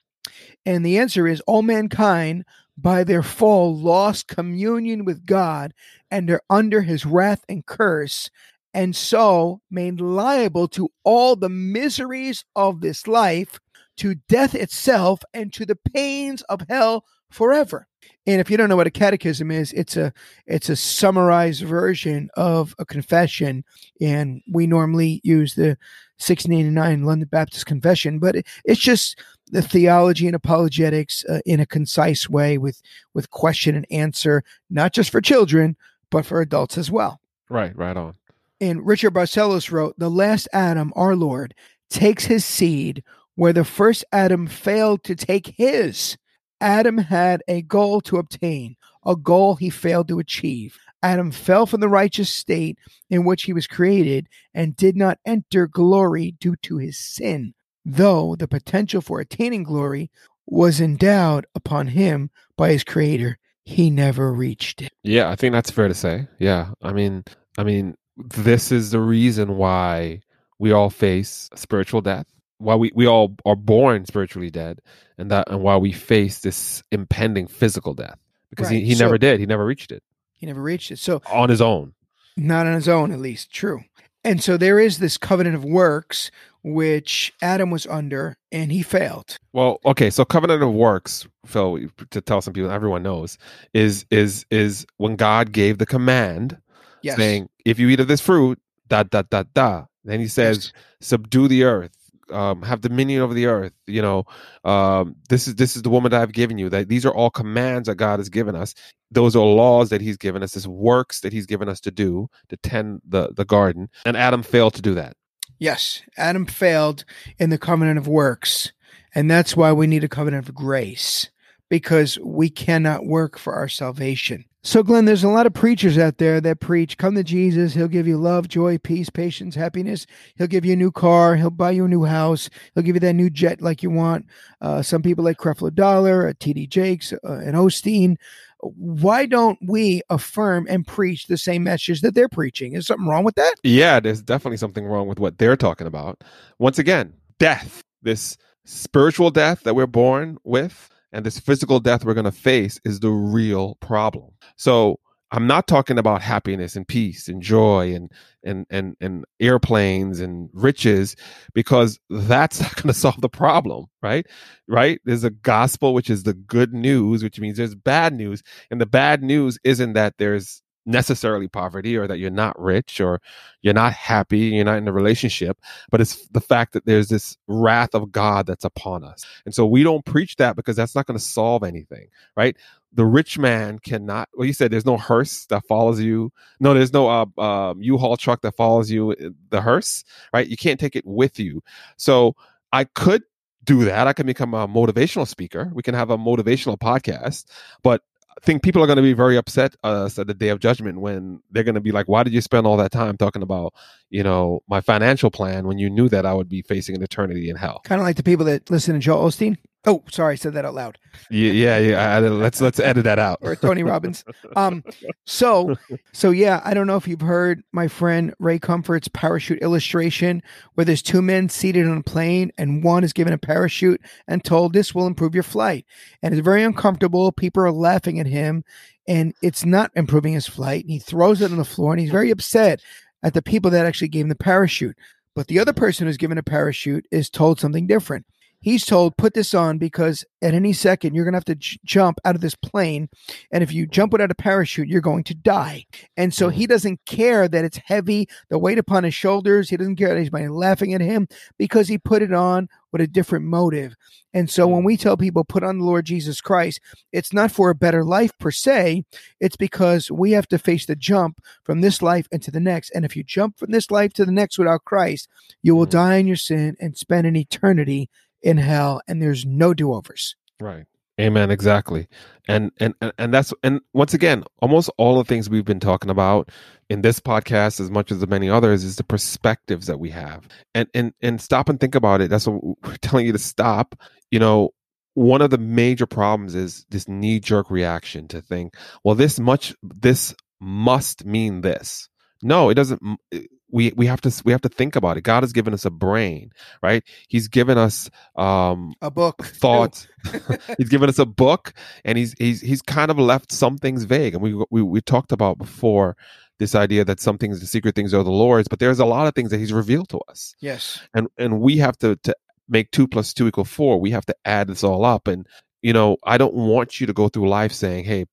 And 0.67 0.85
the 0.85 0.99
answer 0.99 1.27
is 1.27 1.41
all 1.43 1.63
mankind 1.63 2.45
by 2.81 3.05
their 3.05 3.23
fall 3.23 3.77
lost 3.77 4.29
communion 4.29 5.05
with 5.05 5.27
God 5.27 5.75
and 6.11 6.31
are 6.31 6.43
under 6.49 6.83
his 6.83 7.05
wrath 7.05 7.45
and 7.49 7.65
curse, 7.65 8.31
and 8.73 8.95
so 8.95 9.61
made 9.71 10.01
liable 10.01 10.69
to 10.69 10.89
all 11.05 11.37
the 11.37 11.49
miseries 11.49 12.45
of 12.55 12.81
this 12.81 13.07
life, 13.07 13.59
to 13.97 14.15
death 14.29 14.55
itself, 14.55 15.21
and 15.35 15.53
to 15.53 15.67
the 15.67 15.79
pains 15.93 16.43
of 16.43 16.63
hell 16.69 17.05
forever. 17.31 17.87
And 18.27 18.41
if 18.41 18.51
you 18.51 18.57
don't 18.57 18.69
know 18.69 18.77
what 18.77 18.87
a 18.87 18.91
catechism 18.91 19.51
is, 19.51 19.73
it's 19.73 19.97
a 19.97 20.13
it's 20.47 20.69
a 20.69 20.77
summarized 20.77 21.63
version 21.63 22.31
of 22.37 22.75
a 22.79 22.85
confession, 22.85 23.65
and 24.01 24.43
we 24.51 24.67
normally 24.67 25.21
use 25.25 25.55
the 25.55 25.77
1689 26.19 27.05
London 27.05 27.29
Baptist 27.31 27.67
Confession, 27.67 28.19
but 28.19 28.37
it, 28.37 28.47
it's 28.65 28.81
just 28.81 29.19
the 29.51 29.63
theology 29.63 30.27
and 30.27 30.37
apologetics 30.37 31.25
uh, 31.29 31.41
in 31.45 31.61
a 31.61 31.67
concise 31.67 32.29
way 32.29 32.59
with 32.59 32.81
with 33.15 33.31
question 33.31 33.75
and 33.75 33.87
answer, 33.91 34.43
not 34.69 34.93
just 34.93 35.11
for 35.11 35.21
children 35.21 35.77
but 36.11 36.27
for 36.27 36.41
adults 36.41 36.77
as 36.77 36.91
well. 36.91 37.21
Right, 37.49 37.77
right 37.77 37.97
on. 37.97 38.15
And 38.61 38.85
Richard 38.85 39.15
Barcellos 39.15 39.71
wrote, 39.71 39.99
"The 39.99 40.11
last 40.11 40.49
Adam, 40.53 40.93
our 40.97 41.17
Lord, 41.17 41.55
takes 41.89 42.25
his 42.25 42.45
seed 42.45 43.03
where 43.37 43.53
the 43.53 43.65
first 43.65 44.05
Adam 44.13 44.47
failed 44.47 45.05
to 45.05 45.15
take 45.15 45.55
his." 45.57 46.17
Adam 46.61 46.99
had 46.99 47.43
a 47.49 47.63
goal 47.63 48.03
to 48.03 48.19
obtain, 48.19 48.77
a 49.07 49.17
goal 49.17 49.57
he 49.57 49.71
failed 49.71 50.09
to 50.09 50.19
achieve. 50.19 50.79
Adam 51.03 51.31
fell 51.31 51.65
from 51.65 51.81
the 51.81 51.89
righteous 51.89 52.29
state 52.29 52.79
in 53.09 53.25
which 53.25 53.45
he 53.45 53.53
was 53.55 53.67
created 53.67 54.29
and 54.53 54.77
did 54.77 54.97
not 54.97 55.19
enter 55.25 55.67
glory 55.67 56.33
due 56.33 56.57
to 56.57 56.77
his 56.77 56.99
sin, 56.99 57.55
though 57.85 58.37
the 58.37 58.49
potential 58.49 59.01
for 59.01 59.21
attaining 59.21 59.63
glory 59.63 60.11
was 60.47 60.81
endowed 60.81 61.47
upon 61.55 61.89
him 61.89 62.31
by 62.57 62.71
his 62.73 62.85
creator. 62.85 63.39
He 63.65 63.91
never 63.91 64.33
reached 64.33 64.83
it. 64.83 64.93
Yeah, 65.03 65.31
I 65.31 65.37
think 65.37 65.53
that's 65.53 65.71
fair 65.71 65.89
to 65.89 65.95
say. 65.95 66.27
Yeah. 66.39 66.73
I 66.83 66.93
mean, 66.93 67.25
I 67.57 67.63
mean, 67.63 67.95
this 68.17 68.73
is 68.73 68.91
the 68.91 69.01
reason 69.01 69.57
why 69.57 70.21
we 70.59 70.73
all 70.73 70.91
face 70.91 71.49
spiritual 71.55 72.01
death 72.01 72.27
why 72.59 72.75
we, 72.75 72.93
we 72.95 73.07
all 73.07 73.35
are 73.47 73.57
born 73.57 74.05
spiritually 74.05 74.51
dead 74.51 74.81
and 75.17 75.31
that 75.31 75.49
and 75.51 75.63
why 75.63 75.79
we 75.79 75.93
face 75.93 76.41
this 76.41 76.83
impending 76.93 77.47
physical 77.47 77.95
death 77.95 78.19
because 78.51 78.67
Right, 78.67 78.81
he, 78.81 78.85
he 78.89 78.95
so- 78.95 79.05
never 79.05 79.17
did 79.17 79.41
he 79.41 79.47
never 79.47 79.65
reached 79.65 79.91
it 79.91 80.03
He 80.35 80.45
never 80.45 80.61
reached 80.61 80.91
it. 80.91 80.99
So, 80.99 81.23
on 81.33 81.49
his 81.49 81.63
own 81.63 81.95
not 82.37 82.67
on 82.67 82.75
his 82.75 82.89
own, 82.89 83.13
at 83.13 83.19
least. 83.19 83.53
True. 83.53 83.81
And 84.25 84.43
so 84.43 84.57
there 84.57 84.79
is 84.79 84.99
this 84.99 85.19
covenant 85.19 85.57
of 85.57 85.65
works 85.65 86.31
which 86.63 87.33
Adam 87.43 87.71
was 87.71 87.87
under 87.87 88.37
and 88.53 88.71
he 88.73 88.83
failed. 88.83 89.39
well 89.53 89.79
okay 89.85 90.11
so 90.11 90.25
covenant 90.25 90.63
of 90.63 90.73
works 90.73 91.27
phil 91.47 91.79
to 92.11 92.21
tell 92.21 92.41
some 92.41 92.53
people 92.53 92.71
everyone 92.71 93.03
knows 93.03 93.39
is 93.75 94.05
is 94.11 94.45
is 94.51 94.87
when 94.99 95.17
god 95.17 95.53
gave 95.53 95.79
the 95.79 95.87
command 95.87 96.59
Yes. 97.03 97.17
saying 97.17 97.49
if 97.65 97.79
you 97.79 97.89
eat 97.89 97.99
of 98.01 98.09
this 98.09 98.21
fruit 98.21 98.59
da 98.89 99.03
da 99.05 99.23
da 99.23 99.45
da. 99.55 99.85
Then 100.05 100.21
he 100.21 100.29
says 100.29 100.73
subdue 101.01 101.49
the 101.49 101.65
earth 101.65 101.97
um, 102.31 102.63
have 102.63 102.81
dominion 102.83 103.23
over 103.23 103.33
the 103.35 103.47
earth 103.47 103.73
you 103.87 104.03
know 104.03 104.25
um, 104.65 105.17
this 105.31 105.49
is 105.49 105.55
this 105.57 105.77
is 105.77 105.83
the 105.83 105.89
woman 105.91 106.11
that 106.11 106.21
i've 106.23 106.33
given 106.33 106.59
you. 106.59 106.69
That 106.69 106.89
these 106.89 107.07
are 107.07 107.15
all 107.15 107.31
commands 107.31 107.87
that 107.89 107.97
god 107.97 108.19
has 108.21 108.29
given 108.29 108.55
us. 108.55 108.75
Those 109.11 109.35
are 109.35 109.45
laws 109.45 109.89
that 109.91 110.01
he's 110.01 110.17
given 110.17 110.43
us 110.43 110.53
this 110.53 110.67
works 110.67 111.21
that 111.21 111.33
he's 111.33 111.47
given 111.47 111.69
us 111.69 111.81
to 111.81 111.91
do 111.91 112.29
to 112.51 112.57
tend 112.59 113.01
the 113.09 113.33
the 113.35 113.45
garden. 113.45 113.89
And 114.05 114.17
adam 114.17 114.43
failed 114.43 114.75
to 114.75 114.83
do 114.83 114.95
that 114.95 115.17
Yes, 115.61 116.01
Adam 116.17 116.47
failed 116.47 117.05
in 117.39 117.51
the 117.51 117.59
covenant 117.59 117.99
of 117.99 118.09
works, 118.09 118.73
and 119.15 119.31
that's 119.31 119.55
why 119.55 119.73
we 119.73 119.87
need 119.87 120.03
a 120.03 120.09
covenant 120.09 120.49
of 120.49 120.55
grace 120.55 121.29
because 121.69 122.19
we 122.19 122.49
cannot 122.49 123.05
work 123.05 123.39
for 123.39 123.53
our 123.53 123.69
salvation. 123.69 124.47
So, 124.63 124.83
Glenn, 124.83 125.05
there's 125.05 125.25
a 125.25 125.29
lot 125.29 125.47
of 125.47 125.53
preachers 125.53 125.99
out 125.99 126.17
there 126.17 126.41
that 126.41 126.61
preach, 126.61 126.97
come 126.97 127.15
to 127.15 127.23
Jesus. 127.23 127.75
He'll 127.75 127.89
give 127.89 128.07
you 128.07 128.17
love, 128.17 128.49
joy, 128.49 128.79
peace, 128.79 129.11
patience, 129.11 129.55
happiness. 129.55 130.07
He'll 130.37 130.47
give 130.47 130.65
you 130.65 130.73
a 130.75 130.77
new 130.77 130.91
car. 130.91 131.37
He'll 131.37 131.51
buy 131.51 131.71
you 131.71 131.85
a 131.85 131.89
new 131.89 132.05
house. 132.05 132.49
He'll 132.75 132.83
give 132.83 132.97
you 132.97 133.01
that 133.01 133.15
new 133.15 133.31
jet 133.31 133.63
like 133.63 133.83
you 133.83 133.91
want. 133.91 134.27
Uh, 134.61 134.83
some 134.83 135.03
people 135.03 135.25
like 135.25 135.39
Creflo 135.39 135.75
Dollar, 135.75 136.29
uh, 136.29 136.33
T.D. 136.39 136.67
Jakes, 136.67 137.13
uh, 137.13 137.19
and 137.23 137.55
Osteen. 137.55 138.17
Why 138.63 139.27
don't 139.27 139.59
we 139.67 140.03
affirm 140.11 140.67
and 140.69 140.87
preach 140.87 141.27
the 141.27 141.39
same 141.39 141.63
message 141.65 142.01
that 142.03 142.15
they're 142.15 142.29
preaching? 142.29 142.75
Is 142.75 142.87
something 142.87 143.07
wrong 143.09 143.25
with 143.25 143.35
that? 143.37 143.55
yeah 143.63 144.01
there's 144.01 144.23
definitely 144.23 144.57
something 144.57 144.87
wrong 144.87 145.07
with 145.09 145.19
what 145.19 145.39
they're 145.39 145.57
talking 145.57 145.87
about 145.87 146.23
once 146.59 146.79
again 146.79 147.13
death 147.39 147.83
this 148.03 148.37
spiritual 148.65 149.31
death 149.31 149.63
that 149.65 149.75
we're 149.75 149.87
born 149.87 150.39
with 150.45 150.89
and 151.13 151.25
this 151.27 151.39
physical 151.39 151.81
death 151.81 152.05
we're 152.05 152.15
going 152.15 152.25
to 152.25 152.33
face 152.33 152.81
is 152.85 153.01
the 153.01 153.11
real 153.11 153.75
problem 153.77 154.31
so 154.57 154.99
i'm 155.33 155.47
not 155.47 155.67
talking 155.67 155.99
about 155.99 156.23
happiness 156.23 156.77
and 156.77 156.89
peace 156.89 157.29
and 157.29 157.43
joy 157.43 157.95
and 157.95 158.11
and 158.43 158.67
and, 158.71 158.97
and 159.01 159.25
airplanes 159.41 160.21
and 160.21 160.49
riches 160.53 161.17
because 161.55 161.99
that's 162.09 162.61
not 162.61 162.75
going 162.77 162.89
to 162.89 162.95
solve 162.95 163.21
the 163.21 163.29
problem 163.29 163.87
right? 164.03 164.27
Right? 164.69 165.01
There's 165.05 165.25
a 165.25 165.31
gospel 165.31 165.95
which 165.95 166.11
is 166.11 166.23
the 166.23 166.35
good 166.35 166.73
news 166.73 167.23
which 167.23 167.41
means 167.41 167.57
there's 167.57 167.75
bad 167.75 168.15
news 168.15 168.43
and 168.71 168.81
the 168.81 168.87
bad 168.87 169.23
news 169.23 169.59
isn't 169.65 169.95
that 169.95 170.15
there's 170.19 170.63
necessarily 170.87 171.47
poverty 171.47 171.95
or 171.95 172.07
that 172.07 172.19
you're 172.19 172.31
not 172.31 172.59
rich 172.59 173.01
or 173.01 173.21
you're 173.61 173.75
not 173.75 173.93
happy 173.93 174.39
you're 174.39 174.65
not 174.65 174.79
in 174.79 174.89
a 174.89 174.93
relationship 174.93 175.59
but 175.91 176.01
it's 176.01 176.27
the 176.29 176.41
fact 176.41 176.73
that 176.73 176.87
there's 176.87 177.09
this 177.09 177.37
wrath 177.47 177.95
of 177.95 178.11
god 178.11 178.47
that's 178.47 178.65
upon 178.65 179.05
us. 179.05 179.25
And 179.45 179.55
so 179.55 179.67
we 179.67 179.83
don't 179.83 180.05
preach 180.05 180.37
that 180.37 180.57
because 180.57 180.77
that's 180.77 180.95
not 180.95 181.07
going 181.07 181.19
to 181.19 181.25
solve 181.25 181.63
anything 181.63 182.09
right 182.37 182.57
the 182.93 183.07
rich 183.07 183.39
man 183.39 183.79
cannot 183.79 184.29
well 184.35 184.47
you 184.47 184.53
said 184.53 184.71
there's 184.71 184.87
no 184.87 184.97
hearse 184.97 185.47
that 185.47 185.65
follows 185.67 186.01
you. 186.01 186.33
No 186.59 186.75
there's 186.75 186.93
no 186.93 187.09
uh, 187.09 187.41
um, 187.41 187.83
u-haul 187.83 188.17
truck 188.17 188.43
that 188.43 188.57
follows 188.57 188.91
you 188.91 189.13
uh, 189.13 189.31
the 189.51 189.61
hearse 189.61 190.05
right? 190.33 190.49
You 190.49 190.57
can't 190.57 190.81
take 190.81 190.97
it 190.97 191.07
with 191.07 191.39
you. 191.39 191.63
So 191.97 192.35
i 192.73 192.85
could 192.85 193.23
do 193.65 193.85
that. 193.85 194.07
I 194.07 194.13
can 194.13 194.27
become 194.27 194.55
a 194.55 194.67
motivational 194.67 195.27
speaker. 195.27 195.71
We 195.75 195.83
can 195.83 195.95
have 195.95 196.11
a 196.11 196.19
motivational 196.19 196.79
podcast. 196.79 197.45
But 197.83 198.03
I 198.31 198.45
think 198.45 198.63
people 198.63 198.83
are 198.83 198.87
going 198.87 198.97
to 198.97 199.03
be 199.03 199.13
very 199.13 199.37
upset 199.37 199.77
uh, 199.85 200.09
at 200.17 200.27
the 200.27 200.35
day 200.35 200.49
of 200.49 200.61
judgment 200.61 201.01
when 201.01 201.43
they're 201.51 201.65
going 201.65 201.75
to 201.75 201.81
be 201.81 201.93
like, 201.93 202.09
"Why 202.09 202.23
did 202.23 202.33
you 202.33 202.41
spend 202.41 202.67
all 202.67 202.77
that 202.79 202.93
time 202.93 203.17
talking 203.17 203.43
about, 203.43 203.75
you 204.09 204.23
know, 204.23 204.63
my 204.69 204.81
financial 204.81 205.31
plan 205.31 205.67
when 205.67 205.79
you 205.79 205.91
knew 205.91 206.09
that 206.09 206.25
I 206.25 206.33
would 206.33 206.49
be 206.49 206.63
facing 206.63 206.95
an 206.95 207.03
eternity 207.03 207.51
in 207.51 207.57
hell?" 207.57 207.81
Kind 207.85 208.01
of 208.01 208.07
like 208.07 208.17
the 208.17 208.23
people 208.23 208.47
that 208.47 208.71
listen 208.71 208.95
to 208.95 209.01
Joel 209.01 209.29
Osteen. 209.29 209.59
Oh, 209.87 210.05
sorry, 210.11 210.33
I 210.33 210.37
said 210.37 210.53
that 210.55 210.67
out 210.67 210.75
loud. 210.75 210.99
Yeah, 211.31 211.53
yeah, 211.53 211.79
yeah. 211.79 212.17
I- 212.17 212.21
let's 212.21 212.61
let's 212.61 212.79
edit 212.79 213.05
that 213.05 213.19
out. 213.19 213.39
Or 213.41 213.57
Tony 213.57 213.83
Robbins. 213.83 214.25
Um, 214.57 214.83
so, 215.27 215.77
so 216.13 216.31
yeah, 216.33 216.61
I 216.65 216.75
don't 216.75 216.89
know 216.89 216.97
if 216.97 217.07
you've 217.07 217.21
heard 217.21 217.63
my 217.73 217.87
friend 217.89 218.35
Ray 218.41 218.59
Comfort's 218.59 219.07
parachute 219.09 219.63
illustration, 219.63 220.43
where 220.75 220.85
there's 220.85 221.03
two 221.03 221.23
men 221.23 221.49
seated 221.49 221.87
on 221.87 221.99
a 221.99 222.03
plane, 222.03 222.51
and 222.59 222.83
one 222.83 223.05
is 223.05 223.13
given 223.13 223.33
a 223.33 223.39
parachute 223.39 224.01
and 224.27 224.43
told 224.45 224.73
this 224.73 224.93
will 224.95 225.07
improve 225.07 225.35
your 225.35 225.45
flight, 225.45 225.87
and 226.23 226.35
it's 226.35 226.45
very 226.45 226.63
uncomfortable. 226.65 227.31
People 227.33 227.63
are 227.63 227.71
laughing 227.73 228.19
at 228.19 228.27
him, 228.27 228.65
and 229.07 229.33
it's 229.41 229.65
not 229.65 229.93
improving 229.95 230.33
his 230.33 230.49
flight. 230.49 230.83
And 230.85 230.91
he 230.91 230.99
throws 230.99 231.41
it 231.41 231.53
on 231.53 231.57
the 231.59 231.65
floor, 231.65 231.93
and 231.93 232.01
he's 232.01 232.11
very 232.11 232.31
upset 232.31 232.81
at 233.23 233.33
the 233.35 233.43
people 233.43 233.71
that 233.71 233.87
actually 233.87 234.09
gave 234.09 234.23
him 234.25 234.31
the 234.31 234.35
parachute. 234.35 234.97
But 235.37 235.47
the 235.47 235.61
other 235.61 235.73
person 235.73 236.07
who's 236.07 236.17
given 236.17 236.39
a 236.39 236.43
parachute 236.43 237.07
is 237.13 237.31
told 237.31 237.61
something 237.61 237.87
different. 237.87 238.27
He's 238.63 238.85
told, 238.85 239.17
put 239.17 239.33
this 239.33 239.55
on 239.55 239.79
because 239.79 240.25
at 240.43 240.53
any 240.53 240.75
second 240.75 241.15
you're 241.15 241.25
going 241.25 241.33
to 241.33 241.39
have 241.39 241.45
to 241.47 241.55
j- 241.55 241.79
jump 241.85 242.19
out 242.25 242.35
of 242.35 242.43
this 242.43 242.55
plane. 242.55 243.09
And 243.51 243.63
if 243.63 243.73
you 243.73 243.87
jump 243.87 244.13
without 244.13 244.31
a 244.31 244.35
parachute, 244.35 244.89
you're 244.89 245.01
going 245.01 245.25
to 245.25 245.35
die. 245.35 245.87
And 246.17 246.35
so 246.35 246.51
he 246.51 246.67
mm. 246.67 246.69
doesn't 246.69 247.01
care 247.07 247.49
that 247.49 247.65
it's 247.65 247.79
heavy, 247.79 248.29
the 248.51 248.59
weight 248.59 248.79
upon 248.79 249.05
his 249.05 249.15
shoulders. 249.15 249.71
He 249.71 249.79
doesn't 249.79 249.97
care 249.97 250.15
that 250.15 250.21
he's 250.21 250.33
laughing 250.33 250.93
at 250.93 251.01
him 251.01 251.27
because 251.59 251.89
he 251.89 251.97
put 251.97 252.23
it 252.23 252.35
on 252.35 252.69
with 252.93 253.01
a 253.01 253.07
different 253.07 253.47
motive. 253.47 253.95
And 254.35 254.51
so 254.51 254.67
when 254.69 254.85
we 254.85 254.97
mm. 254.97 255.01
tell 255.01 255.17
people, 255.17 255.43
put 255.43 255.65
on 255.65 255.79
the 255.79 255.85
Lord 255.85 256.05
Jesus 256.05 256.43
Christ, 256.43 256.81
it's 257.13 257.33
not 257.33 257.51
for 257.51 257.71
a 257.71 257.75
better 257.75 258.05
life 258.05 258.37
per 258.39 258.51
se. 258.51 259.05
It's 259.41 259.57
because 259.57 260.11
we 260.11 260.33
have 260.33 260.49
to 260.49 260.59
face 260.59 260.85
the 260.85 260.97
jump 260.97 261.41
from 261.65 261.81
this 261.81 262.03
life 262.03 262.29
into 262.31 262.51
the 262.51 262.61
next. 262.61 262.91
And 262.91 263.07
if 263.07 263.17
you 263.17 263.25
jump 263.25 263.59
from 263.59 263.71
this 263.71 263.91
life 263.91 264.13
to 264.15 264.27
the 264.27 264.33
next 264.33 264.59
without 264.59 264.85
Christ, 264.85 265.29
you 265.63 265.75
will 265.75 265.87
mm. 265.87 265.91
die 265.91 266.17
in 266.17 266.27
your 266.27 266.37
sin 266.37 266.77
and 266.79 266.97
spend 266.97 267.27
an 267.27 267.37
eternity 267.37 268.11
in 268.43 268.59
hell. 268.59 269.01
And 269.09 269.23
there's 269.23 269.45
no 269.45 269.75
do 269.75 269.93
overs. 269.93 270.37
Right. 270.61 270.87
Amen. 271.21 271.51
Exactly. 271.51 272.09
And, 272.49 272.73
and 272.79 272.95
and 273.19 273.35
that's 273.35 273.53
and 273.63 273.81
once 273.93 274.15
again, 274.15 274.43
almost 274.63 274.91
all 274.97 275.19
the 275.19 275.25
things 275.25 275.51
we've 275.51 275.65
been 275.67 275.81
talking 275.81 276.11
about 276.11 276.51
in 276.89 277.03
this 277.03 277.21
podcast, 277.21 277.79
as 277.79 277.91
much 277.91 278.11
as 278.11 278.21
the 278.21 278.27
many 278.27 278.49
others, 278.49 278.85
is 278.85 278.97
the 278.97 279.05
perspectives 279.05 279.87
that 279.87 280.01
we 280.01 280.11
have. 280.11 280.49
And 280.75 280.89
and 280.95 281.13
and 281.21 281.41
stop 281.41 281.69
and 281.69 281.79
think 281.79 281.95
about 281.95 282.23
it. 282.23 282.31
That's 282.31 282.47
what 282.47 282.63
we're 282.83 282.97
telling 283.03 283.27
you 283.27 283.33
to 283.33 283.39
stop. 283.39 284.01
You 284.31 284.39
know, 284.39 284.71
one 285.15 285.43
of 285.43 285.51
the 285.51 285.59
major 285.59 286.07
problems 286.07 286.55
is 286.55 286.87
this 286.91 287.07
knee 287.07 287.39
jerk 287.39 287.71
reaction 287.71 288.27
to 288.29 288.41
think, 288.41 288.75
well, 289.05 289.15
this 289.15 289.39
much, 289.39 289.75
this 289.83 290.35
must 290.61 291.25
mean 291.27 291.61
this. 291.61 292.09
No, 292.43 292.71
it 292.71 292.75
doesn't. 292.75 293.01
m- 293.05 293.45
We 293.73 293.93
we 293.97 294.07
have 294.07 294.21
to 294.23 294.43
we 294.45 294.53
have 294.53 294.61
to 294.63 294.69
think 294.69 294.97
about 294.97 295.17
it. 295.17 295.23
God 295.23 295.43
has 295.43 295.53
given 295.53 295.73
us 295.75 295.85
a 295.85 295.91
brain, 295.91 296.53
right? 296.83 297.05
He's 297.29 297.49
given 297.49 297.79
us 297.79 298.11
um 298.37 298.95
A 299.03 299.11
book. 299.11 299.45
thoughts. 299.45 300.09
he's 300.79 300.89
given 300.89 301.09
us 301.09 301.19
a 301.19 301.27
book, 301.27 301.73
and 302.05 302.19
he's 302.19 302.35
he's 302.39 302.61
he's 302.61 302.83
kind 302.83 303.11
of 303.11 303.19
left 303.19 303.53
some 303.53 303.79
things 303.79 304.05
vague. 304.05 304.35
And 304.35 304.43
we 304.43 304.55
we 304.71 304.83
we 304.83 305.01
talked 305.01 305.33
about 305.33 305.59
before 305.59 306.17
this 306.59 306.75
idea 306.75 307.05
that 307.07 307.21
some 307.21 307.39
things, 307.39 307.61
the 307.61 307.67
secret 307.67 307.95
things, 307.95 308.13
are 308.13 308.23
the 308.23 308.31
Lord's, 308.31 308.69
but 308.69 308.79
there's 308.81 308.99
a 308.99 309.07
lot 309.07 309.27
of 309.27 309.35
things 309.35 309.51
that 309.51 309.59
He's 309.59 309.73
revealed 309.73 310.09
to 310.11 310.19
us 310.29 310.55
Yes. 310.61 311.01
and 311.15 311.29
and 311.39 311.61
we 311.61 311.79
have 311.79 311.97
to 311.99 312.17
to 312.25 312.35
make 312.69 312.91
two 312.91 313.09
plus 313.09 313.33
two 313.33 313.47
equal 313.49 313.65
four. 313.65 314.01
We 314.01 314.11
have 314.11 314.27
to 314.27 314.37
add 314.45 314.67
this 314.69 314.85
all 314.85 315.05
up, 315.05 315.27
and 315.29 315.47
you 315.83 315.93
know, 315.93 316.19
I 316.25 316.37
don't 316.39 316.55
want 316.55 317.01
you 317.01 317.07
to 317.07 317.13
go 317.15 317.29
through 317.29 317.49
life 317.49 317.73
saying, 317.73 318.05
"Hey, 318.05 318.27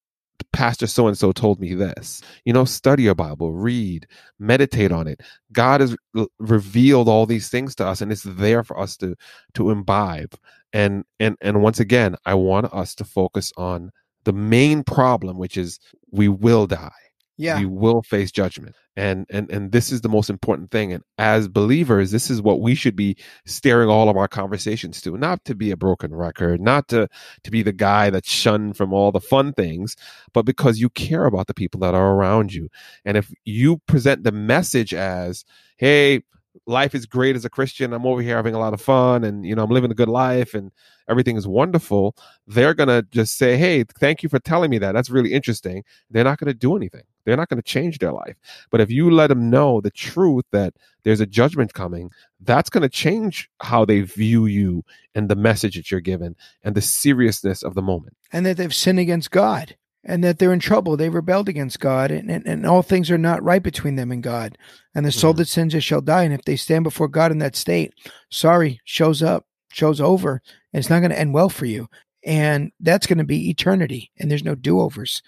Pastor 0.54 0.88
so 0.88 1.08
and 1.08 1.18
so 1.18 1.32
told 1.32 1.60
me 1.60 1.74
this." 1.74 2.22
You 2.46 2.54
know, 2.54 2.66
study 2.66 3.04
your 3.04 3.16
Bible, 3.16 3.54
read, 3.54 4.08
meditate 4.40 4.92
on 4.92 5.08
it. 5.08 5.22
God 5.52 5.82
has 5.82 5.96
re- 6.14 6.28
revealed 6.40 7.10
all 7.10 7.26
these 7.26 7.50
things 7.50 7.76
to 7.76 7.88
us, 7.88 8.02
and 8.02 8.12
it's 8.12 8.24
there 8.24 8.64
for 8.64 8.80
us 8.80 8.98
to 8.98 9.16
to 9.56 9.72
imbibe. 9.72 10.36
And 10.74 11.06
and 11.20 11.38
and 11.42 11.62
once 11.62 11.80
again, 11.80 12.16
I 12.26 12.36
want 12.36 12.74
us 12.74 12.96
to 12.96 13.06
focus 13.06 13.54
on 13.58 13.92
the 14.26 14.34
main 14.34 14.84
problem, 14.84 15.38
which 15.38 15.58
is 15.58 15.80
we 16.12 16.28
will 16.30 16.68
die 16.68 17.07
Yeah. 17.38 17.60
we 17.60 17.66
will 17.66 18.02
face 18.02 18.32
judgment. 18.32 18.76
And 18.96 19.28
and 19.30 19.52
and 19.52 19.72
this 19.72 19.92
is 19.92 20.02
the 20.02 20.10
most 20.10 20.30
important 20.30 20.72
thing. 20.72 20.92
And 20.92 21.04
as 21.20 21.48
believers 21.48 22.12
this 22.12 22.30
is 22.32 22.42
what 22.42 22.62
we 22.62 22.74
should 22.74 22.96
be 22.96 23.16
steering 23.46 23.90
all 23.90 24.10
of 24.10 24.18
our 24.18 24.28
conversations 24.28 25.02
to. 25.02 25.18
Not 25.18 25.46
to 25.46 25.56
be 25.56 25.70
a 25.72 25.78
broken 25.78 26.16
record 26.16 26.60
not 26.62 26.88
to 26.90 27.08
to 27.44 27.52
be 27.52 27.62
the 27.62 27.74
guy 27.74 28.10
that's 28.10 28.30
shunned 28.32 28.76
from 28.76 28.94
all 28.94 29.12
the 29.12 29.22
fun 29.22 29.54
things 29.54 29.96
but 30.34 30.44
because 30.44 30.80
you 30.80 30.90
care 30.90 31.26
about 31.26 31.48
the 31.48 31.54
people 31.54 31.80
that 31.82 31.94
are 31.94 32.14
around 32.16 32.54
you. 32.54 32.70
And 33.06 33.18
if 33.18 33.32
you 33.46 33.78
present 33.88 34.24
the 34.24 34.32
message 34.32 34.94
as 34.94 35.46
hey 35.78 36.22
life 36.66 36.96
is 36.96 37.06
great 37.06 37.36
as 37.36 37.46
a 37.46 37.50
christian 37.50 37.94
i'm 37.94 38.06
over 38.06 38.22
here 38.22 38.36
having 38.36 38.56
a 38.56 38.60
lot 38.60 38.74
of 38.74 38.82
fun 38.82 39.24
and 39.24 39.46
you 39.46 39.56
know 39.56 39.64
i'm 39.64 39.70
living 39.70 39.92
a 39.92 39.96
good 39.96 40.10
life 40.10 40.54
and 40.54 40.72
everything 41.10 41.38
is 41.38 41.48
wonderful 41.48 42.16
they're 42.48 42.74
gonna 42.74 43.02
just 43.04 43.38
say 43.38 43.58
hey 43.58 43.84
thank 44.00 44.24
you 44.24 44.30
for 44.30 44.40
telling 44.40 44.70
me 44.70 44.78
that 44.78 44.94
that's 44.94 45.10
really 45.10 45.34
interesting 45.34 45.84
they're 46.10 46.24
not 46.24 46.40
going 46.40 46.48
to 46.48 46.54
do 46.54 46.76
anything. 46.76 47.04
They're 47.26 47.38
not 47.38 47.50
going 47.50 47.62
to 47.62 47.68
change 47.68 48.00
their 48.00 48.14
life. 48.14 48.36
But 48.72 48.82
if 48.82 48.90
you 48.90 49.12
let 49.12 49.28
them 49.28 49.50
know 49.50 49.82
the 49.82 49.92
truth 49.92 50.46
that 50.52 50.74
there's 51.04 51.20
a 51.20 51.26
judgment 51.26 51.74
coming, 51.74 52.10
that's 52.40 52.70
going 52.70 52.84
to 52.84 52.90
change 52.90 53.50
how 53.62 53.86
they 53.86 54.02
view 54.02 54.46
you 54.46 54.84
and 55.14 55.30
the 55.30 55.36
message 55.36 55.76
that 55.76 55.92
you're 55.92 56.00
given 56.00 56.36
and 56.64 56.76
the 56.76 56.82
seriousness 56.82 57.64
of 57.64 57.76
the 57.76 57.82
moment. 57.82 58.16
and 58.32 58.46
that 58.46 58.58
they've 58.58 58.74
sinned 58.74 59.00
against 59.00 59.32
God 59.32 59.76
and 60.08 60.24
that 60.24 60.40
they're 60.40 60.54
in 60.54 60.60
trouble. 60.60 60.98
They 60.98 61.10
rebelled 61.10 61.50
against 61.50 61.80
God 61.80 62.10
and, 62.10 62.32
and, 62.32 62.48
and 62.48 62.66
all 62.66 62.82
things 62.82 63.12
are 63.12 63.18
not 63.18 63.44
right 63.44 63.62
between 63.62 63.96
them 63.96 64.12
and 64.12 64.24
God. 64.24 64.58
And 64.96 65.06
the 65.06 65.12
soul 65.12 65.34
Mhm. 65.34 65.38
that 65.38 65.48
sins 65.50 65.76
it 65.76 65.82
shall 65.84 66.02
die. 66.02 66.24
And 66.24 66.34
if 66.34 66.44
they 66.44 66.56
stand 66.56 66.84
before 66.86 67.10
God 67.10 67.32
in 67.32 67.40
that 67.40 67.56
state, 67.58 67.94
sorry, 68.32 68.80
shows 68.86 69.22
up, 69.22 69.46
shows 69.72 70.02
over, 70.02 70.42
and 70.74 70.80
it's 70.80 70.90
not 70.90 71.00
going 71.02 71.12
to 71.12 71.20
end 71.20 71.34
well 71.34 71.50
for 71.50 71.66
you. 71.66 71.90
And 72.26 72.72
that's 72.80 73.06
going 73.06 73.20
to 73.20 73.24
be 73.24 73.50
eternity. 73.50 74.12
And 74.18 74.32
there's 74.32 74.44
no 74.44 74.56
do 74.56 74.80
overs. 74.80 75.22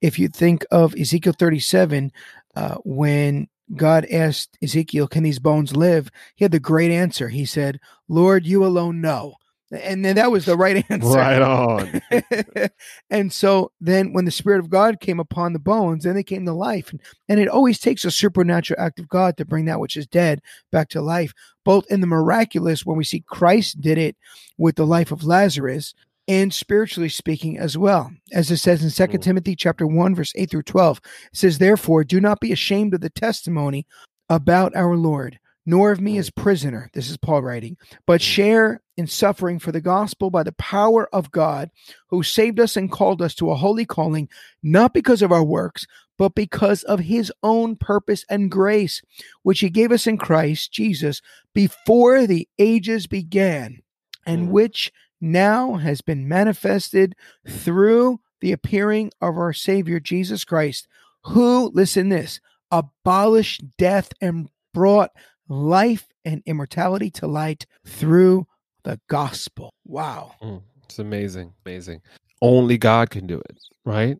If 0.00 0.18
you 0.18 0.28
think 0.28 0.64
of 0.70 0.94
Ezekiel 0.96 1.34
37, 1.38 2.10
uh, 2.56 2.76
when 2.84 3.48
God 3.76 4.06
asked 4.10 4.56
Ezekiel, 4.62 5.06
Can 5.08 5.22
these 5.22 5.38
bones 5.38 5.76
live? 5.76 6.10
He 6.34 6.44
had 6.44 6.52
the 6.52 6.58
great 6.60 6.90
answer. 6.90 7.28
He 7.28 7.44
said, 7.44 7.78
Lord, 8.08 8.46
you 8.46 8.64
alone 8.64 9.00
know. 9.00 9.36
And 9.74 10.04
then 10.04 10.16
that 10.16 10.30
was 10.30 10.44
the 10.44 10.56
right 10.56 10.84
answer. 10.90 11.08
Right 11.08 11.42
on. 11.42 12.00
and 13.10 13.32
so 13.32 13.72
then 13.80 14.12
when 14.12 14.24
the 14.24 14.30
spirit 14.30 14.58
of 14.60 14.70
god 14.70 15.00
came 15.00 15.20
upon 15.20 15.52
the 15.52 15.58
bones 15.58 16.04
then 16.04 16.14
they 16.14 16.22
came 16.22 16.44
to 16.44 16.52
life 16.52 16.90
and, 16.90 17.00
and 17.28 17.40
it 17.40 17.48
always 17.48 17.78
takes 17.78 18.04
a 18.04 18.10
supernatural 18.10 18.80
act 18.80 18.98
of 18.98 19.08
god 19.08 19.36
to 19.36 19.44
bring 19.44 19.64
that 19.64 19.80
which 19.80 19.96
is 19.96 20.06
dead 20.06 20.40
back 20.72 20.88
to 20.88 21.00
life 21.00 21.32
both 21.64 21.84
in 21.90 22.00
the 22.00 22.06
miraculous 22.06 22.84
when 22.86 22.96
we 22.96 23.04
see 23.04 23.20
christ 23.26 23.80
did 23.80 23.98
it 23.98 24.16
with 24.58 24.76
the 24.76 24.86
life 24.86 25.12
of 25.12 25.24
lazarus 25.24 25.94
and 26.28 26.52
spiritually 26.54 27.08
speaking 27.08 27.58
as 27.58 27.76
well 27.76 28.10
as 28.32 28.50
it 28.50 28.56
says 28.58 28.82
in 28.82 28.90
2 28.90 29.18
Mm. 29.18 29.22
timothy 29.22 29.56
chapter 29.56 29.86
1 29.86 30.14
verse 30.14 30.32
8 30.36 30.50
through 30.50 30.62
12 30.62 30.98
it 31.32 31.36
says 31.36 31.58
therefore 31.58 32.04
do 32.04 32.20
not 32.20 32.40
be 32.40 32.52
ashamed 32.52 32.94
of 32.94 33.00
the 33.00 33.10
testimony 33.10 33.86
about 34.28 34.74
our 34.74 34.96
lord 34.96 35.38
nor 35.66 35.92
of 35.92 36.00
me 36.00 36.18
as 36.18 36.30
prisoner 36.30 36.90
this 36.94 37.10
is 37.10 37.16
paul 37.16 37.42
writing 37.42 37.76
but 38.06 38.20
share 38.22 38.82
in 38.96 39.06
suffering 39.06 39.58
for 39.58 39.72
the 39.72 39.80
gospel 39.80 40.30
by 40.30 40.42
the 40.42 40.52
power 40.52 41.08
of 41.12 41.30
God, 41.32 41.70
who 42.08 42.22
saved 42.22 42.60
us 42.60 42.76
and 42.76 42.90
called 42.90 43.20
us 43.20 43.34
to 43.34 43.50
a 43.50 43.56
holy 43.56 43.84
calling, 43.84 44.28
not 44.62 44.94
because 44.94 45.20
of 45.22 45.32
our 45.32 45.42
works, 45.44 45.86
but 46.16 46.34
because 46.34 46.84
of 46.84 47.00
his 47.00 47.32
own 47.42 47.74
purpose 47.76 48.24
and 48.30 48.50
grace, 48.50 49.02
which 49.42 49.60
he 49.60 49.68
gave 49.68 49.90
us 49.90 50.06
in 50.06 50.16
Christ 50.16 50.72
Jesus 50.72 51.20
before 51.52 52.26
the 52.26 52.48
ages 52.58 53.06
began, 53.06 53.82
and 54.24 54.48
Mm. 54.48 54.50
which 54.52 54.92
now 55.20 55.74
has 55.74 56.00
been 56.00 56.28
manifested 56.28 57.16
through 57.48 58.20
the 58.40 58.52
appearing 58.52 59.10
of 59.20 59.36
our 59.36 59.52
Savior 59.52 59.98
Jesus 59.98 60.44
Christ, 60.44 60.86
who, 61.24 61.70
listen 61.74 62.10
this, 62.10 62.40
abolished 62.70 63.62
death 63.76 64.12
and 64.20 64.48
brought 64.72 65.10
life 65.48 66.06
and 66.24 66.42
immortality 66.46 67.10
to 67.10 67.26
light 67.26 67.66
through 67.86 68.46
the 68.84 69.00
gospel. 69.08 69.74
Wow. 69.84 70.34
Mm, 70.42 70.62
It's 70.84 70.98
amazing, 70.98 71.52
amazing. 71.64 72.00
Only 72.42 72.78
God 72.78 73.10
can 73.10 73.26
do 73.26 73.38
it, 73.38 73.58
right? 73.84 74.18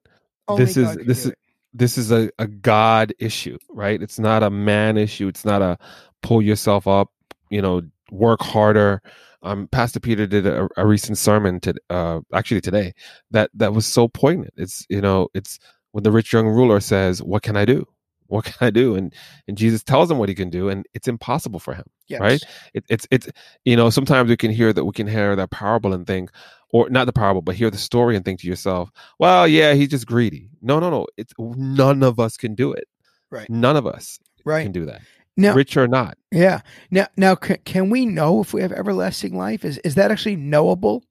Only 0.49 0.65
this 0.65 0.77
is 0.77 0.87
God 0.89 0.99
can 0.99 1.07
this 1.07 1.19
is 1.21 1.27
it. 1.33 1.39
this 1.73 1.99
is 1.99 2.13
a, 2.13 2.31
a 2.39 2.47
God 2.47 3.13
issue, 3.19 3.59
right? 3.71 4.01
It's 4.03 4.19
not 4.19 4.43
a 4.43 4.51
man 4.51 4.97
issue. 4.97 5.29
It's 5.29 5.45
not 5.45 5.63
a 5.63 5.79
pull 6.23 6.41
yourself 6.43 6.87
up, 6.87 7.11
you 7.51 7.61
know, 7.61 7.83
work 8.11 8.41
harder. 8.43 9.03
Um, 9.43 9.69
Pastor 9.69 10.01
Peter 10.01 10.27
did 10.27 10.47
a, 10.47 10.67
a 10.79 10.87
recent 10.87 11.19
sermon 11.19 11.61
to 11.61 11.75
uh, 11.91 12.21
actually 12.33 12.63
today 12.63 12.95
that 13.31 13.51
that 13.55 13.75
was 13.75 13.87
so 13.87 14.09
poignant. 14.09 14.55
It's 14.57 14.87
you 14.89 15.03
know, 15.03 15.29
it's 15.35 15.59
when 15.93 16.03
the 16.03 16.13
rich 16.13 16.33
young 16.33 16.47
ruler 16.49 16.81
says, 16.81 17.23
"What 17.23 17.43
can 17.43 17.57
I 17.57 17.67
do? 17.67 17.87
What 18.27 18.45
can 18.45 18.55
I 18.61 18.71
do?" 18.71 18.97
and 18.97 19.13
and 19.49 19.57
Jesus 19.57 19.83
tells 19.83 20.11
him 20.11 20.19
what 20.19 20.29
he 20.29 20.35
can 20.35 20.51
do, 20.51 20.69
and 20.69 20.87
it's 20.95 21.09
impossible 21.09 21.61
for 21.61 21.75
him 21.75 21.85
Yes. 22.09 22.21
right? 22.21 22.43
it, 22.75 22.85
it's 22.89 23.07
it's 23.11 23.29
you 23.65 23.77
know 23.77 23.91
sometimes 23.91 24.29
we 24.29 24.37
can 24.37 24.51
hear 24.51 24.73
that 24.73 24.85
we 24.85 24.93
can 24.93 25.07
hear 25.07 25.35
that 25.37 25.51
parable 25.51 25.93
and 25.95 26.07
think 26.07 26.31
or 26.71 26.91
not 26.91 27.07
the 27.07 27.13
parable 27.13 27.41
but 27.43 27.55
hear 27.55 27.71
the 27.71 27.79
story 27.79 28.17
and 28.17 28.25
think 28.25 28.41
to 28.41 28.47
yourself 28.49 28.91
well 29.19 29.47
yeah 29.49 29.73
he's 29.75 29.89
just 29.89 30.07
greedy 30.07 30.49
no 30.61 30.79
no 30.81 30.91
no 30.91 31.07
it's 31.17 31.33
none 31.39 32.03
of 32.03 32.19
us 32.21 32.37
can 32.37 32.55
do 32.55 32.73
it 32.73 32.85
Right. 33.31 33.49
none 33.49 33.77
of 33.77 33.87
us 33.87 34.19
Right. 34.45 34.63
can 34.63 34.73
do 34.73 34.85
that 34.87 35.01
Now, 35.37 35.55
rich 35.55 35.77
or 35.77 35.89
not 35.89 36.19
yeah. 36.31 36.61
Now, 36.91 37.07
now, 37.17 37.35
can, 37.37 37.59
can 37.65 37.91
we 37.91 38.05
know 38.07 38.41
if 38.41 38.53
we 38.53 38.61
have 38.61 38.73
everlasting 38.73 39.37
life? 39.37 39.65
Is 39.65 39.79
is 39.79 39.95
that 39.95 40.11
actually 40.11 40.37
knowable? 40.37 41.05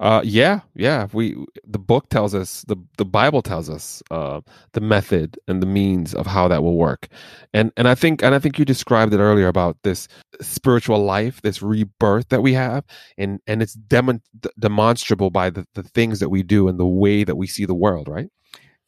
Uh 0.00 0.20
yeah 0.24 0.60
yeah. 0.74 1.08
We 1.12 1.36
the 1.66 1.78
book 1.78 2.08
tells 2.10 2.34
us 2.34 2.64
the 2.68 2.76
the 2.98 3.04
bible 3.04 3.42
tells 3.42 3.70
us 3.70 4.02
uh 4.10 4.40
the 4.72 4.80
method 4.80 5.38
and 5.48 5.62
the 5.62 5.66
means 5.66 6.14
of 6.14 6.26
how 6.26 6.48
that 6.48 6.62
will 6.62 6.76
work. 6.76 7.08
And 7.54 7.72
and 7.76 7.88
i 7.88 7.94
think 7.94 8.22
and 8.22 8.34
i 8.34 8.38
think 8.38 8.58
you 8.58 8.64
described 8.64 9.14
it 9.14 9.20
earlier 9.20 9.48
about 9.48 9.78
this 9.84 10.08
spiritual 10.42 11.04
life 11.04 11.42
this 11.42 11.62
rebirth 11.62 12.28
that 12.28 12.42
we 12.42 12.54
have 12.54 12.84
and 13.18 13.40
and 13.46 13.62
it's 13.62 13.74
demon, 13.74 14.22
demonstrable 14.58 15.30
by 15.30 15.50
the, 15.50 15.66
the 15.74 15.82
things 15.82 16.20
that 16.20 16.28
we 16.30 16.42
do 16.42 16.68
and 16.68 16.78
the 16.78 16.86
way 16.86 17.24
that 17.24 17.36
we 17.36 17.46
see 17.46 17.64
the 17.64 17.74
world 17.74 18.08
right? 18.08 18.28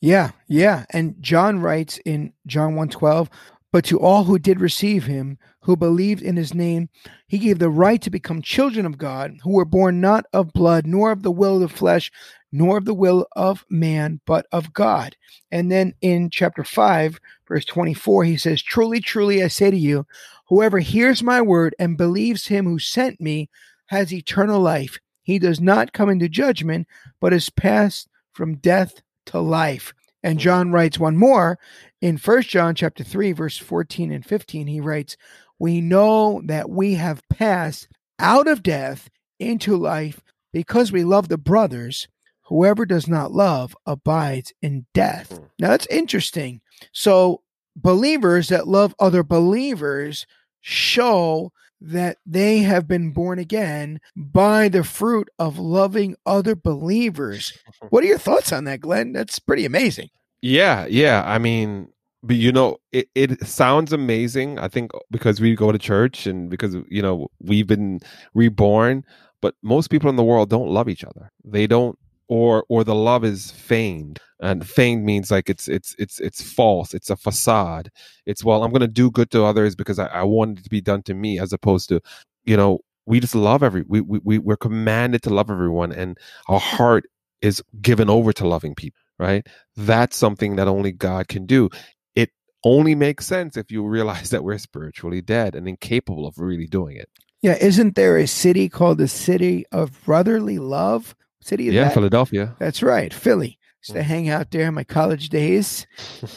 Yeah, 0.00 0.32
yeah. 0.48 0.86
And 0.90 1.16
John 1.20 1.60
writes 1.60 1.98
in 2.06 2.34
John 2.46 2.74
1:12, 2.76 3.28
but 3.72 3.84
to 3.84 4.00
all 4.00 4.24
who 4.24 4.38
did 4.38 4.60
receive 4.60 5.04
him, 5.04 5.38
who 5.62 5.76
believed 5.76 6.22
in 6.22 6.36
his 6.36 6.54
name, 6.54 6.88
he 7.26 7.38
gave 7.38 7.58
the 7.58 7.68
right 7.68 8.00
to 8.02 8.10
become 8.10 8.40
children 8.40 8.86
of 8.86 8.98
God, 8.98 9.36
who 9.42 9.52
were 9.52 9.64
born 9.64 10.00
not 10.00 10.24
of 10.32 10.52
blood, 10.52 10.86
nor 10.86 11.12
of 11.12 11.22
the 11.22 11.30
will 11.30 11.56
of 11.56 11.60
the 11.60 11.76
flesh, 11.76 12.10
nor 12.50 12.78
of 12.78 12.86
the 12.86 12.94
will 12.94 13.26
of 13.36 13.64
man, 13.68 14.20
but 14.26 14.46
of 14.52 14.72
God. 14.72 15.16
And 15.50 15.70
then 15.70 15.94
in 16.00 16.30
chapter 16.30 16.64
5, 16.64 17.20
verse 17.46 17.64
24, 17.66 18.24
he 18.24 18.36
says, 18.36 18.62
Truly, 18.62 19.00
truly, 19.00 19.42
I 19.42 19.48
say 19.48 19.70
to 19.70 19.76
you, 19.76 20.06
whoever 20.48 20.78
hears 20.78 21.22
my 21.22 21.42
word 21.42 21.74
and 21.78 21.98
believes 21.98 22.46
him 22.46 22.64
who 22.64 22.78
sent 22.78 23.20
me 23.20 23.50
has 23.86 24.12
eternal 24.12 24.60
life. 24.60 24.98
He 25.22 25.38
does 25.38 25.60
not 25.60 25.92
come 25.92 26.08
into 26.08 26.28
judgment, 26.28 26.86
but 27.20 27.34
is 27.34 27.50
passed 27.50 28.08
from 28.32 28.56
death 28.56 29.02
to 29.26 29.40
life. 29.40 29.92
And 30.22 30.38
mm-hmm. 30.38 30.44
John 30.44 30.72
writes 30.72 30.98
one 30.98 31.16
more 31.16 31.58
in 32.00 32.18
First 32.18 32.48
John 32.48 32.74
chapter 32.74 33.04
3 33.04 33.32
verse 33.32 33.58
14 33.58 34.12
and 34.12 34.24
15 34.24 34.66
he 34.66 34.80
writes, 34.80 35.16
"We 35.58 35.80
know 35.80 36.42
that 36.46 36.70
we 36.70 36.94
have 36.94 37.26
passed 37.28 37.88
out 38.18 38.48
of 38.48 38.62
death 38.62 39.08
into 39.38 39.76
life 39.76 40.20
because 40.52 40.92
we 40.92 41.04
love 41.04 41.28
the 41.28 41.38
brothers. 41.38 42.08
Whoever 42.42 42.86
does 42.86 43.06
not 43.06 43.32
love 43.32 43.76
abides 43.86 44.52
in 44.62 44.86
death." 44.94 45.30
Mm. 45.30 45.50
Now 45.58 45.68
that's 45.68 45.86
interesting. 45.86 46.60
So 46.92 47.42
believers 47.76 48.48
that 48.48 48.68
love 48.68 48.94
other 48.98 49.22
believers 49.22 50.26
show 50.60 51.52
that 51.80 52.18
they 52.26 52.58
have 52.58 52.88
been 52.88 53.12
born 53.12 53.38
again 53.38 54.00
by 54.16 54.68
the 54.68 54.84
fruit 54.84 55.28
of 55.38 55.58
loving 55.58 56.16
other 56.26 56.54
believers. 56.54 57.52
What 57.90 58.02
are 58.02 58.08
your 58.08 58.18
thoughts 58.18 58.52
on 58.52 58.64
that, 58.64 58.80
Glenn? 58.80 59.12
That's 59.12 59.38
pretty 59.38 59.64
amazing. 59.64 60.08
Yeah, 60.42 60.86
yeah. 60.86 61.22
I 61.24 61.38
mean, 61.38 61.88
but 62.22 62.36
you 62.36 62.50
know, 62.50 62.78
it, 62.92 63.08
it 63.14 63.46
sounds 63.46 63.92
amazing. 63.92 64.58
I 64.58 64.68
think 64.68 64.90
because 65.10 65.40
we 65.40 65.54
go 65.54 65.70
to 65.70 65.78
church 65.78 66.26
and 66.26 66.50
because 66.50 66.76
you 66.88 67.00
know 67.00 67.28
we've 67.40 67.66
been 67.66 68.00
reborn, 68.34 69.04
but 69.40 69.54
most 69.62 69.88
people 69.88 70.10
in 70.10 70.16
the 70.16 70.24
world 70.24 70.50
don't 70.50 70.68
love 70.68 70.88
each 70.88 71.04
other. 71.04 71.30
They 71.44 71.66
don't, 71.66 71.98
or 72.28 72.64
or 72.68 72.84
the 72.84 72.94
love 72.94 73.24
is 73.24 73.50
feigned, 73.50 74.20
and 74.40 74.68
feigned 74.68 75.04
means 75.04 75.30
like 75.30 75.48
it's 75.48 75.68
it's 75.68 75.94
it's 75.98 76.20
it's 76.20 76.42
false. 76.42 76.94
It's 76.94 77.10
a 77.10 77.16
facade. 77.16 77.90
It's 78.26 78.44
well, 78.44 78.62
I'm 78.62 78.70
going 78.70 78.80
to 78.80 78.88
do 78.88 79.10
good 79.10 79.30
to 79.32 79.44
others 79.44 79.74
because 79.74 79.98
I, 79.98 80.06
I 80.06 80.22
want 80.22 80.60
it 80.60 80.64
to 80.64 80.70
be 80.70 80.80
done 80.80 81.02
to 81.04 81.14
me, 81.14 81.38
as 81.38 81.52
opposed 81.52 81.88
to, 81.88 82.00
you 82.44 82.56
know, 82.56 82.80
we 83.06 83.20
just 83.20 83.34
love 83.34 83.62
every 83.62 83.84
we 83.88 84.00
we 84.00 84.38
we're 84.38 84.56
commanded 84.56 85.22
to 85.22 85.30
love 85.30 85.50
everyone, 85.50 85.92
and 85.92 86.18
our 86.48 86.60
heart 86.60 87.04
is 87.40 87.62
given 87.80 88.10
over 88.10 88.32
to 88.34 88.46
loving 88.46 88.74
people. 88.74 89.00
Right? 89.18 89.46
That's 89.76 90.16
something 90.16 90.56
that 90.56 90.68
only 90.68 90.92
God 90.92 91.26
can 91.26 91.44
do 91.44 91.70
it 92.14 92.30
only 92.64 92.94
makes 92.94 93.26
sense 93.26 93.56
if 93.56 93.70
you 93.70 93.86
realize 93.86 94.30
that 94.30 94.44
we're 94.44 94.58
spiritually 94.58 95.22
dead 95.22 95.54
and 95.54 95.68
incapable 95.68 96.26
of 96.26 96.38
really 96.38 96.66
doing 96.66 96.96
it. 96.96 97.08
Yeah, 97.40 97.56
isn't 97.60 97.94
there 97.94 98.16
a 98.16 98.26
city 98.26 98.68
called 98.68 98.98
the 98.98 99.06
City 99.06 99.64
of 99.70 100.04
Brotherly 100.04 100.58
Love? 100.58 101.14
City 101.40 101.68
of 101.68 101.74
yeah, 101.74 101.84
that? 101.84 101.94
Philadelphia. 101.94 102.54
That's 102.58 102.82
right, 102.82 103.12
Philly. 103.12 103.58
Used 103.86 103.92
to 103.94 104.02
hang 104.02 104.28
out 104.28 104.50
there 104.50 104.66
in 104.66 104.74
my 104.74 104.82
college 104.82 105.28
days, 105.28 105.86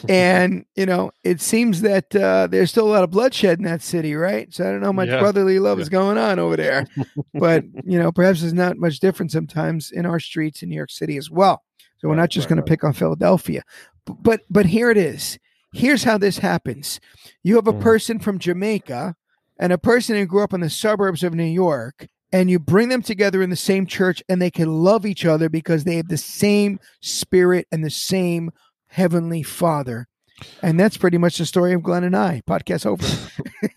and 0.08 0.64
you 0.76 0.86
know, 0.86 1.10
it 1.24 1.40
seems 1.40 1.80
that 1.82 2.14
uh, 2.14 2.46
there's 2.46 2.70
still 2.70 2.86
a 2.86 2.92
lot 2.92 3.02
of 3.04 3.10
bloodshed 3.10 3.58
in 3.58 3.64
that 3.64 3.82
city, 3.82 4.14
right? 4.14 4.52
So 4.54 4.64
I 4.64 4.70
don't 4.70 4.80
know 4.80 4.86
how 4.86 4.92
much 4.92 5.08
Yeah. 5.08 5.18
brotherly 5.20 5.58
love 5.58 5.78
Yeah. 5.78 5.82
is 5.82 5.88
going 5.88 6.18
on 6.18 6.38
over 6.38 6.56
there, 6.56 6.86
but 7.34 7.64
you 7.84 7.98
know, 7.98 8.12
perhaps 8.12 8.40
there's 8.40 8.52
not 8.52 8.76
much 8.78 9.00
difference 9.00 9.32
sometimes 9.32 9.90
in 9.90 10.06
our 10.06 10.20
streets 10.20 10.62
in 10.62 10.68
New 10.68 10.76
York 10.76 10.90
City 10.90 11.16
as 11.16 11.30
well. 11.30 11.62
So 11.98 12.08
we're 12.08 12.14
not 12.16 12.30
just 12.30 12.46
right, 12.46 12.56
going 12.56 12.64
to 12.64 12.70
pick 12.70 12.84
on 12.84 12.92
Philadelphia, 12.92 13.62
but 14.06 14.42
but 14.48 14.66
here 14.66 14.90
it 14.90 14.96
is. 14.96 15.38
Here's 15.74 16.04
how 16.04 16.18
this 16.18 16.38
happens. 16.38 17.00
You 17.42 17.56
have 17.56 17.66
a 17.66 17.72
Mm. 17.72 17.80
person 17.80 18.18
from 18.20 18.38
Jamaica 18.38 19.16
and 19.58 19.72
a 19.72 19.78
person 19.78 20.16
who 20.16 20.26
grew 20.26 20.42
up 20.44 20.52
in 20.52 20.60
the 20.60 20.70
suburbs 20.70 21.22
of 21.24 21.34
New 21.34 21.44
York, 21.44 22.06
and 22.32 22.50
you 22.50 22.58
bring 22.58 22.88
them 22.88 23.02
together 23.02 23.42
in 23.42 23.50
the 23.50 23.56
same 23.56 23.86
church, 23.86 24.22
and 24.28 24.40
they 24.40 24.50
can 24.50 24.68
love 24.82 25.04
each 25.04 25.24
other 25.24 25.48
because 25.48 25.84
they 25.84 25.96
have 25.96 26.08
the 26.08 26.16
same 26.16 26.80
spirit 27.00 27.66
and 27.70 27.84
the 27.84 27.90
same 27.90 28.50
heavenly 28.88 29.42
Father. 29.42 30.08
And 30.62 30.80
that's 30.80 30.96
pretty 30.96 31.18
much 31.18 31.38
the 31.38 31.46
story 31.46 31.72
of 31.72 31.82
Glenn 31.82 32.04
and 32.04 32.16
I. 32.16 32.42
Podcast 32.48 32.86
over. 32.86 33.06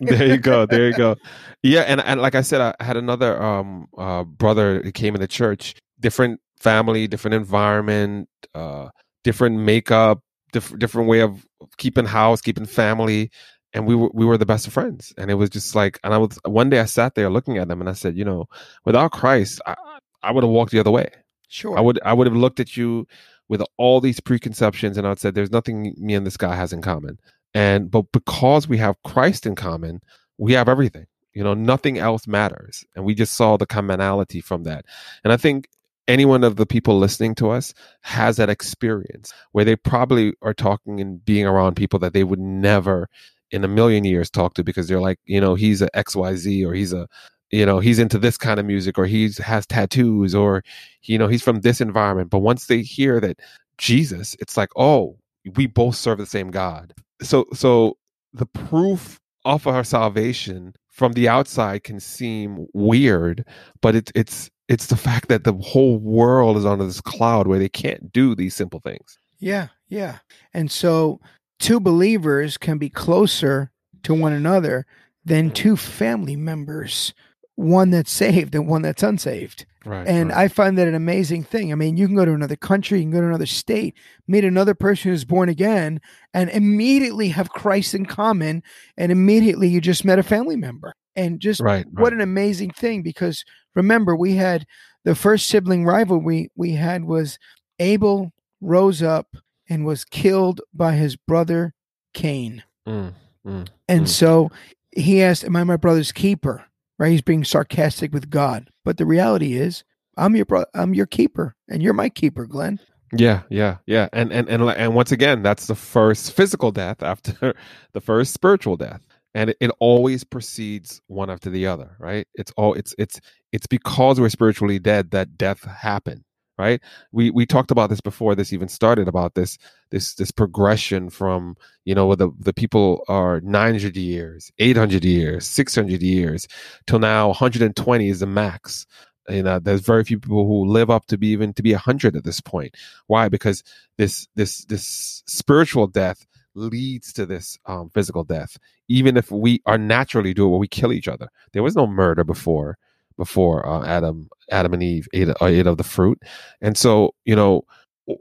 there 0.00 0.26
you 0.26 0.38
go. 0.38 0.66
There 0.66 0.88
you 0.88 0.94
go. 0.94 1.16
Yeah, 1.62 1.82
and 1.82 2.00
and 2.00 2.20
like 2.20 2.34
I 2.34 2.40
said, 2.40 2.60
I 2.60 2.84
had 2.84 2.96
another 2.96 3.40
um 3.40 3.86
uh 3.96 4.24
brother 4.24 4.82
who 4.82 4.90
came 4.90 5.14
in 5.14 5.20
the 5.20 5.28
church, 5.28 5.74
different 6.00 6.40
family, 6.60 7.06
different 7.06 7.34
environment, 7.34 8.28
uh 8.54 8.88
different 9.22 9.58
makeup, 9.60 10.20
different 10.52 10.80
different 10.80 11.08
way 11.08 11.20
of 11.20 11.46
keeping 11.76 12.04
house, 12.04 12.40
keeping 12.40 12.66
family, 12.66 13.30
and 13.76 13.86
we 13.86 13.94
were 13.94 14.10
we 14.12 14.24
were 14.24 14.38
the 14.38 14.46
best 14.46 14.66
of 14.66 14.72
friends. 14.72 15.12
And 15.18 15.30
it 15.30 15.34
was 15.34 15.50
just 15.50 15.74
like, 15.74 16.00
and 16.02 16.14
I 16.14 16.18
was 16.18 16.38
one 16.44 16.70
day 16.70 16.80
I 16.80 16.86
sat 16.86 17.14
there 17.14 17.30
looking 17.30 17.58
at 17.58 17.68
them, 17.68 17.80
and 17.80 17.90
I 17.90 17.92
said, 17.92 18.16
you 18.16 18.24
know, 18.24 18.48
without 18.84 19.12
Christ, 19.12 19.60
I 19.66 19.74
I 20.22 20.32
would 20.32 20.42
have 20.42 20.50
walked 20.50 20.72
the 20.72 20.80
other 20.80 20.90
way. 20.90 21.10
Sure. 21.48 21.78
I 21.78 21.80
would 21.80 22.00
I 22.04 22.12
would 22.12 22.26
have 22.26 22.36
looked 22.36 22.58
at 22.58 22.76
you 22.76 23.06
with 23.48 23.62
all 23.76 24.00
these 24.00 24.18
preconceptions 24.18 24.98
and 24.98 25.06
I'd 25.06 25.20
said 25.20 25.34
there's 25.34 25.52
nothing 25.52 25.94
me 25.96 26.14
and 26.14 26.26
this 26.26 26.36
guy 26.36 26.56
has 26.56 26.72
in 26.72 26.82
common. 26.82 27.20
And 27.54 27.90
but 27.90 28.10
because 28.12 28.66
we 28.66 28.78
have 28.78 29.00
Christ 29.04 29.46
in 29.46 29.54
common, 29.54 30.00
we 30.38 30.54
have 30.54 30.68
everything. 30.68 31.06
You 31.32 31.44
know, 31.44 31.54
nothing 31.54 31.98
else 31.98 32.26
matters. 32.26 32.84
And 32.96 33.04
we 33.04 33.14
just 33.14 33.34
saw 33.34 33.56
the 33.56 33.66
commonality 33.66 34.40
from 34.40 34.64
that. 34.64 34.86
And 35.22 35.32
I 35.32 35.36
think 35.36 35.68
any 36.08 36.24
one 36.24 36.44
of 36.44 36.56
the 36.56 36.66
people 36.66 36.98
listening 36.98 37.34
to 37.36 37.50
us 37.50 37.74
has 38.00 38.36
that 38.36 38.48
experience 38.48 39.32
where 39.52 39.64
they 39.64 39.76
probably 39.76 40.32
are 40.42 40.54
talking 40.54 41.00
and 41.00 41.24
being 41.24 41.46
around 41.46 41.76
people 41.76 41.98
that 41.98 42.14
they 42.14 42.24
would 42.24 42.38
never 42.38 43.08
in 43.50 43.64
a 43.64 43.68
million 43.68 44.04
years 44.04 44.30
talk 44.30 44.54
to 44.54 44.64
because 44.64 44.88
they're 44.88 45.00
like, 45.00 45.18
you 45.24 45.40
know, 45.40 45.54
he's 45.54 45.82
a 45.82 45.90
XYZ 45.90 46.66
or 46.66 46.74
he's 46.74 46.92
a 46.92 47.08
you 47.52 47.64
know 47.64 47.78
he's 47.78 47.98
into 48.00 48.18
this 48.18 48.36
kind 48.36 48.58
of 48.58 48.66
music 48.66 48.98
or 48.98 49.06
he's 49.06 49.38
has 49.38 49.66
tattoos 49.66 50.34
or 50.34 50.64
you 51.04 51.16
know 51.16 51.28
he's 51.28 51.42
from 51.42 51.60
this 51.60 51.80
environment. 51.80 52.30
But 52.30 52.40
once 52.40 52.66
they 52.66 52.82
hear 52.82 53.20
that 53.20 53.38
jesus 53.78 54.34
it's 54.40 54.56
like 54.56 54.70
oh 54.74 55.18
we 55.54 55.66
both 55.66 55.94
serve 55.94 56.18
the 56.18 56.26
same 56.26 56.50
god. 56.50 56.92
So 57.22 57.46
so 57.52 57.98
the 58.32 58.46
proof 58.46 59.20
of 59.44 59.66
our 59.66 59.84
salvation 59.84 60.74
from 60.88 61.12
the 61.12 61.28
outside 61.28 61.84
can 61.84 62.00
seem 62.00 62.66
weird 62.72 63.44
but 63.80 63.94
it's 63.94 64.10
it's 64.16 64.50
it's 64.68 64.86
the 64.86 64.96
fact 64.96 65.28
that 65.28 65.44
the 65.44 65.52
whole 65.52 65.98
world 65.98 66.56
is 66.56 66.66
under 66.66 66.84
this 66.84 67.00
cloud 67.00 67.46
where 67.46 67.58
they 67.58 67.68
can't 67.68 68.12
do 68.12 68.34
these 68.34 68.54
simple 68.54 68.80
things. 68.80 69.18
Yeah, 69.38 69.68
yeah. 69.88 70.18
And 70.54 70.70
so 70.70 71.20
two 71.58 71.80
believers 71.80 72.56
can 72.56 72.78
be 72.78 72.90
closer 72.90 73.70
to 74.02 74.14
one 74.14 74.32
another 74.32 74.86
than 75.24 75.50
two 75.50 75.76
family 75.76 76.36
members, 76.36 77.12
one 77.56 77.90
that's 77.90 78.12
saved 78.12 78.54
and 78.54 78.68
one 78.68 78.82
that's 78.82 79.02
unsaved. 79.02 79.66
right 79.84 80.06
And 80.06 80.32
I 80.32 80.48
find 80.48 80.78
that 80.78 80.88
an 80.88 80.94
amazing 80.94 81.42
thing. 81.42 81.72
I 81.72 81.74
mean, 81.74 81.96
you 81.96 82.06
can 82.06 82.14
go 82.14 82.24
to 82.24 82.32
another 82.32 82.56
country, 82.56 82.98
you 82.98 83.04
can 83.04 83.10
go 83.10 83.20
to 83.20 83.26
another 83.26 83.46
state, 83.46 83.96
meet 84.28 84.44
another 84.44 84.74
person 84.74 85.10
who's 85.10 85.24
born 85.24 85.48
again, 85.48 86.00
and 86.32 86.50
immediately 86.50 87.28
have 87.30 87.50
Christ 87.50 87.94
in 87.94 88.06
common, 88.06 88.62
and 88.96 89.10
immediately 89.10 89.68
you 89.68 89.80
just 89.80 90.04
met 90.04 90.18
a 90.18 90.22
family 90.22 90.56
member. 90.56 90.94
And 91.16 91.40
just 91.40 91.60
right 91.62 91.86
what 91.90 92.12
an 92.12 92.20
amazing 92.20 92.72
thing 92.72 93.02
because 93.02 93.42
remember 93.74 94.14
we 94.14 94.34
had 94.34 94.66
the 95.04 95.14
first 95.14 95.48
sibling 95.48 95.86
rivalry 95.86 96.50
we 96.56 96.72
had 96.72 97.04
was 97.04 97.38
Abel 97.78 98.32
rose 98.60 99.02
up 99.02 99.34
and 99.68 99.84
was 99.86 100.04
killed 100.04 100.60
by 100.74 100.92
his 100.94 101.16
brother 101.16 101.74
Cain. 102.14 102.62
Mm, 102.88 103.14
mm. 103.46 103.68
And 103.88 104.06
Mm. 104.06 104.08
so 104.08 104.50
he 104.92 105.22
asked, 105.22 105.44
Am 105.44 105.56
I 105.56 105.64
my 105.64 105.76
brother's 105.76 106.12
keeper? 106.12 106.64
Right? 106.98 107.12
He's 107.12 107.22
being 107.22 107.44
sarcastic 107.44 108.12
with 108.12 108.30
God. 108.30 108.70
But 108.84 108.96
the 108.98 109.06
reality 109.06 109.54
is, 109.54 109.84
I'm 110.16 110.36
your 110.36 110.46
brother, 110.46 110.66
I'm 110.74 110.94
your 110.94 111.06
keeper, 111.06 111.54
and 111.68 111.82
you're 111.82 111.92
my 111.94 112.08
keeper, 112.08 112.46
Glenn. 112.46 112.80
Yeah, 113.16 113.42
yeah, 113.50 113.78
yeah. 113.86 114.08
And 114.12 114.32
and 114.32 114.48
and 114.48 114.62
and 114.62 114.94
once 114.94 115.12
again, 115.12 115.42
that's 115.42 115.66
the 115.66 115.74
first 115.76 116.32
physical 116.32 116.72
death 116.72 117.02
after 117.02 117.54
the 117.94 118.00
first 118.00 118.34
spiritual 118.34 118.76
death. 118.76 119.06
And 119.34 119.50
it, 119.50 119.58
it 119.60 119.70
always 119.80 120.24
precedes 120.24 121.02
one 121.08 121.30
after 121.30 121.50
the 121.50 121.66
other, 121.66 121.96
right? 122.00 122.26
It's 122.34 122.52
all 122.56 122.74
it's 122.74 122.94
it's 122.98 123.20
it's 123.52 123.66
because 123.66 124.20
we're 124.20 124.30
spiritually 124.30 124.78
dead 124.78 125.12
that 125.12 125.38
death 125.38 125.64
happened, 125.64 126.24
right? 126.58 126.80
We 127.12 127.30
we 127.30 127.46
talked 127.46 127.70
about 127.70 127.90
this 127.90 128.00
before 128.00 128.34
this 128.34 128.52
even 128.52 128.68
started 128.68 129.08
about 129.08 129.34
this 129.34 129.58
this 129.90 130.14
this 130.14 130.30
progression 130.30 131.10
from, 131.10 131.56
you 131.84 131.94
know, 131.94 132.14
the 132.14 132.30
the 132.38 132.52
people 132.52 133.04
are 133.08 133.40
900 133.42 133.96
years, 133.96 134.50
800 134.58 135.04
years, 135.04 135.46
600 135.46 136.02
years 136.02 136.48
till 136.86 136.98
now 136.98 137.28
120 137.28 138.08
is 138.08 138.20
the 138.20 138.26
max. 138.26 138.86
You 139.28 139.42
know 139.42 139.58
there's 139.58 139.80
very 139.80 140.04
few 140.04 140.20
people 140.20 140.46
who 140.46 140.66
live 140.66 140.88
up 140.88 141.06
to 141.06 141.18
be 141.18 141.28
even 141.28 141.52
to 141.54 141.62
be 141.62 141.72
100 141.72 142.14
at 142.16 142.24
this 142.24 142.40
point. 142.40 142.74
Why? 143.08 143.28
Because 143.28 143.62
this 143.98 144.28
this 144.36 144.64
this 144.66 145.22
spiritual 145.26 145.88
death 145.88 146.26
leads 146.54 147.12
to 147.12 147.26
this 147.26 147.58
um, 147.66 147.90
physical 147.92 148.24
death. 148.24 148.56
Even 148.88 149.16
if 149.16 149.30
we 149.30 149.60
are 149.66 149.78
naturally 149.78 150.32
do 150.32 150.46
it 150.46 150.50
where 150.50 150.58
we 150.60 150.68
kill 150.68 150.92
each 150.92 151.08
other. 151.08 151.28
There 151.52 151.62
was 151.62 151.76
no 151.76 151.86
murder 151.86 152.24
before 152.24 152.78
before 153.18 153.66
uh, 153.66 153.86
adam 153.86 154.28
adam 154.50 154.74
and 154.74 154.82
eve 154.82 155.08
ate, 155.14 155.28
uh, 155.30 155.34
ate 155.46 155.66
of 155.66 155.78
the 155.78 155.84
fruit. 155.84 156.20
And 156.62 156.76
so 156.78 157.14
you 157.24 157.36
know 157.36 157.62